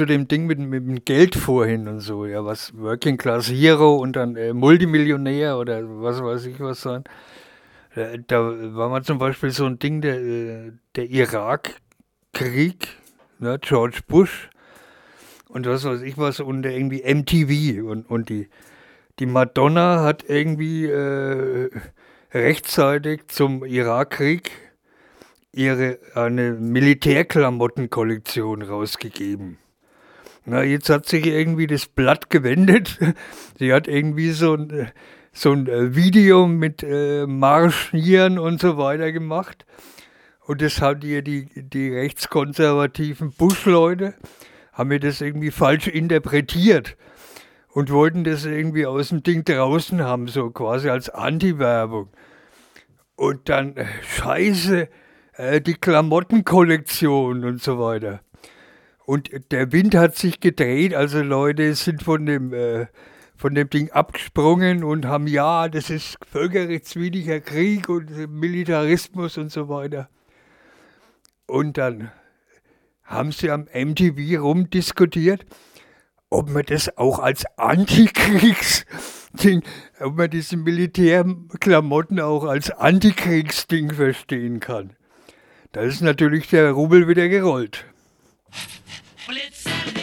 Zu 0.00 0.06
dem 0.06 0.28
Ding 0.28 0.46
mit, 0.46 0.58
mit 0.58 0.86
dem 0.86 1.04
Geld 1.04 1.34
vorhin 1.34 1.86
und 1.86 2.00
so, 2.00 2.24
ja, 2.24 2.42
was 2.42 2.74
Working 2.74 3.18
Class 3.18 3.50
Hero 3.50 3.96
und 3.96 4.16
dann 4.16 4.34
äh, 4.34 4.54
Multimillionär 4.54 5.58
oder 5.58 5.82
was 5.84 6.22
weiß 6.22 6.46
ich 6.46 6.58
was 6.58 6.80
sein. 6.80 7.04
Äh, 7.94 8.20
da 8.26 8.40
war 8.74 8.88
mal 8.88 9.02
zum 9.02 9.18
Beispiel 9.18 9.50
so 9.50 9.66
ein 9.66 9.78
Ding, 9.78 10.00
der, 10.00 10.18
äh, 10.18 10.72
der 10.96 11.10
Irakkrieg, 11.10 12.88
ne, 13.40 13.58
George 13.60 13.98
Bush 14.08 14.48
und 15.50 15.66
was 15.66 15.84
weiß 15.84 16.00
ich 16.00 16.16
was 16.16 16.40
und 16.40 16.64
irgendwie 16.64 17.02
MTV 17.02 17.86
und, 17.86 18.08
und 18.08 18.30
die, 18.30 18.48
die 19.18 19.26
Madonna 19.26 20.02
hat 20.02 20.24
irgendwie 20.26 20.86
äh, 20.86 21.68
rechtzeitig 22.32 23.28
zum 23.28 23.66
Irakkrieg 23.66 24.50
ihre 25.52 25.98
eine 26.14 26.52
Militärklamottenkollektion 26.52 28.62
rausgegeben. 28.62 29.58
Na, 30.44 30.62
jetzt 30.62 30.88
hat 30.88 31.06
sich 31.06 31.26
irgendwie 31.26 31.66
das 31.66 31.86
Blatt 31.86 32.30
gewendet. 32.30 32.98
Sie 33.58 33.72
hat 33.72 33.88
irgendwie 33.88 34.30
so 34.30 34.54
ein, 34.54 34.70
äh, 34.70 34.86
so 35.32 35.52
ein 35.52 35.66
äh, 35.66 35.94
Video 35.94 36.46
mit 36.46 36.82
äh, 36.82 37.26
Marschieren 37.26 38.38
und 38.38 38.60
so 38.60 38.78
weiter 38.78 39.12
gemacht. 39.12 39.66
Und 40.46 40.62
das 40.62 40.80
haben 40.80 41.02
ihr 41.02 41.22
die, 41.22 41.48
die 41.54 41.90
rechtskonservativen 41.90 43.32
Bush-Leute, 43.32 44.14
haben 44.72 44.88
mir 44.88 44.98
das 44.98 45.20
irgendwie 45.20 45.50
falsch 45.50 45.86
interpretiert 45.86 46.96
und 47.68 47.92
wollten 47.92 48.24
das 48.24 48.44
irgendwie 48.44 48.86
aus 48.86 49.10
dem 49.10 49.22
Ding 49.22 49.44
draußen 49.44 50.02
haben, 50.02 50.26
so 50.26 50.50
quasi 50.50 50.88
als 50.88 51.08
Anti-Werbung. 51.08 52.08
Und 53.14 53.48
dann, 53.48 53.76
äh, 53.76 53.86
scheiße, 54.02 54.88
äh, 55.34 55.60
die 55.60 55.74
Klamottenkollektion 55.74 57.44
und 57.44 57.62
so 57.62 57.78
weiter. 57.78 58.20
Und 59.10 59.30
der 59.50 59.72
Wind 59.72 59.96
hat 59.96 60.14
sich 60.14 60.38
gedreht, 60.38 60.94
also 60.94 61.20
Leute 61.20 61.74
sind 61.74 62.04
von 62.04 62.26
dem, 62.26 62.54
äh, 62.54 62.86
von 63.34 63.56
dem 63.56 63.68
Ding 63.68 63.90
abgesprungen 63.90 64.84
und 64.84 65.04
haben, 65.04 65.26
ja, 65.26 65.68
das 65.68 65.90
ist 65.90 66.16
völkerrechtswidriger 66.30 67.40
Krieg 67.40 67.88
und 67.88 68.08
Militarismus 68.30 69.36
und 69.36 69.50
so 69.50 69.68
weiter. 69.68 70.08
Und 71.46 71.76
dann 71.76 72.12
haben 73.02 73.32
sie 73.32 73.50
am 73.50 73.66
MTV 73.74 74.40
rumdiskutiert, 74.40 75.44
ob 76.28 76.48
man 76.48 76.62
das 76.66 76.96
auch 76.96 77.18
als 77.18 77.44
Antikriegsding, 77.58 79.64
ob 79.98 80.18
man 80.18 80.30
diese 80.30 80.56
Militärklamotten 80.56 82.20
auch 82.20 82.44
als 82.44 82.70
Antikriegsding 82.70 83.92
verstehen 83.92 84.60
kann. 84.60 84.92
Da 85.72 85.80
ist 85.80 86.00
natürlich 86.00 86.46
der 86.46 86.70
Rubel 86.70 87.08
wieder 87.08 87.28
gerollt. 87.28 87.86
Well, 89.30 89.38
it's 89.46 89.58
Saturday 89.58 89.90
night 89.90 89.94
and 89.94 89.99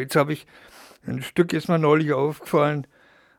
jetzt 0.00 0.16
habe 0.16 0.32
ich 0.32 0.46
ein 1.06 1.22
Stück 1.22 1.52
ist 1.52 1.68
mir 1.68 1.78
neulich 1.78 2.12
aufgefallen. 2.12 2.86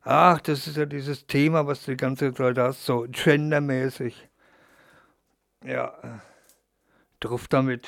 Ach, 0.04 0.42
das 0.42 0.66
ist 0.68 0.78
ja 0.78 0.86
dieses 0.86 1.28
Thema, 1.28 1.68
was 1.68 1.86
du 1.86 1.92
die 1.92 1.98
ganze 1.98 2.34
Zeit 2.34 2.58
hast, 2.58 2.86
so 2.86 3.06
gendermäßig. 3.10 4.30
Ja, 5.64 5.94
äh, 6.02 6.20
drauf 7.20 7.48
damit. 7.48 7.88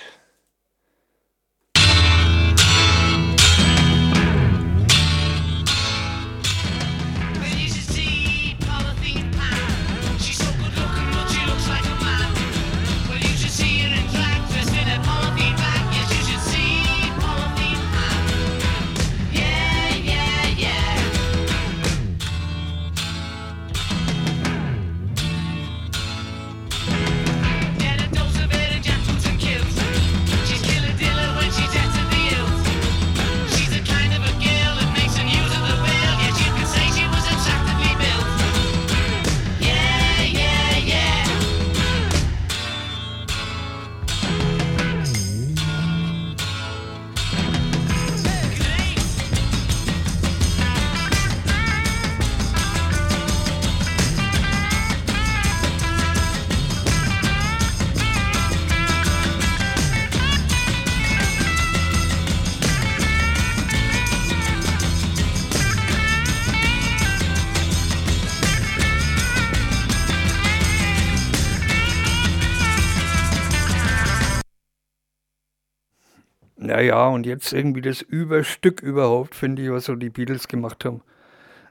Ja, 76.74 76.82
ja, 76.82 77.08
und 77.08 77.28
jetzt 77.28 77.54
irgendwie 77.54 77.82
das 77.82 78.02
Überstück 78.02 78.82
überhaupt, 78.82 79.36
finde 79.36 79.62
ich, 79.62 79.70
was 79.70 79.86
so 79.86 79.94
die 79.95 80.10
Beatles 80.10 80.48
gemacht 80.48 80.86
haben. 80.86 81.02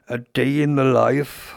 A 0.07 0.17
Day 0.17 0.63
in 0.63 0.77
the 0.77 0.83
Life 0.83 1.53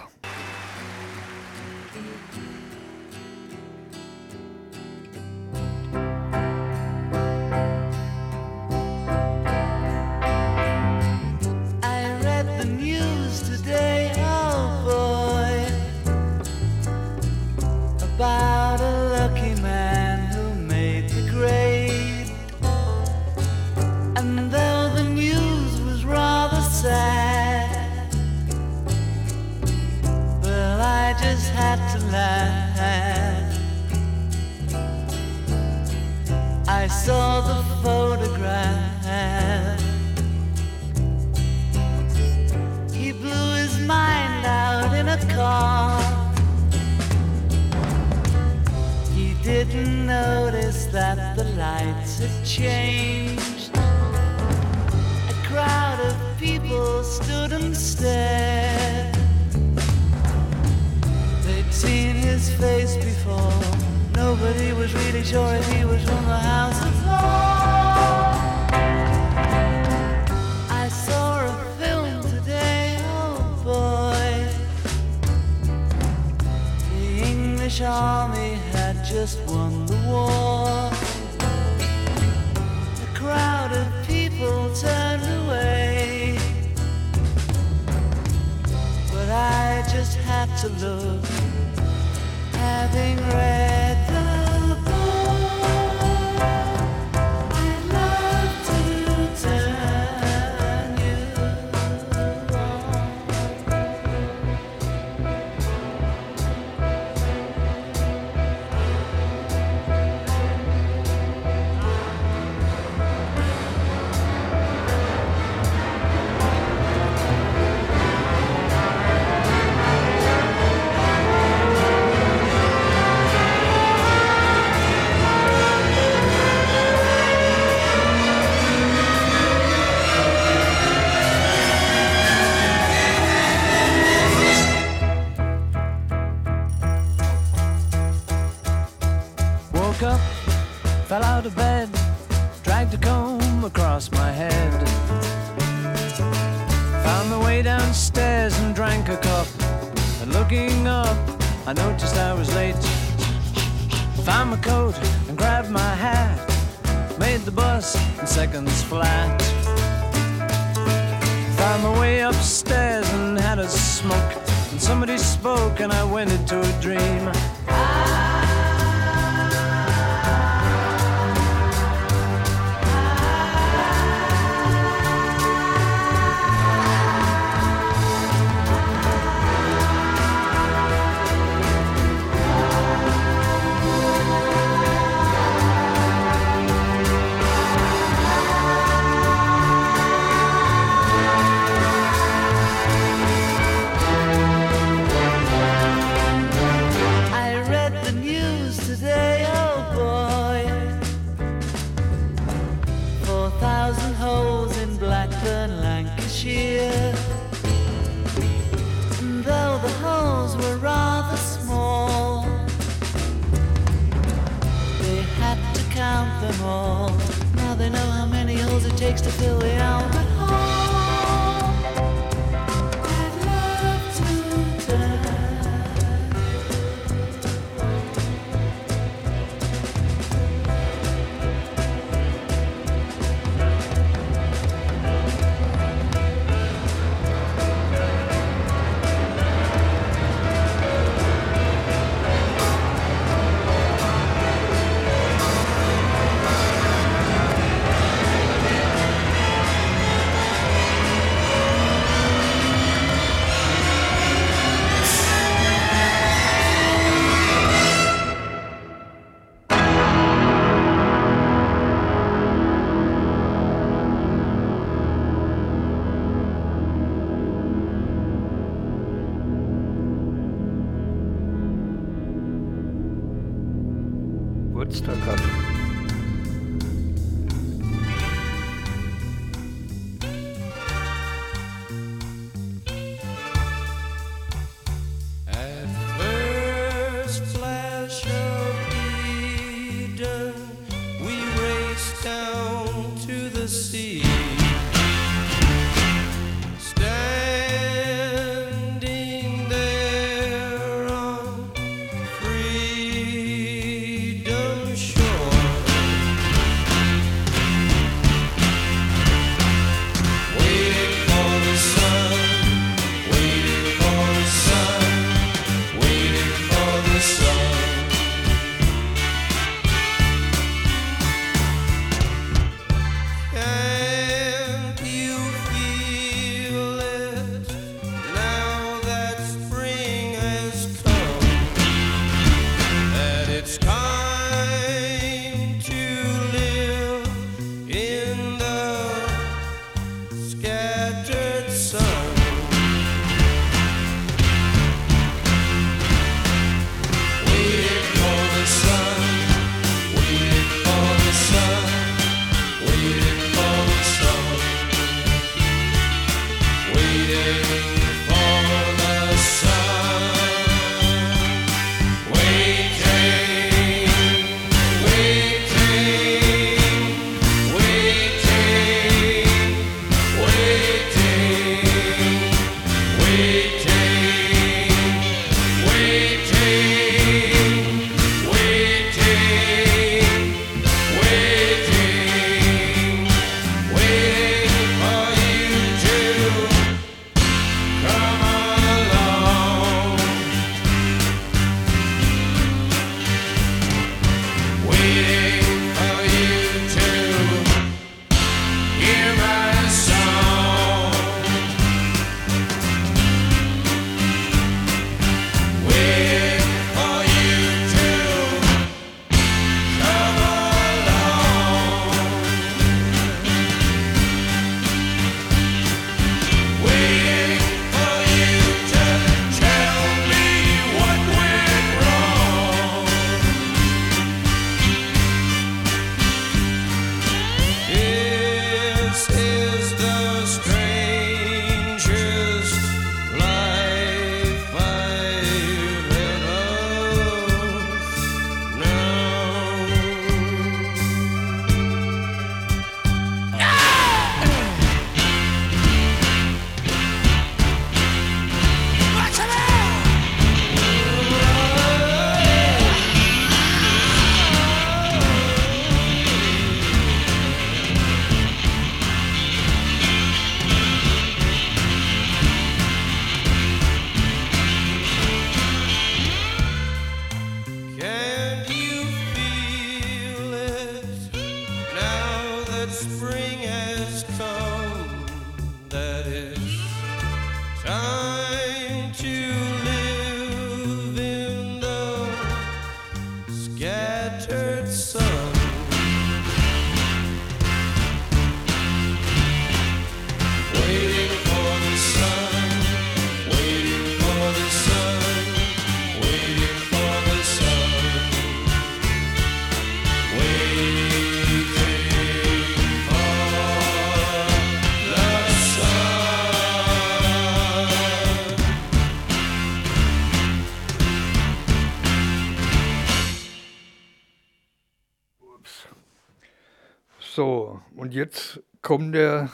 kommt 518.86 519.16
der, 519.16 519.50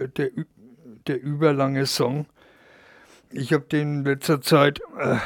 äh, 0.00 0.08
der, 0.08 0.30
der 1.06 1.22
überlange 1.22 1.84
Song. 1.84 2.24
Ich 3.30 3.52
habe 3.52 3.64
den 3.64 3.98
in 3.98 4.04
letzter 4.04 4.40
Zeit, 4.40 4.80
äh, 4.98 5.18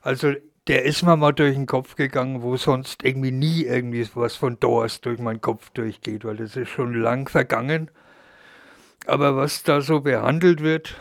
also 0.00 0.32
der 0.66 0.84
ist 0.86 1.02
mir 1.02 1.14
mal 1.14 1.32
durch 1.32 1.54
den 1.54 1.66
Kopf 1.66 1.96
gegangen, 1.96 2.40
wo 2.40 2.56
sonst 2.56 3.04
irgendwie 3.04 3.32
nie 3.32 3.64
irgendwie 3.64 4.08
was 4.14 4.36
von 4.36 4.58
Doors 4.58 5.02
durch 5.02 5.18
meinen 5.18 5.42
Kopf 5.42 5.68
durchgeht, 5.70 6.24
weil 6.24 6.36
das 6.36 6.56
ist 6.56 6.70
schon 6.70 6.94
lang 6.94 7.28
vergangen. 7.28 7.90
Aber 9.06 9.36
was 9.36 9.62
da 9.62 9.82
so 9.82 10.00
behandelt 10.00 10.62
wird, 10.62 10.96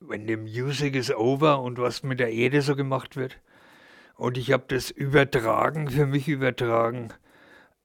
wenn 0.00 0.26
the 0.26 0.36
music 0.36 0.96
is 0.96 1.12
over 1.14 1.62
und 1.62 1.78
was 1.78 2.02
mit 2.02 2.18
der 2.18 2.32
Erde 2.32 2.60
so 2.60 2.74
gemacht 2.74 3.14
wird, 3.14 3.38
und 4.16 4.36
ich 4.36 4.50
habe 4.50 4.64
das 4.66 4.90
übertragen, 4.90 5.88
für 5.90 6.06
mich 6.06 6.26
übertragen, 6.26 7.12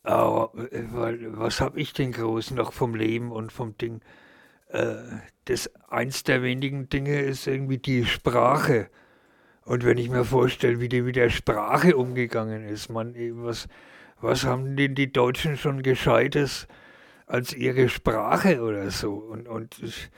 aber, 0.06 0.52
äh, 0.72 0.84
was 0.92 1.62
habe 1.62 1.80
ich 1.80 1.94
denn 1.94 2.12
groß 2.12 2.52
noch 2.52 2.74
vom 2.74 2.96
Leben 2.96 3.32
und 3.32 3.52
vom 3.52 3.78
Ding? 3.78 4.02
Äh, 4.70 4.96
das 5.46 5.70
eins 5.90 6.24
der 6.24 6.44
wenigen 6.44 6.90
Dinge 6.90 7.22
ist 7.22 7.48
irgendwie 7.48 7.78
die 7.78 8.06
Sprache. 8.06 8.90
Und 9.64 9.84
wenn 9.84 9.98
ich 9.98 10.10
mir 10.10 10.26
vorstelle, 10.26 10.80
wie 10.80 10.90
die 10.90 11.02
mit 11.02 11.16
der 11.16 11.30
Sprache 11.30 11.98
umgegangen 11.98 12.68
ist, 12.68 12.90
man, 12.90 13.16
eh, 13.16 13.32
was, 13.34 13.68
was 14.22 14.46
haben 14.46 14.76
denn 14.76 14.96
die 14.96 15.12
Deutschen 15.12 15.58
schon 15.58 15.82
Gescheites 15.82 16.68
als 17.26 17.54
ihre 17.54 17.90
Sprache 17.90 18.62
oder 18.62 18.92
so? 18.92 19.14
Und, 19.14 19.48
und 19.48 19.82
ich, 19.82 20.12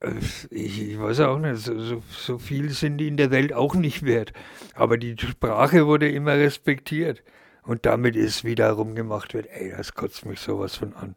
äh, 0.00 0.12
ich, 0.50 0.90
ich 0.92 1.00
weiß 1.00 1.20
auch 1.20 1.38
nicht, 1.38 1.56
so, 1.58 1.78
so, 1.78 2.02
so 2.10 2.38
viel 2.38 2.70
sind 2.70 2.98
die 2.98 3.08
in 3.08 3.16
der 3.16 3.30
Welt 3.30 3.52
auch 3.52 3.74
nicht 3.74 4.04
wert. 4.04 4.32
Aber 4.74 4.98
die 4.98 5.16
Sprache 5.18 5.86
wurde 5.86 6.10
immer 6.10 6.34
respektiert. 6.34 7.22
Und 7.62 7.86
damit 7.86 8.16
ist 8.16 8.44
wieder 8.44 8.70
rumgemacht 8.70 9.34
wird, 9.34 9.46
ey, 9.50 9.72
das 9.76 9.94
kotzt 9.94 10.24
mich 10.24 10.40
sowas 10.40 10.74
von 10.76 10.94
an. 10.94 11.16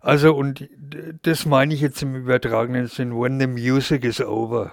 Also, 0.00 0.34
und 0.34 0.68
das 1.22 1.46
meine 1.46 1.72
ich 1.72 1.80
jetzt 1.80 2.02
im 2.02 2.14
übertragenen 2.14 2.88
Sinn, 2.88 3.18
when 3.18 3.40
the 3.40 3.46
music 3.46 4.04
is 4.04 4.20
over. 4.20 4.72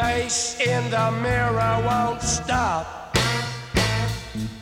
Face 0.00 0.58
in 0.60 0.90
the 0.90 1.10
mirror 1.22 1.74
won't 1.86 2.22
stop. 2.22 3.14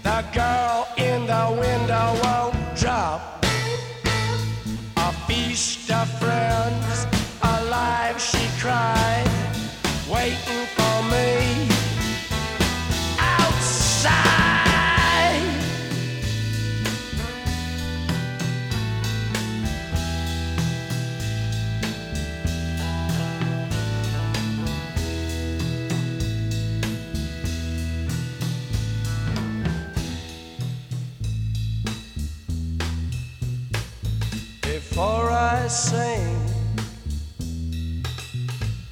The 0.03 0.21
girl 0.33 0.89
in 0.97 1.27
the 1.27 1.47
window 1.65 2.07
won't 2.25 2.57
drop. 2.77 3.21
A 4.97 5.13
feast 5.27 5.91
of 5.91 6.09
friends, 6.21 6.78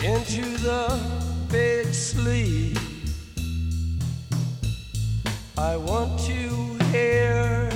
Into 0.04 0.58
the 0.58 1.00
big 1.50 1.86
sleep, 1.94 2.76
I 5.56 5.78
want 5.78 6.20
to 6.26 6.76
hear. 6.92 7.70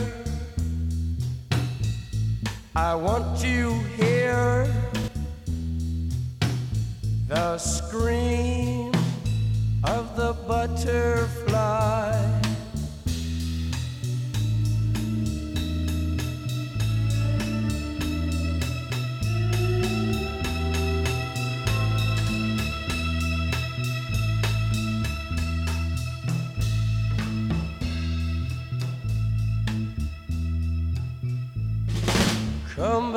I 2.77 2.95
want 2.95 3.39
to 3.41 3.73
hear 3.97 4.69
the 7.27 7.57
scream 7.57 8.93
of 9.83 10.15
the 10.15 10.35
butterfly. 10.47 12.40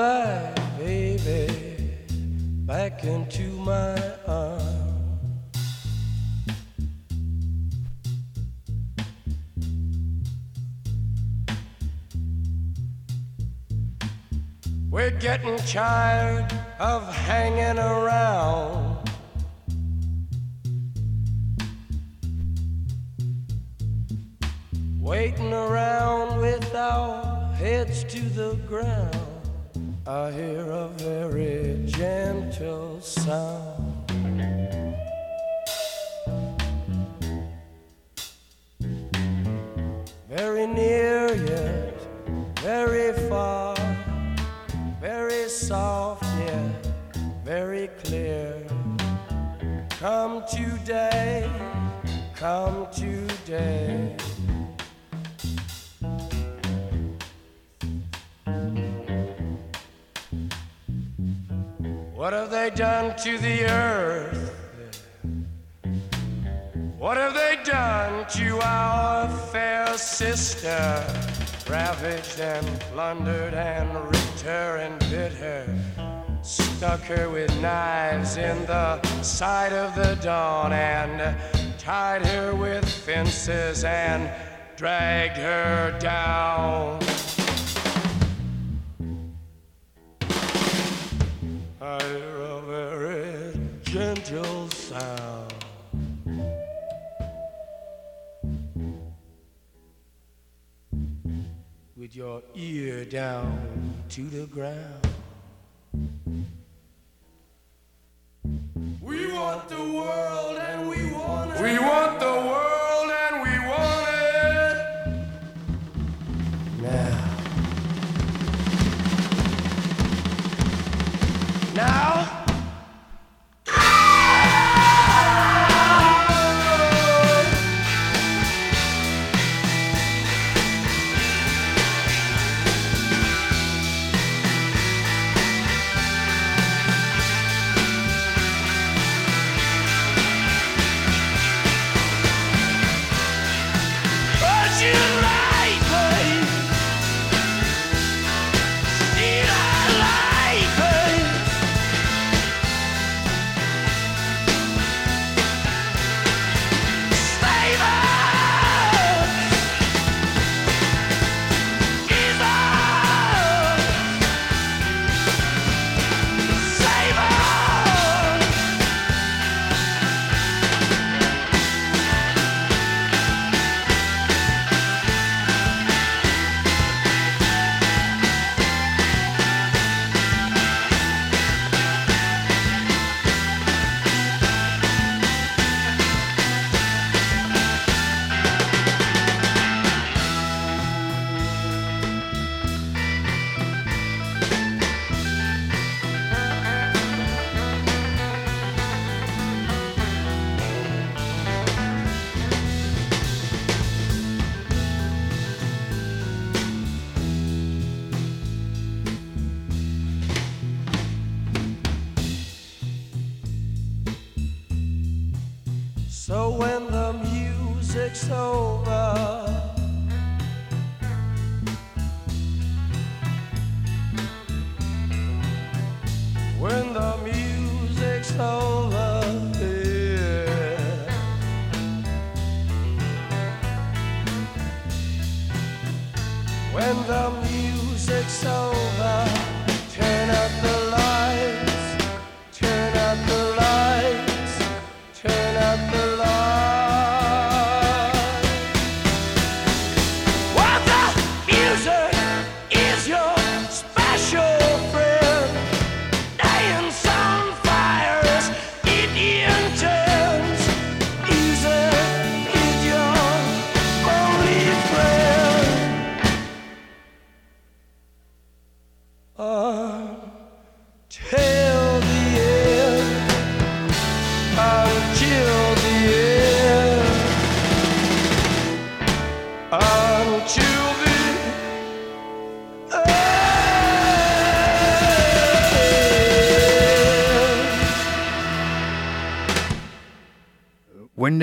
Baby, 0.03 1.47
back 2.65 3.05
into 3.05 3.43
my 3.53 3.95
arms. 4.27 4.63
We're 14.91 15.11
getting 15.11 15.55
tired 15.59 16.51
of 16.79 17.07
hanging 17.15 17.79
around. 17.79 19.09
Waiting 24.99 25.53
around 25.53 26.41
with 26.41 26.75
our 26.75 27.53
heads 27.53 28.03
to 28.03 28.19
the 28.19 28.55
ground. 28.67 29.22
I 30.05 30.31
hear 30.31 30.69
a 30.69 30.89
very 30.89 31.81
gentle 31.85 32.99
sound. 32.99 34.11
Very 40.27 40.67
near 40.67 41.33
yet 41.33 41.83
very 42.63 43.13
far, 43.29 43.75
very 45.01 45.47
soft 45.47 46.23
yet 46.39 46.87
very 47.45 47.89
clear. 48.03 48.61
Come 49.89 50.43
today, 50.49 51.49
come 52.35 52.87
today. 52.91 54.17
What 62.23 62.31
have 62.31 62.51
they 62.51 62.69
done 62.69 63.17
to 63.17 63.37
the 63.37 63.65
earth? 63.65 64.55
What 66.97 67.17
have 67.17 67.33
they 67.33 67.57
done 67.65 68.25
to 68.35 68.59
our 68.63 69.27
fair 69.51 69.97
sister? 69.97 71.05
Ravaged 71.69 72.39
and 72.39 72.65
plundered 72.79 73.53
and 73.53 73.93
ripped 74.05 74.39
her 74.39 74.77
and 74.77 74.97
bit 75.09 75.33
her. 75.33 75.67
Stuck 76.43 77.01
her 77.01 77.29
with 77.29 77.53
knives 77.59 78.37
in 78.37 78.65
the 78.67 79.01
side 79.21 79.73
of 79.73 79.93
the 79.93 80.15
dawn 80.23 80.71
and 80.71 81.35
tied 81.77 82.25
her 82.25 82.55
with 82.55 82.87
fences 82.87 83.83
and 83.83 84.31
dragged 84.77 85.35
her 85.35 85.99
down. 85.99 87.01
I 91.85 92.01
hear 92.01 92.37
a 92.37 92.61
very 92.61 93.59
gentle 93.81 94.69
sound. 94.69 95.53
With 101.97 102.15
your 102.15 102.41
ear 102.55 103.03
down 103.03 104.01
to 104.11 104.21
the 104.29 104.45
ground. 104.45 105.07
We 109.01 109.33
want 109.33 109.67
the 109.67 109.83
world 109.83 110.57
and 110.59 110.87
we 110.87 111.11
want. 111.11 111.59
We 111.59 111.77
want 111.79 112.19
the 112.21 112.33
world 112.47 112.72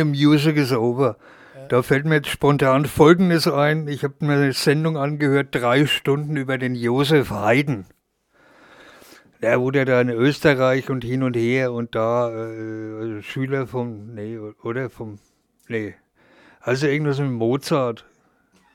the 0.01 0.05
Music 0.05 0.56
is 0.56 0.72
Over. 0.72 1.16
Da 1.68 1.82
fällt 1.82 2.06
mir 2.06 2.16
jetzt 2.16 2.31
spontan 2.31 2.86
Folgendes 2.86 3.47
ein. 3.47 3.86
Ich 3.86 4.02
habe 4.02 4.14
mir 4.20 4.32
eine 4.32 4.52
Sendung 4.55 4.97
angehört, 4.97 5.48
drei 5.52 5.86
Stunden 5.86 6.36
über 6.36 6.56
den 6.56 6.74
Josef 6.74 7.31
Haydn. 7.31 7.85
Der 9.43 9.60
wurde 9.60 9.85
da 9.85 10.01
in 10.01 10.09
Österreich 10.09 10.89
und 10.90 11.05
hin 11.05 11.22
und 11.22 11.36
her 11.36 11.72
und 11.72 11.94
da 11.94 12.31
äh, 12.31 13.22
Schüler 13.22 13.66
vom, 13.66 14.14
nee, 14.14 14.39
oder 14.39 14.89
vom, 14.90 15.18
nee, 15.68 15.94
also 16.60 16.86
irgendwas 16.86 17.18
mit 17.18 17.31
Mozart. 17.31 18.06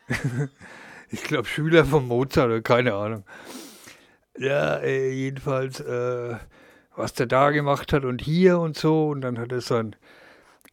ich 1.09 1.23
glaube 1.23 1.47
Schüler 1.47 1.85
von 1.85 2.07
Mozart 2.07 2.47
oder 2.47 2.61
keine 2.61 2.93
Ahnung. 2.93 3.23
Ja, 4.37 4.77
äh, 4.77 5.11
jedenfalls, 5.11 5.79
äh, 5.79 6.35
was 6.95 7.13
der 7.13 7.25
da 7.25 7.49
gemacht 7.49 7.93
hat 7.93 8.05
und 8.05 8.21
hier 8.21 8.59
und 8.59 8.77
so 8.77 9.09
und 9.09 9.21
dann 9.21 9.39
hat 9.39 9.51
er 9.51 9.61
so 9.61 9.75
ein, 9.75 9.95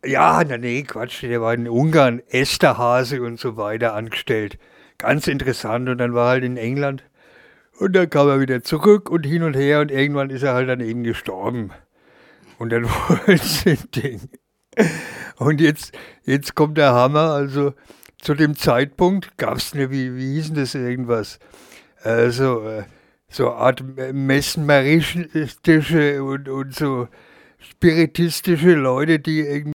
ja, 0.04 0.42
na, 0.46 0.58
nee, 0.58 0.82
Quatsch, 0.82 1.22
der 1.22 1.40
war 1.40 1.54
in 1.54 1.68
Ungarn, 1.68 2.22
Esterhase 2.28 3.22
und 3.22 3.38
so 3.38 3.56
weiter 3.56 3.94
angestellt. 3.94 4.58
Ganz 4.98 5.26
interessant 5.26 5.88
und 5.88 5.98
dann 5.98 6.14
war 6.14 6.26
er 6.26 6.30
halt 6.30 6.44
in 6.44 6.56
England 6.56 7.04
und 7.78 7.94
dann 7.94 8.10
kam 8.10 8.28
er 8.28 8.40
wieder 8.40 8.62
zurück 8.62 9.10
und 9.10 9.24
hin 9.24 9.42
und 9.42 9.54
her 9.54 9.80
und 9.80 9.90
irgendwann 9.90 10.30
ist 10.30 10.42
er 10.42 10.54
halt 10.54 10.68
dann 10.68 10.80
eben 10.80 11.02
gestorben. 11.02 11.70
Und 12.58 12.70
dann 12.70 12.84
wollten 12.84 13.38
sie 13.38 13.76
Ding. 13.76 14.20
Und 15.36 15.60
jetzt, 15.60 15.92
jetzt 16.24 16.54
kommt 16.54 16.78
der 16.78 16.92
Hammer, 16.92 17.32
also 17.32 17.74
zu 18.20 18.34
dem 18.34 18.56
Zeitpunkt 18.56 19.36
gab 19.36 19.56
es 19.56 19.74
eine, 19.74 19.90
wie, 19.90 20.16
wie 20.16 20.34
hieß 20.34 20.48
denn 20.48 20.56
das 20.56 20.74
irgendwas? 20.74 21.38
Also, 22.02 22.62
äh, 22.62 22.84
so 23.28 23.52
Art 23.52 23.82
mesmeristische 24.12 26.22
und, 26.22 26.48
und 26.48 26.74
so 26.74 27.08
spiritistische 27.58 28.74
Leute, 28.74 29.18
die 29.18 29.40
irgendwie 29.40 29.72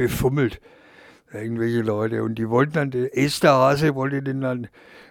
befummelt. 0.00 0.62
Irgendwelche 1.30 1.82
Leute. 1.82 2.24
Und 2.24 2.36
die 2.36 2.48
wollten 2.48 2.72
dann, 2.72 2.90
der 2.90 3.14
Esterhase 3.16 3.94
wollte 3.94 4.22
den 4.22 4.40
dann, 4.40 4.68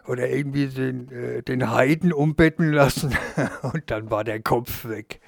oder 0.08 0.28
irgendwie 0.28 0.66
den, 0.66 1.12
äh, 1.12 1.44
den 1.44 1.70
Heiden 1.70 2.12
umbetten 2.12 2.74
lassen. 2.74 3.16
Und 3.62 3.84
dann 3.92 4.10
war 4.10 4.24
der 4.24 4.42
Kopf 4.42 4.86
weg. 4.86 5.22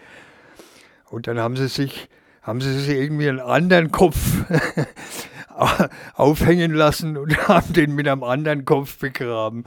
Und 1.12 1.28
dann 1.28 1.38
haben 1.38 1.56
sie 1.58 1.68
sich, 1.68 2.10
haben 2.42 2.60
sie 2.60 2.74
sich 2.74 2.98
irgendwie 2.98 3.30
einen 3.30 3.40
anderen 3.40 3.92
Kopf 3.92 4.18
aufhängen 6.16 6.74
lassen 6.74 7.18
und 7.18 7.38
haben 7.48 7.74
den 7.74 7.94
mit 7.94 8.08
einem 8.08 8.24
anderen 8.24 8.66
Kopf 8.66 8.98
begraben. 8.98 9.66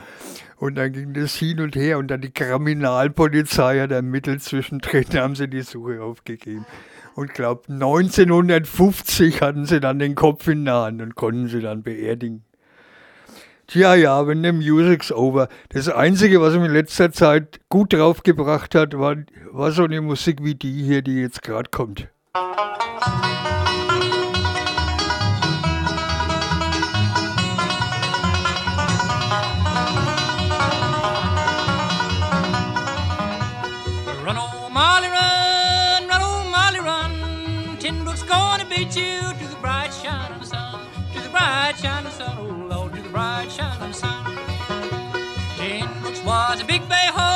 Und 0.57 0.75
dann 0.75 0.93
ging 0.93 1.13
das 1.13 1.37
hin 1.37 1.61
und 1.61 1.77
her 1.77 1.99
und 1.99 2.09
dann 2.09 2.21
die 2.21 2.33
Kriminalpolizei 2.33 3.81
hat 3.81 3.93
ermittelt. 3.93 4.43
Zwischendrin 4.43 5.07
haben 5.15 5.37
sie 5.37 5.47
die 5.47 5.63
Suche 5.63 6.03
aufgegeben. 6.03 6.67
Und 7.15 7.33
glaubt, 7.33 7.71
1950 7.71 9.41
hatten 9.41 9.67
sie 9.67 9.81
dann 9.81 9.99
den 9.99 10.15
Kopf 10.15 10.49
in 10.49 10.65
der 10.65 10.75
Hand 10.75 11.01
und 11.01 11.15
konnten 11.15 11.49
sie 11.49 11.61
dann 11.61 11.83
beerdigen. 11.83 12.45
Tja, 13.67 13.95
ja, 13.95 14.27
wenn 14.27 14.43
der 14.43 14.53
Music's 14.53 15.11
over. 15.11 15.49
Das 15.71 15.89
Einzige, 15.89 16.41
was 16.41 16.55
mich 16.55 16.65
in 16.65 16.73
letzter 16.73 17.13
Zeit 17.13 17.61
gut 17.69 17.93
draufgebracht 17.93 18.75
hat, 18.75 18.99
war, 18.99 19.17
war 19.53 19.73
so 19.73 19.85
eine 19.85 20.01
Musik 20.01 20.43
wie 20.43 20.55
die 20.55 20.83
hier, 20.83 21.03
die 21.03 21.21
jetzt 21.21 21.43
gerade 21.43 21.71
kommt. 21.71 22.09
Brooks 46.55 46.69
was 46.69 46.77
a 46.77 46.79
big 46.79 46.89
bay 46.89 47.09
horse, 47.13 47.34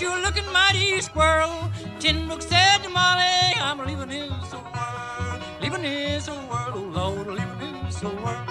You're 0.00 0.18
looking 0.22 0.50
mighty 0.50 0.98
squirrel. 1.02 1.70
Tin 1.98 2.26
Brook 2.26 2.40
said 2.40 2.78
to 2.78 2.88
Molly, 2.88 3.54
I'm 3.60 3.78
leaving 3.86 4.08
this 4.08 4.54
old 4.54 4.64
world. 4.64 5.42
Leaving 5.60 5.82
this 5.82 6.26
old 6.26 6.48
world, 6.48 6.72
oh 6.74 7.12
Lord, 7.14 7.26
leaving 7.26 7.84
this 7.84 8.02
old 8.02 8.18
world. 8.22 8.48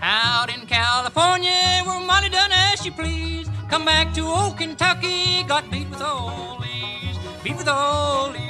Out 0.00 0.54
in 0.54 0.66
California, 0.66 1.82
where 1.84 2.00
Molly 2.06 2.28
done 2.28 2.52
as 2.52 2.80
she 2.80 2.92
pleased. 2.92 3.50
Come 3.68 3.84
back 3.84 4.14
to 4.14 4.20
old 4.20 4.56
Kentucky, 4.56 5.42
got 5.42 5.68
beat 5.68 5.90
with 5.90 6.00
all 6.00 6.60
these. 6.62 7.18
Beat 7.42 7.56
with 7.56 7.68
all 7.68 8.30
these, 8.30 8.47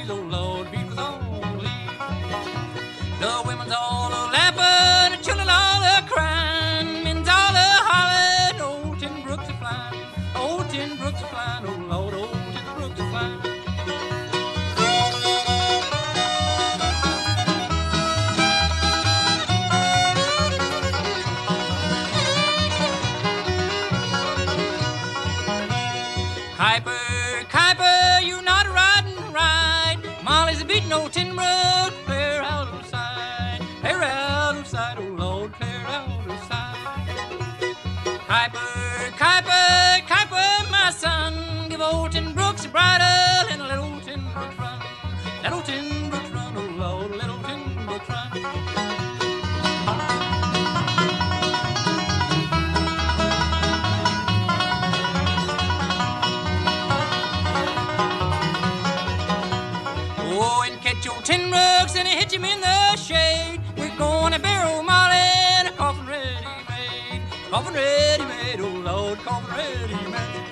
tin 61.29 61.51
rugs 61.51 61.95
and 61.95 62.07
hit 62.07 62.33
him 62.33 62.43
in 62.43 62.59
the 62.59 62.97
shade. 62.97 63.61
We're 63.77 63.95
going 63.97 64.33
to 64.33 64.39
barrel 64.39 64.81
Molly 64.81 65.29
and 65.59 65.67
a 65.67 65.71
coffin 65.73 66.07
ready 66.07 66.55
made. 66.67 67.21
Coffin 67.51 67.75
ready 67.75 68.23
made, 68.23 68.59
oh 68.59 68.81
Lord, 68.83 69.19
coffin 69.19 69.55
ready 69.55 69.93
made. 70.09 70.45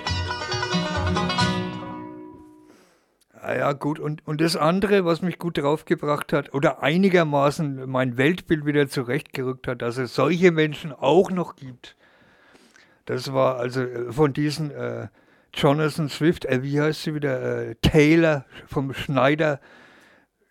Ah 3.41 3.55
ja, 3.55 3.73
gut. 3.73 3.97
Und, 3.99 4.27
und 4.27 4.39
das 4.39 4.55
andere, 4.55 5.03
was 5.03 5.23
mich 5.23 5.39
gut 5.39 5.57
draufgebracht 5.57 6.31
hat, 6.31 6.53
oder 6.53 6.83
einigermaßen 6.83 7.89
mein 7.89 8.17
Weltbild 8.17 8.67
wieder 8.67 8.87
zurechtgerückt 8.87 9.67
hat, 9.67 9.81
dass 9.81 9.97
es 9.97 10.13
solche 10.13 10.51
Menschen 10.51 10.93
auch 10.93 11.31
noch 11.31 11.55
gibt. 11.55 11.95
Das 13.05 13.33
war 13.33 13.57
also 13.57 13.81
äh, 13.81 14.11
von 14.11 14.31
diesen 14.31 14.69
äh, 14.69 15.07
Jonathan 15.55 16.07
Swift, 16.07 16.45
äh, 16.45 16.61
wie 16.61 16.79
heißt 16.79 17.01
sie 17.01 17.15
wieder, 17.15 17.69
äh, 17.69 17.75
Taylor 17.81 18.45
vom 18.67 18.93
Schneider 18.93 19.59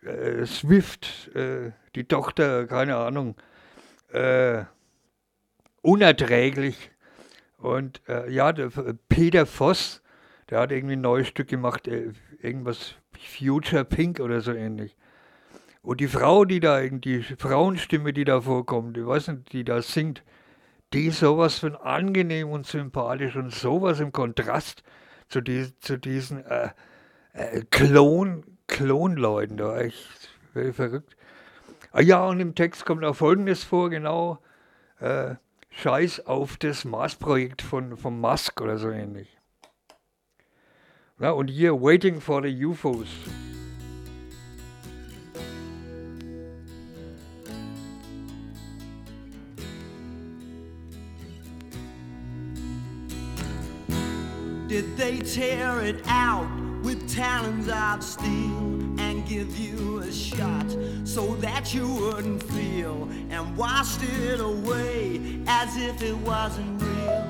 äh, 0.07 0.47
Swift, 0.47 1.35
äh, 1.35 1.73
die 1.95 2.05
Tochter, 2.05 2.67
keine 2.67 2.97
Ahnung, 2.97 3.37
äh, 4.13 4.65
unerträglich. 5.83 6.91
Und 7.59 8.01
äh, 8.09 8.31
ja, 8.31 8.53
der, 8.53 8.67
F- 8.67 8.95
Peter 9.09 9.47
Voss, 9.47 10.03
der 10.51 10.61
hat 10.61 10.73
irgendwie 10.73 10.97
ein 10.97 11.01
neues 11.01 11.29
Stück 11.29 11.49
gemacht, 11.49 11.89
äh, 11.89 12.13
irgendwas 12.41 12.95
Future 13.19 13.85
Pink 13.85 14.21
oder 14.21 14.41
so 14.41 14.53
ähnlich. 14.53 14.97
Und 15.83 16.01
die 16.01 16.09
Frau, 16.09 16.45
die 16.45 16.61
da, 16.61 16.81
die 16.83 17.23
Frauenstimme, 17.23 18.13
die 18.13 18.25
da 18.25 18.41
vorkommt, 18.41 18.97
ich 18.99 19.07
weiß 19.07 19.29
nicht, 19.29 19.53
die 19.53 19.65
da 19.65 19.81
singt, 19.83 20.23
die 20.93 21.07
ist 21.07 21.21
sowas 21.21 21.59
von 21.59 21.77
angenehm 21.77 22.51
und 22.51 22.67
sympathisch 22.67 23.37
und 23.37 23.53
sowas 23.53 24.01
im 24.01 24.13
Kontrast 24.13 24.83
zu, 25.29 25.41
die, 25.41 25.67
zu 25.81 25.97
diesen 25.99 26.45
äh, 26.45 26.71
äh, 27.33 27.63
Klon, 27.71 28.56
Klonleuten 28.67 29.57
da. 29.57 29.81
Ich 29.81 30.07
wäre 30.55 30.73
verrückt. 30.73 31.17
Ah 31.93 32.01
ja, 32.01 32.27
und 32.27 32.41
im 32.41 32.55
Text 32.55 32.85
kommt 32.85 33.05
auch 33.05 33.17
Folgendes 33.17 33.65
vor, 33.65 33.91
genau. 33.91 34.39
Äh, 35.01 35.37
Scheiß 35.71 36.27
auf 36.27 36.57
das 36.57 36.85
Mars-Projekt 36.85 37.63
von, 37.63 37.97
von 37.97 38.19
Musk 38.19 38.61
oder 38.61 38.79
so 38.79 38.91
ähnlich. 38.91 39.37
Ja, 41.19 41.31
und 41.31 41.49
hier 41.49 41.75
Waiting 41.75 42.21
for 42.21 42.43
the 42.43 42.65
UFOs. 42.65 43.09
Did 54.69 54.97
they 54.97 55.21
tear 55.21 55.81
it 55.81 56.03
out 56.09 56.66
with 56.87 57.13
talons 57.13 57.69
of 57.69 58.01
steel 58.01 59.01
and 59.01 59.27
give 59.27 59.59
you 59.59 59.99
a 59.99 60.13
shot 60.13 60.71
so 61.03 61.35
that 61.35 61.75
you 61.75 61.85
wouldn't 61.85 62.41
feel 62.41 63.09
and 63.29 63.57
washed 63.57 64.01
it 64.05 64.39
away 64.39 65.21
as 65.49 65.77
if 65.77 66.01
it 66.01 66.17
wasn't 66.19 66.81
real? 66.81 67.25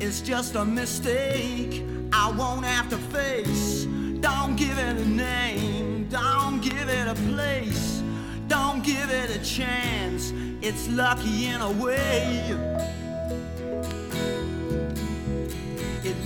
It's 0.00 0.22
just 0.22 0.54
a 0.54 0.64
mistake 0.64 1.84
I 2.10 2.30
won't 2.30 2.64
have 2.64 2.88
to 2.88 2.96
face. 2.96 3.84
Don't 4.20 4.56
give 4.56 4.78
it 4.78 4.96
a 4.96 5.04
name, 5.04 6.08
don't 6.08 6.62
give 6.62 6.88
it 6.88 7.06
a 7.06 7.14
place, 7.30 8.02
don't 8.48 8.82
give 8.82 9.10
it 9.10 9.28
a 9.28 9.44
chance. 9.44 10.32
It's 10.62 10.88
lucky 10.88 11.48
in 11.48 11.60
a 11.60 11.70
way. 11.72 12.95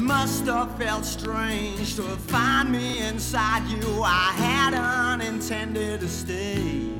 Must 0.01 0.47
have 0.47 0.77
felt 0.79 1.05
strange 1.05 1.97
to 1.97 2.03
find 2.03 2.73
me 2.73 2.99
inside 3.01 3.67
you. 3.69 4.03
I 4.03 4.33
had 4.35 4.75
unintended 4.75 6.01
to 6.01 6.09
stay. 6.09 6.91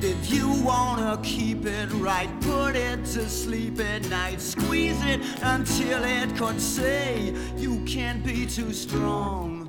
Did 0.00 0.16
you 0.30 0.50
wanna 0.64 1.20
keep 1.22 1.66
it 1.66 1.90
right? 1.92 2.30
Put 2.40 2.74
it 2.74 3.04
to 3.14 3.28
sleep 3.28 3.78
at 3.80 4.08
night. 4.08 4.40
Squeeze 4.40 4.98
it 5.04 5.20
until 5.42 6.02
it 6.04 6.34
could 6.36 6.58
say, 6.58 7.34
You 7.56 7.84
can't 7.84 8.24
be 8.24 8.46
too 8.46 8.72
strong. 8.72 9.68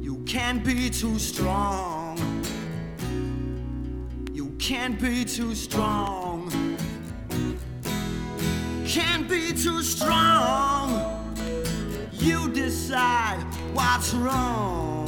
You 0.00 0.16
can't 0.26 0.64
be 0.64 0.90
too 0.90 1.20
strong. 1.20 2.18
You 4.32 4.50
can't 4.58 5.00
be 5.00 5.24
too 5.24 5.54
strong. 5.54 6.29
Can't 8.90 9.28
be 9.28 9.52
too 9.52 9.84
strong. 9.84 10.90
You 12.10 12.48
decide 12.50 13.38
what's 13.72 14.12
wrong. 14.14 15.06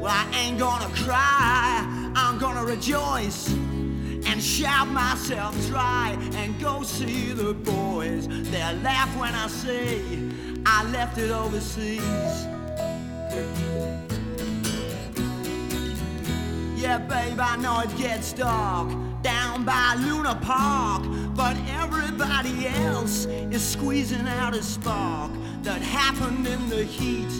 Well, 0.00 0.10
I 0.10 0.28
ain't 0.34 0.58
gonna 0.58 0.92
cry, 0.96 2.12
I'm 2.16 2.38
gonna 2.38 2.64
rejoice 2.64 3.52
and 4.26 4.42
shout 4.42 4.88
myself 4.88 5.54
dry 5.68 6.18
and 6.32 6.60
go 6.60 6.82
see 6.82 7.30
the 7.30 7.54
boys. 7.54 8.26
They'll 8.50 8.74
laugh 8.78 9.16
when 9.16 9.36
I 9.36 9.46
say 9.46 10.27
I 10.70 10.84
left 10.90 11.16
it 11.16 11.30
overseas. 11.30 12.46
Yeah, 16.76 16.98
babe, 16.98 17.40
I 17.40 17.56
know 17.56 17.80
it 17.80 17.96
gets 17.96 18.34
dark 18.34 18.88
down 19.22 19.64
by 19.64 19.96
Luna 19.98 20.38
Park, 20.42 21.04
but 21.34 21.56
everybody 21.68 22.68
else 22.68 23.24
is 23.50 23.66
squeezing 23.66 24.28
out 24.28 24.54
a 24.54 24.62
spark 24.62 25.32
that 25.62 25.80
happened 25.80 26.46
in 26.46 26.68
the 26.68 26.84
heat 26.84 27.30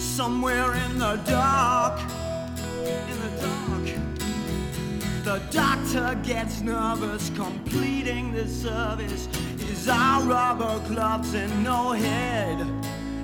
somewhere 0.00 0.74
in 0.74 0.98
the 0.98 1.16
dark. 1.26 2.00
In 2.00 3.16
the 3.20 3.30
dark. 3.42 3.60
The 5.22 5.42
doctor 5.50 6.18
gets 6.22 6.62
nervous 6.62 7.30
completing 7.36 8.32
the 8.32 8.48
service. 8.48 9.28
Our 9.88 10.22
rubber 10.22 10.80
gloves 10.88 11.34
and 11.34 11.64
no 11.64 11.92
head. 11.92 12.66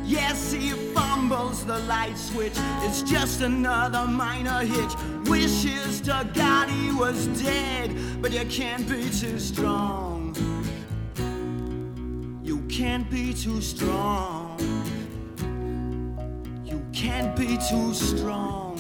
Yes, 0.05 0.53
he 0.53 0.71
fumbles 0.95 1.65
the 1.65 1.79
light 1.81 2.17
switch. 2.17 2.55
It's 2.83 3.03
just 3.03 3.41
another 3.41 4.07
minor 4.07 4.65
hitch. 4.65 4.93
Wishes 5.29 6.01
to 6.03 6.29
God 6.35 6.69
he 6.69 6.93
was 6.93 7.27
dead, 7.43 7.95
but 8.23 8.33
you 8.33 8.45
can't 8.47 8.89
be 8.89 9.11
too 9.11 9.39
strong. 9.39 10.35
You 12.43 12.61
can't 12.69 13.11
be 13.11 13.35
too 13.35 13.61
strong. 13.61 14.57
You 16.65 16.85
can't 16.93 17.37
be 17.37 17.59
too 17.69 17.93
strong. 17.95 18.79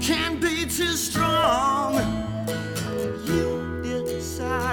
Can't 0.00 0.40
be 0.40 0.64
too 0.64 0.96
strong. 0.96 2.25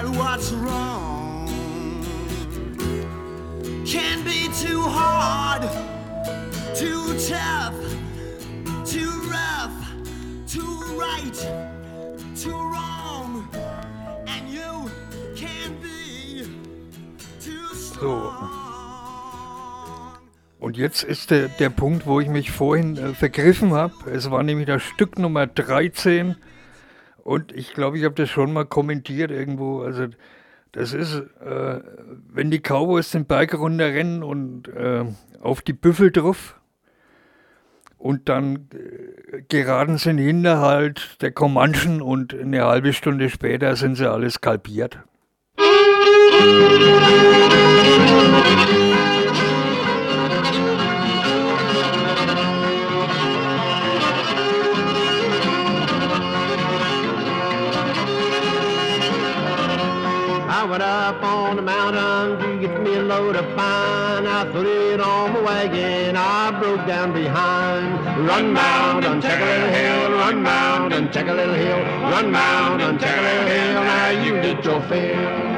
Decide 0.04 0.18
what's 0.18 0.52
wrong. 0.52 1.48
Can't 3.86 4.24
be 4.24 4.48
too 4.60 4.82
hard, 4.82 5.62
too 6.74 7.18
tough, 7.28 7.74
too 8.84 9.10
rough, 9.30 9.72
too 10.46 10.98
right, 10.98 11.34
too 12.36 12.50
wrong. 12.50 13.48
And 14.26 14.48
you 14.48 14.90
can't 15.36 15.80
be 15.80 16.46
too 17.40 17.74
So. 17.74 18.32
Und 20.60 20.76
jetzt 20.78 21.02
ist 21.02 21.30
der, 21.30 21.48
der 21.48 21.70
Punkt, 21.70 22.06
wo 22.06 22.20
ich 22.20 22.28
mich 22.28 22.50
vorhin 22.50 22.96
äh, 22.96 23.14
vergriffen 23.14 23.72
habe. 23.72 24.10
Es 24.10 24.30
war 24.30 24.42
nämlich 24.42 24.66
das 24.66 24.82
Stück 24.82 25.18
Nummer 25.18 25.46
13. 25.46 26.36
Und 27.24 27.52
ich 27.52 27.74
glaube, 27.74 27.98
ich 27.98 28.04
habe 28.04 28.14
das 28.14 28.30
schon 28.30 28.52
mal 28.52 28.66
kommentiert 28.66 29.30
irgendwo. 29.30 29.80
Also, 29.80 30.06
das 30.72 30.92
ist, 30.92 31.14
äh, 31.14 31.80
wenn 32.32 32.50
die 32.50 32.60
Cowboys 32.60 33.10
den 33.10 33.24
Berg 33.24 33.54
runterrennen 33.54 34.22
und 34.22 34.68
äh, 34.68 35.04
auf 35.40 35.62
die 35.62 35.72
Büffel 35.72 36.12
drauf. 36.12 36.60
Und 37.96 38.28
dann 38.28 38.68
äh, 38.74 39.42
geraten 39.48 39.96
sie 39.96 40.10
in 40.10 40.18
den 40.18 40.26
Hinterhalt 40.26 41.22
der 41.22 41.32
Comanchen 41.32 42.02
und 42.02 42.34
eine 42.34 42.64
halbe 42.64 42.92
Stunde 42.92 43.30
später 43.30 43.74
sind 43.74 43.94
sie 43.96 44.10
alle 44.10 44.30
skalpiert. 44.30 44.98
I 48.76 48.93
went 60.74 60.82
up 60.82 61.22
on 61.22 61.54
the 61.54 61.62
mountain 61.62 62.36
to 62.36 62.66
get 62.66 62.82
me 62.82 62.96
a 62.96 63.02
load 63.02 63.36
of 63.36 63.44
pine. 63.56 64.26
I 64.26 64.50
threw 64.50 64.94
it 64.94 65.00
on 65.00 65.32
my 65.32 65.40
wagon, 65.40 66.16
I 66.16 66.50
broke 66.58 66.84
down 66.84 67.12
behind. 67.12 68.26
Run 68.26 68.52
mountain, 68.52 69.22
check 69.22 69.40
a 69.40 69.44
little 69.44 69.68
hill, 69.68 70.10
run 70.18 70.42
mountain, 70.42 71.12
check 71.12 71.28
a 71.28 71.32
little 71.32 71.54
hill, 71.54 71.78
run 72.10 72.32
mountain, 72.32 72.98
check 72.98 73.16
a 73.16 73.22
little 73.22 73.46
hill. 73.46 73.84
Now 73.84 74.08
you 74.24 74.32
get 74.42 74.64
your 74.64 74.82
fill. 74.88 75.53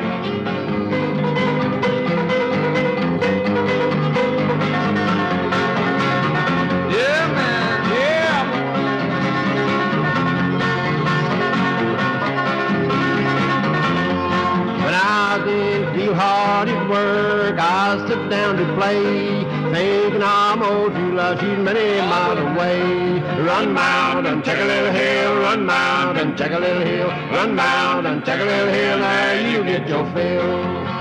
I 15.36 15.44
didn't 15.44 16.14
hard 16.14 16.66
at 16.70 16.88
work, 16.88 17.58
I 17.58 18.08
sit 18.08 18.30
down 18.30 18.56
to 18.56 18.74
play, 18.74 19.44
thinking 19.70 20.22
I'm 20.22 20.62
old 20.62 20.94
to 20.94 21.12
love. 21.12 21.40
She's 21.40 21.58
many 21.58 22.00
miles 22.00 22.38
away. 22.38 23.20
Run 23.44 23.74
mountain, 23.74 24.42
check 24.42 24.58
a 24.58 24.64
little 24.64 24.92
hill, 24.92 25.36
run 25.36 25.66
mountain, 25.66 26.38
check 26.38 26.52
a 26.52 26.58
little 26.58 26.80
hill, 26.80 27.08
run 27.08 27.54
mountain, 27.54 28.22
check 28.24 28.40
a 28.40 28.44
little 28.44 28.72
hill. 28.72 28.98
There 28.98 29.50
you 29.50 29.62
get 29.62 29.86
your 29.86 30.10
fill. 30.14 30.95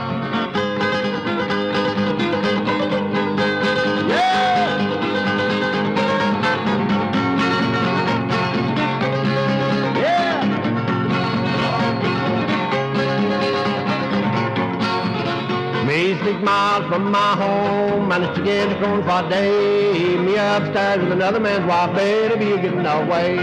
Six 16.25 16.41
miles 16.41 16.87
from 16.87 17.11
my 17.11 17.35
home, 17.35 18.07
managed 18.07 18.33
to 18.33 18.41
get 18.43 18.71
a 18.71 18.75
corn 18.83 19.03
for 19.03 19.23
a 19.23 19.29
day. 19.29 20.17
Me 20.17 20.35
upstairs 20.35 21.03
with 21.03 21.11
another 21.11 21.39
man's 21.39 21.67
wife, 21.67 21.93
better 21.93 22.35
be 22.35 22.45
getting 22.45 22.83
away. 22.83 23.37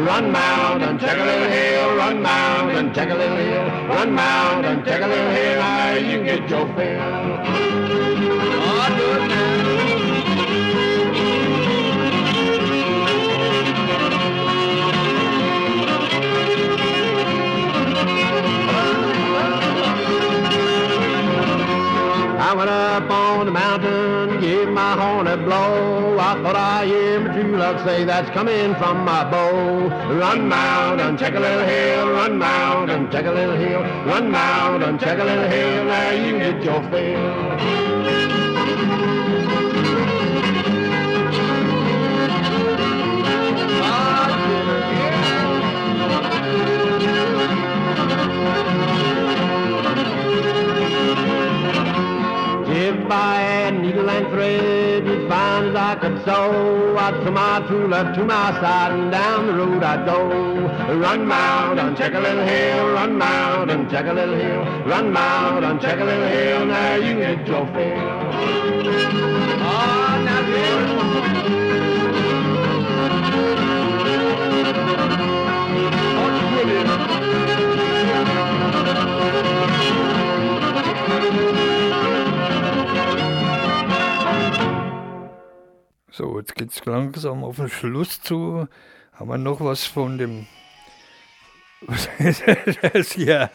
Run 0.00 0.32
mountain, 0.32 0.98
check 0.98 1.18
a 1.18 1.22
little 1.22 1.50
hill, 1.50 1.96
run 1.96 2.22
mountain, 2.22 2.94
check 2.94 3.10
a 3.10 3.14
little 3.14 3.36
hill, 3.36 3.64
run 3.88 4.14
mountain, 4.14 4.82
check 4.86 5.02
a 5.02 5.06
little 5.06 5.30
hill, 5.32 5.58
now 5.58 5.94
you 5.96 6.16
can 6.16 6.24
get 6.24 6.48
your 6.48 6.66
fill. 6.74 8.73
I 22.46 22.52
went 22.52 22.68
up 22.68 23.10
on 23.10 23.46
the 23.46 23.52
mountain, 23.52 24.38
gave 24.38 24.68
my 24.68 24.92
horn 25.00 25.26
a 25.28 25.36
blow. 25.38 26.18
I 26.18 26.34
thought 26.42 26.54
I 26.54 26.84
hear 26.84 27.18
my 27.20 27.32
true 27.32 27.56
love 27.56 27.82
say 27.86 28.04
that's 28.04 28.28
coming 28.30 28.74
from 28.74 29.02
my 29.02 29.24
bow. 29.30 29.88
Run 30.14 30.46
mountain, 30.46 31.16
check 31.16 31.34
a 31.34 31.40
little 31.40 31.64
hill, 31.64 32.10
run 32.10 32.36
mountain, 32.36 33.10
check 33.10 33.24
a 33.24 33.30
little 33.30 33.56
hill, 33.56 33.80
run 33.80 34.30
mountain, 34.30 34.98
check 34.98 35.18
a 35.18 35.24
little 35.24 35.48
hill, 35.48 35.84
now 35.86 36.10
you 36.10 36.38
get 36.38 36.62
your 36.62 36.82
fill. 36.90 37.54
I 53.10 53.40
had 53.40 53.80
needle 53.80 54.08
and 54.08 54.26
thread 54.28 55.06
as 55.06 55.28
fine 55.28 55.68
as 55.68 55.76
I 55.76 55.94
could 55.96 56.24
sew, 56.24 56.96
I'd 56.96 57.24
sew 57.24 57.30
my 57.30 57.64
true 57.66 57.88
love 57.88 58.14
to 58.14 58.24
my 58.24 58.52
side 58.60 58.92
and 58.92 59.10
down 59.10 59.46
the 59.46 59.54
road 59.54 59.82
I'd 59.82 60.06
go. 60.06 60.28
Run 60.98 61.26
mountain, 61.26 61.96
check 61.96 62.14
a 62.14 62.20
little 62.20 62.44
hill, 62.44 62.92
run 62.92 63.18
mountain, 63.18 63.88
check 63.90 64.06
a 64.06 64.12
little 64.12 64.36
hill, 64.36 64.64
run 64.86 65.12
mountain, 65.12 65.78
check 65.80 65.98
a 66.00 66.04
little 66.04 66.28
hill, 66.28 66.66
now 66.66 66.94
you 66.96 67.14
get 67.16 67.46
your 67.46 67.66
fill. 67.66 68.24
Oh, 69.66 70.22
now 70.24 71.73
So, 86.16 86.38
jetzt 86.38 86.54
geht's 86.54 86.84
langsam 86.84 87.42
auf 87.42 87.56
den 87.56 87.68
Schluss 87.68 88.20
zu. 88.20 88.68
Haben 89.14 89.30
wir 89.30 89.36
noch 89.36 89.60
was 89.60 89.84
von 89.84 90.16
dem. 90.16 90.46
Was 91.88 92.08
ist 92.20 92.44
das 92.82 93.12
hier? 93.12 93.50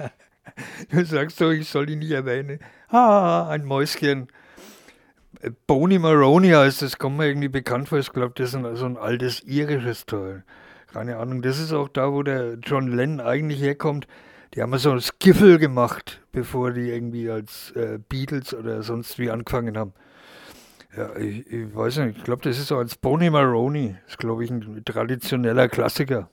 Du 0.91 1.06
sagst 1.06 1.38
so, 1.38 1.52
ich 1.52 1.69
soll 1.69 1.90
ihn 1.90 1.99
nicht 1.99 2.11
erwähnen. 2.11 2.60
Ah, 2.90 3.48
ein 3.48 3.64
Mäuschen. 3.64 4.27
Äh, 5.40 5.52
Boney 5.68 5.99
Maroney 5.99 6.49
heißt 6.49 6.81
das, 6.81 6.98
kommt 6.98 7.15
mir 7.15 7.27
irgendwie 7.27 7.48
bekannt 7.48 7.88
vor. 7.88 7.98
Ich 7.98 8.11
glaube, 8.11 8.34
das 8.36 8.53
ist 8.53 8.61
so 8.77 8.86
ein 8.86 8.98
altes 8.98 9.41
irisches 9.44 10.06
Teil. 10.06 10.44
Keine 10.91 11.15
Ahnung. 11.15 11.41
Das 11.41 11.60
ist 11.60 11.72
auch 11.72 11.88
da, 11.88 12.11
wo 12.11 12.23
der 12.23 12.56
John 12.56 12.90
Lennon 12.90 13.26
eigentlich 13.26 13.61
herkommt. 13.61 14.06
Die 14.53 14.61
haben 14.61 14.77
so 14.77 14.91
ein 14.91 14.99
Skiffle 14.99 15.60
gemacht, 15.60 16.22
bevor 16.34 16.72
die 16.72 16.90
irgendwie 16.90 17.30
als 17.30 17.72
äh, 17.72 17.99
Beatles 18.10 18.53
oder 18.53 18.84
sonst 18.84 19.18
wie 19.18 19.31
angefangen 19.31 19.77
haben. 19.77 19.94
Ja, 20.99 21.15
ich, 21.15 21.49
ich 21.49 21.73
weiß 21.73 21.99
nicht, 21.99 22.17
ich 22.17 22.23
glaube, 22.26 22.41
das 22.43 22.59
ist 22.59 22.67
so 22.67 22.77
als 22.77 22.97
Boney 22.97 23.30
Maroney. 23.30 23.95
Das 24.03 24.15
ist, 24.15 24.17
glaube 24.17 24.43
ich, 24.43 24.51
ein 24.51 24.84
traditioneller 24.84 25.69
Klassiker. 25.69 26.30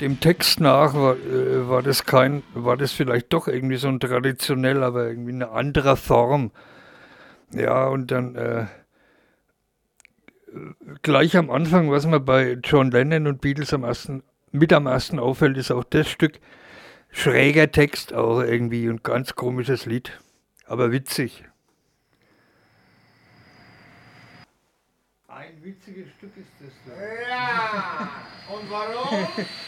dem 0.00 0.20
Text 0.20 0.60
nach 0.60 0.94
war, 0.94 1.16
äh, 1.16 1.68
war, 1.68 1.82
das 1.82 2.04
kein, 2.04 2.42
war 2.54 2.76
das 2.76 2.92
vielleicht 2.92 3.32
doch 3.32 3.48
irgendwie 3.48 3.76
so 3.76 3.88
ein 3.88 4.00
traditionell, 4.00 4.82
aber 4.82 5.08
irgendwie 5.08 5.32
eine 5.32 5.50
andere 5.50 5.96
Form. 5.96 6.50
Ja, 7.52 7.86
und 7.86 8.10
dann 8.10 8.34
äh, 8.36 8.62
äh, 8.62 8.66
gleich 11.02 11.36
am 11.36 11.50
Anfang, 11.50 11.90
was 11.90 12.06
man 12.06 12.24
bei 12.24 12.58
John 12.62 12.90
Lennon 12.90 13.26
und 13.26 13.40
Beatles 13.40 13.72
am 13.72 13.84
ersten, 13.84 14.22
mit 14.52 14.72
am 14.72 14.86
ersten 14.86 15.18
auffällt, 15.18 15.56
ist 15.56 15.70
auch 15.70 15.84
das 15.84 16.08
Stück 16.08 16.40
schräger 17.10 17.70
Text 17.70 18.12
auch 18.12 18.40
irgendwie 18.40 18.88
und 18.88 19.02
ganz 19.02 19.34
komisches 19.34 19.86
Lied, 19.86 20.18
aber 20.66 20.92
witzig. 20.92 21.44
Ein 25.26 25.62
witziges 25.62 26.08
Stück 26.18 26.36
ist 26.36 26.50
das. 26.58 26.72
Da. 26.84 26.92
Ja, 27.28 28.10
und 28.52 28.70
warum? 28.70 29.28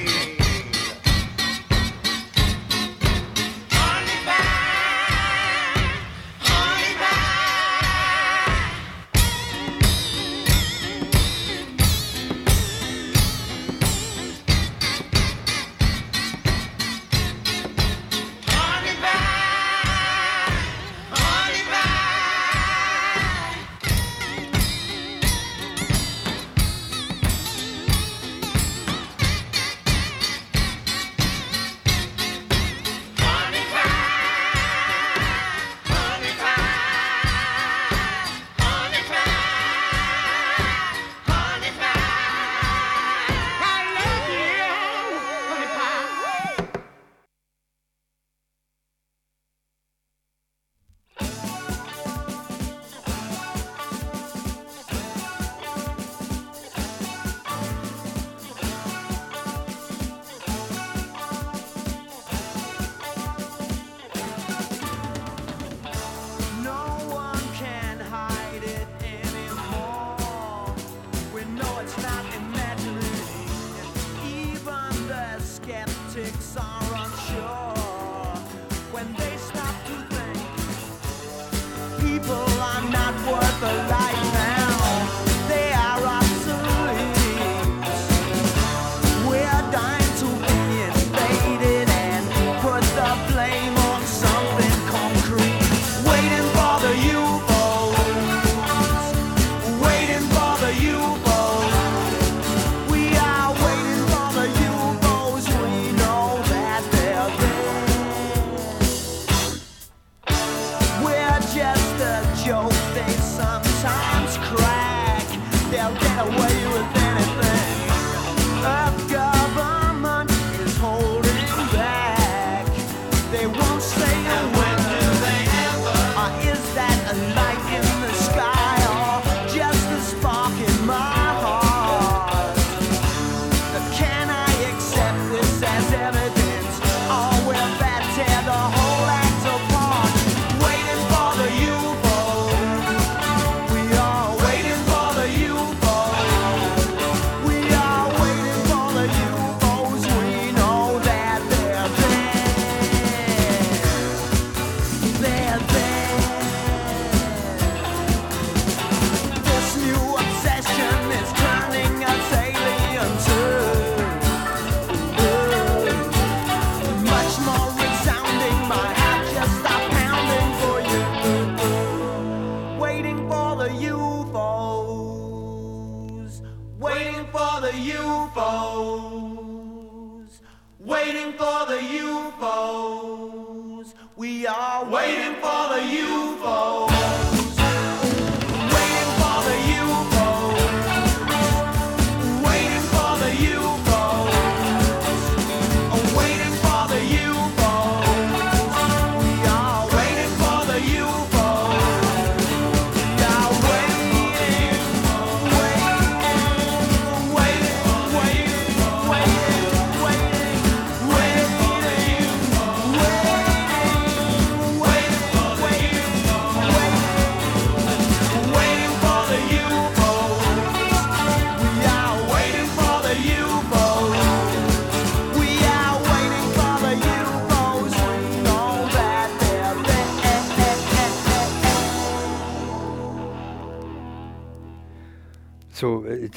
so, 235.81 236.05
äh, 236.05 236.29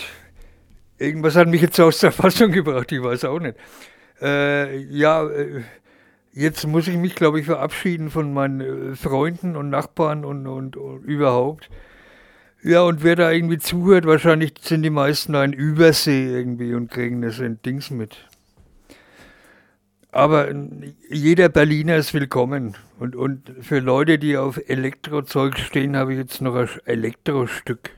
irgendwas 0.99 1.37
hat 1.37 1.49
mich 1.49 1.63
jetzt 1.63 1.79
aus 1.79 1.99
der 1.99 2.13
Fassung 2.23 2.51
gebracht, 2.51 2.91
ich 2.91 3.03
weiß 3.03 3.25
auch 3.27 3.39
nicht. 3.39 3.57
Äh, 4.21 4.79
ja, 4.87 5.29
äh, 5.29 5.63
jetzt 6.33 6.67
muss 6.67 6.89
ich 6.89 6.97
mich, 6.97 7.15
glaube 7.15 7.41
ich, 7.41 7.47
verabschieden 7.47 8.11
von 8.11 8.33
meinen 8.33 8.61
äh, 8.61 8.97
Freunden 8.97 9.55
und 9.55 9.71
Nachbarn 9.71 10.25
und, 10.25 10.47
und, 10.47 10.77
und 10.77 11.05
überhaupt. 11.05 11.71
Ja, 12.63 12.83
und 12.83 13.05
wer 13.05 13.17
da 13.17 13.31
irgendwie 13.31 13.59
zuhört, 13.59 14.07
wahrscheinlich 14.07 14.55
sind 14.63 14.83
die 14.83 14.91
meisten 14.91 15.35
ein 15.35 15.53
Übersee 15.53 16.27
irgendwie 16.27 16.73
und 16.75 16.91
kriegen 16.91 17.21
das 17.21 17.39
in 17.39 17.61
Dings 17.61 17.91
mit. 17.91 18.17
Aber 20.11 20.49
jeder 21.11 21.51
Berliner 21.51 21.97
ist 21.97 22.15
willkommen. 22.15 22.77
Und, 22.99 23.17
und 23.17 23.53
für 23.61 23.81
Leute, 23.81 24.19
die 24.19 24.39
auf 24.39 24.59
Elektrozeug 24.69 25.59
stehen, 25.59 25.97
habe 25.97 26.13
ich 26.13 26.19
jetzt 26.19 26.41
noch 26.41 26.55
ein 26.55 26.69
Elektrostück. 26.87 27.91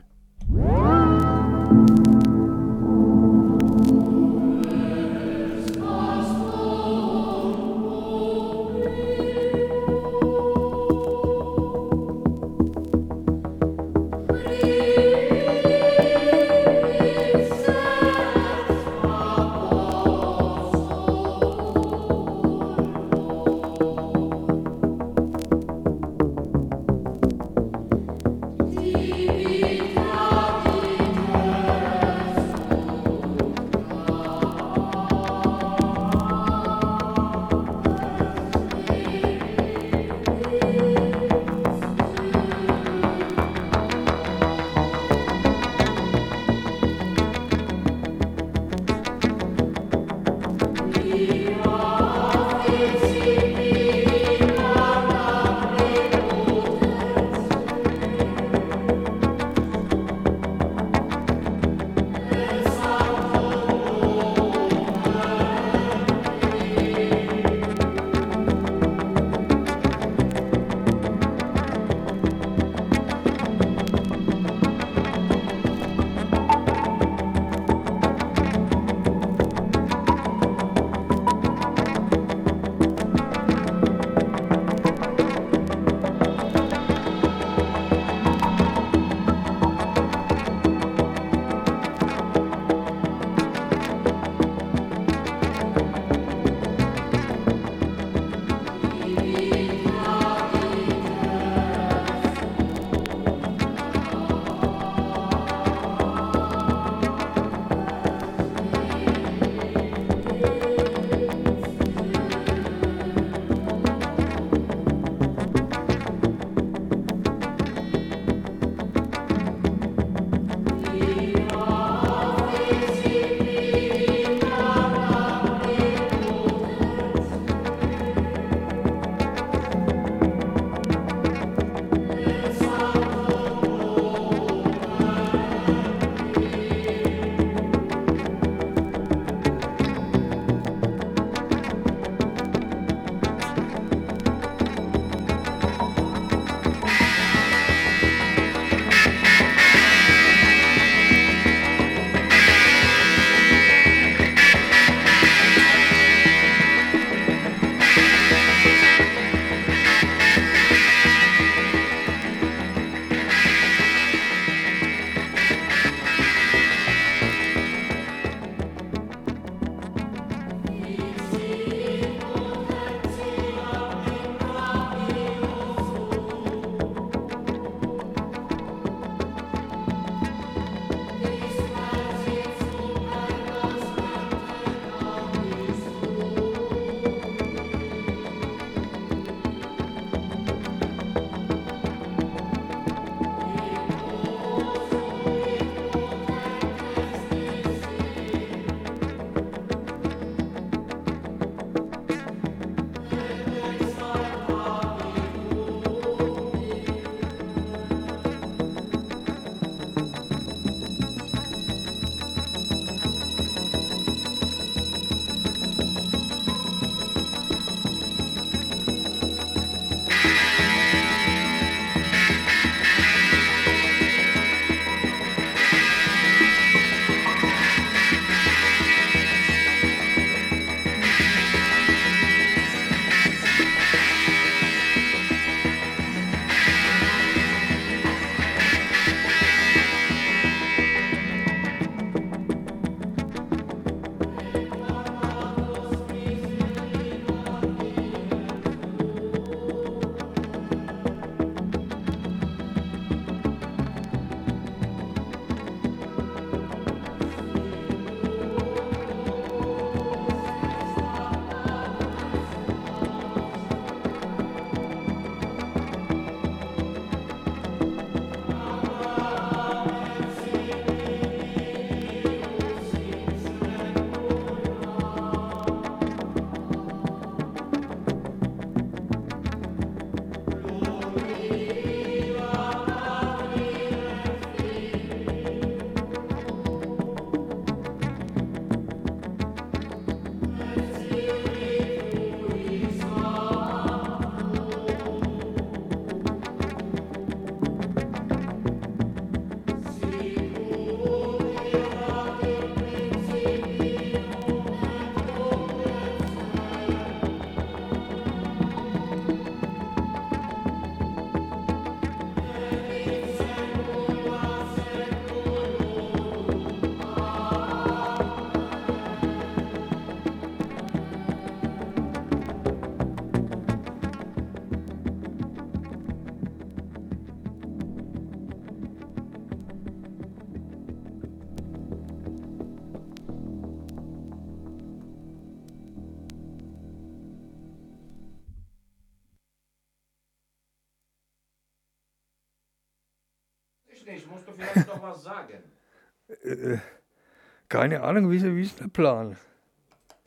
Keine 347.89 348.03
Ahnung, 348.03 348.29
wie, 348.33 348.43
wie 348.43 348.63
ist 348.63 348.81
der 348.81 348.89
Plan? 348.89 349.37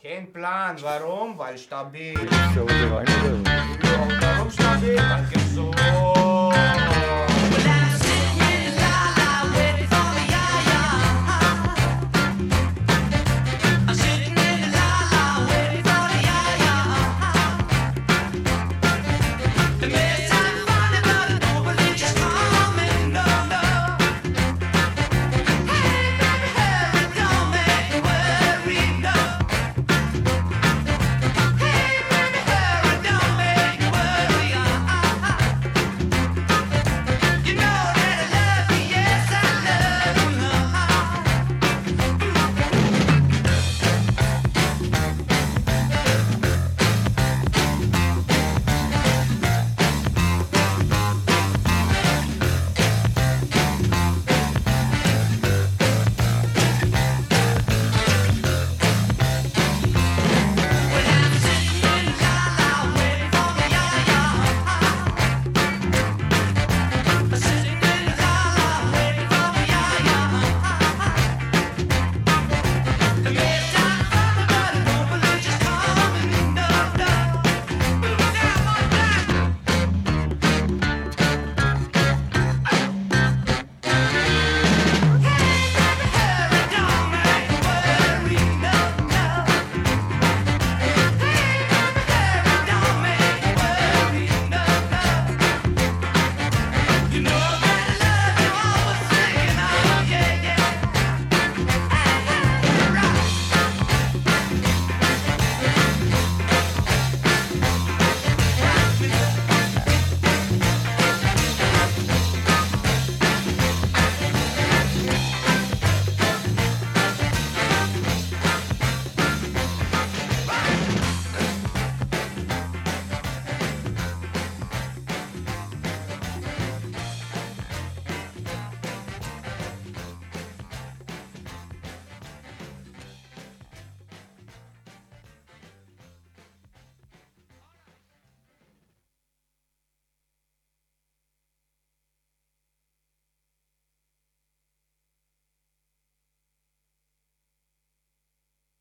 Kein 0.01 0.31
Plan, 0.31 0.77
warum? 0.81 1.37
Weil 1.37 1.57
stabil. 1.57 2.15
So, 2.55 2.65
so 2.65 2.95
rein, 2.95 3.05
oder? 3.05 3.51
Ja, 3.51 4.07
warum 4.21 4.49
stabil? 4.49 4.95
Gibt's 5.29 5.38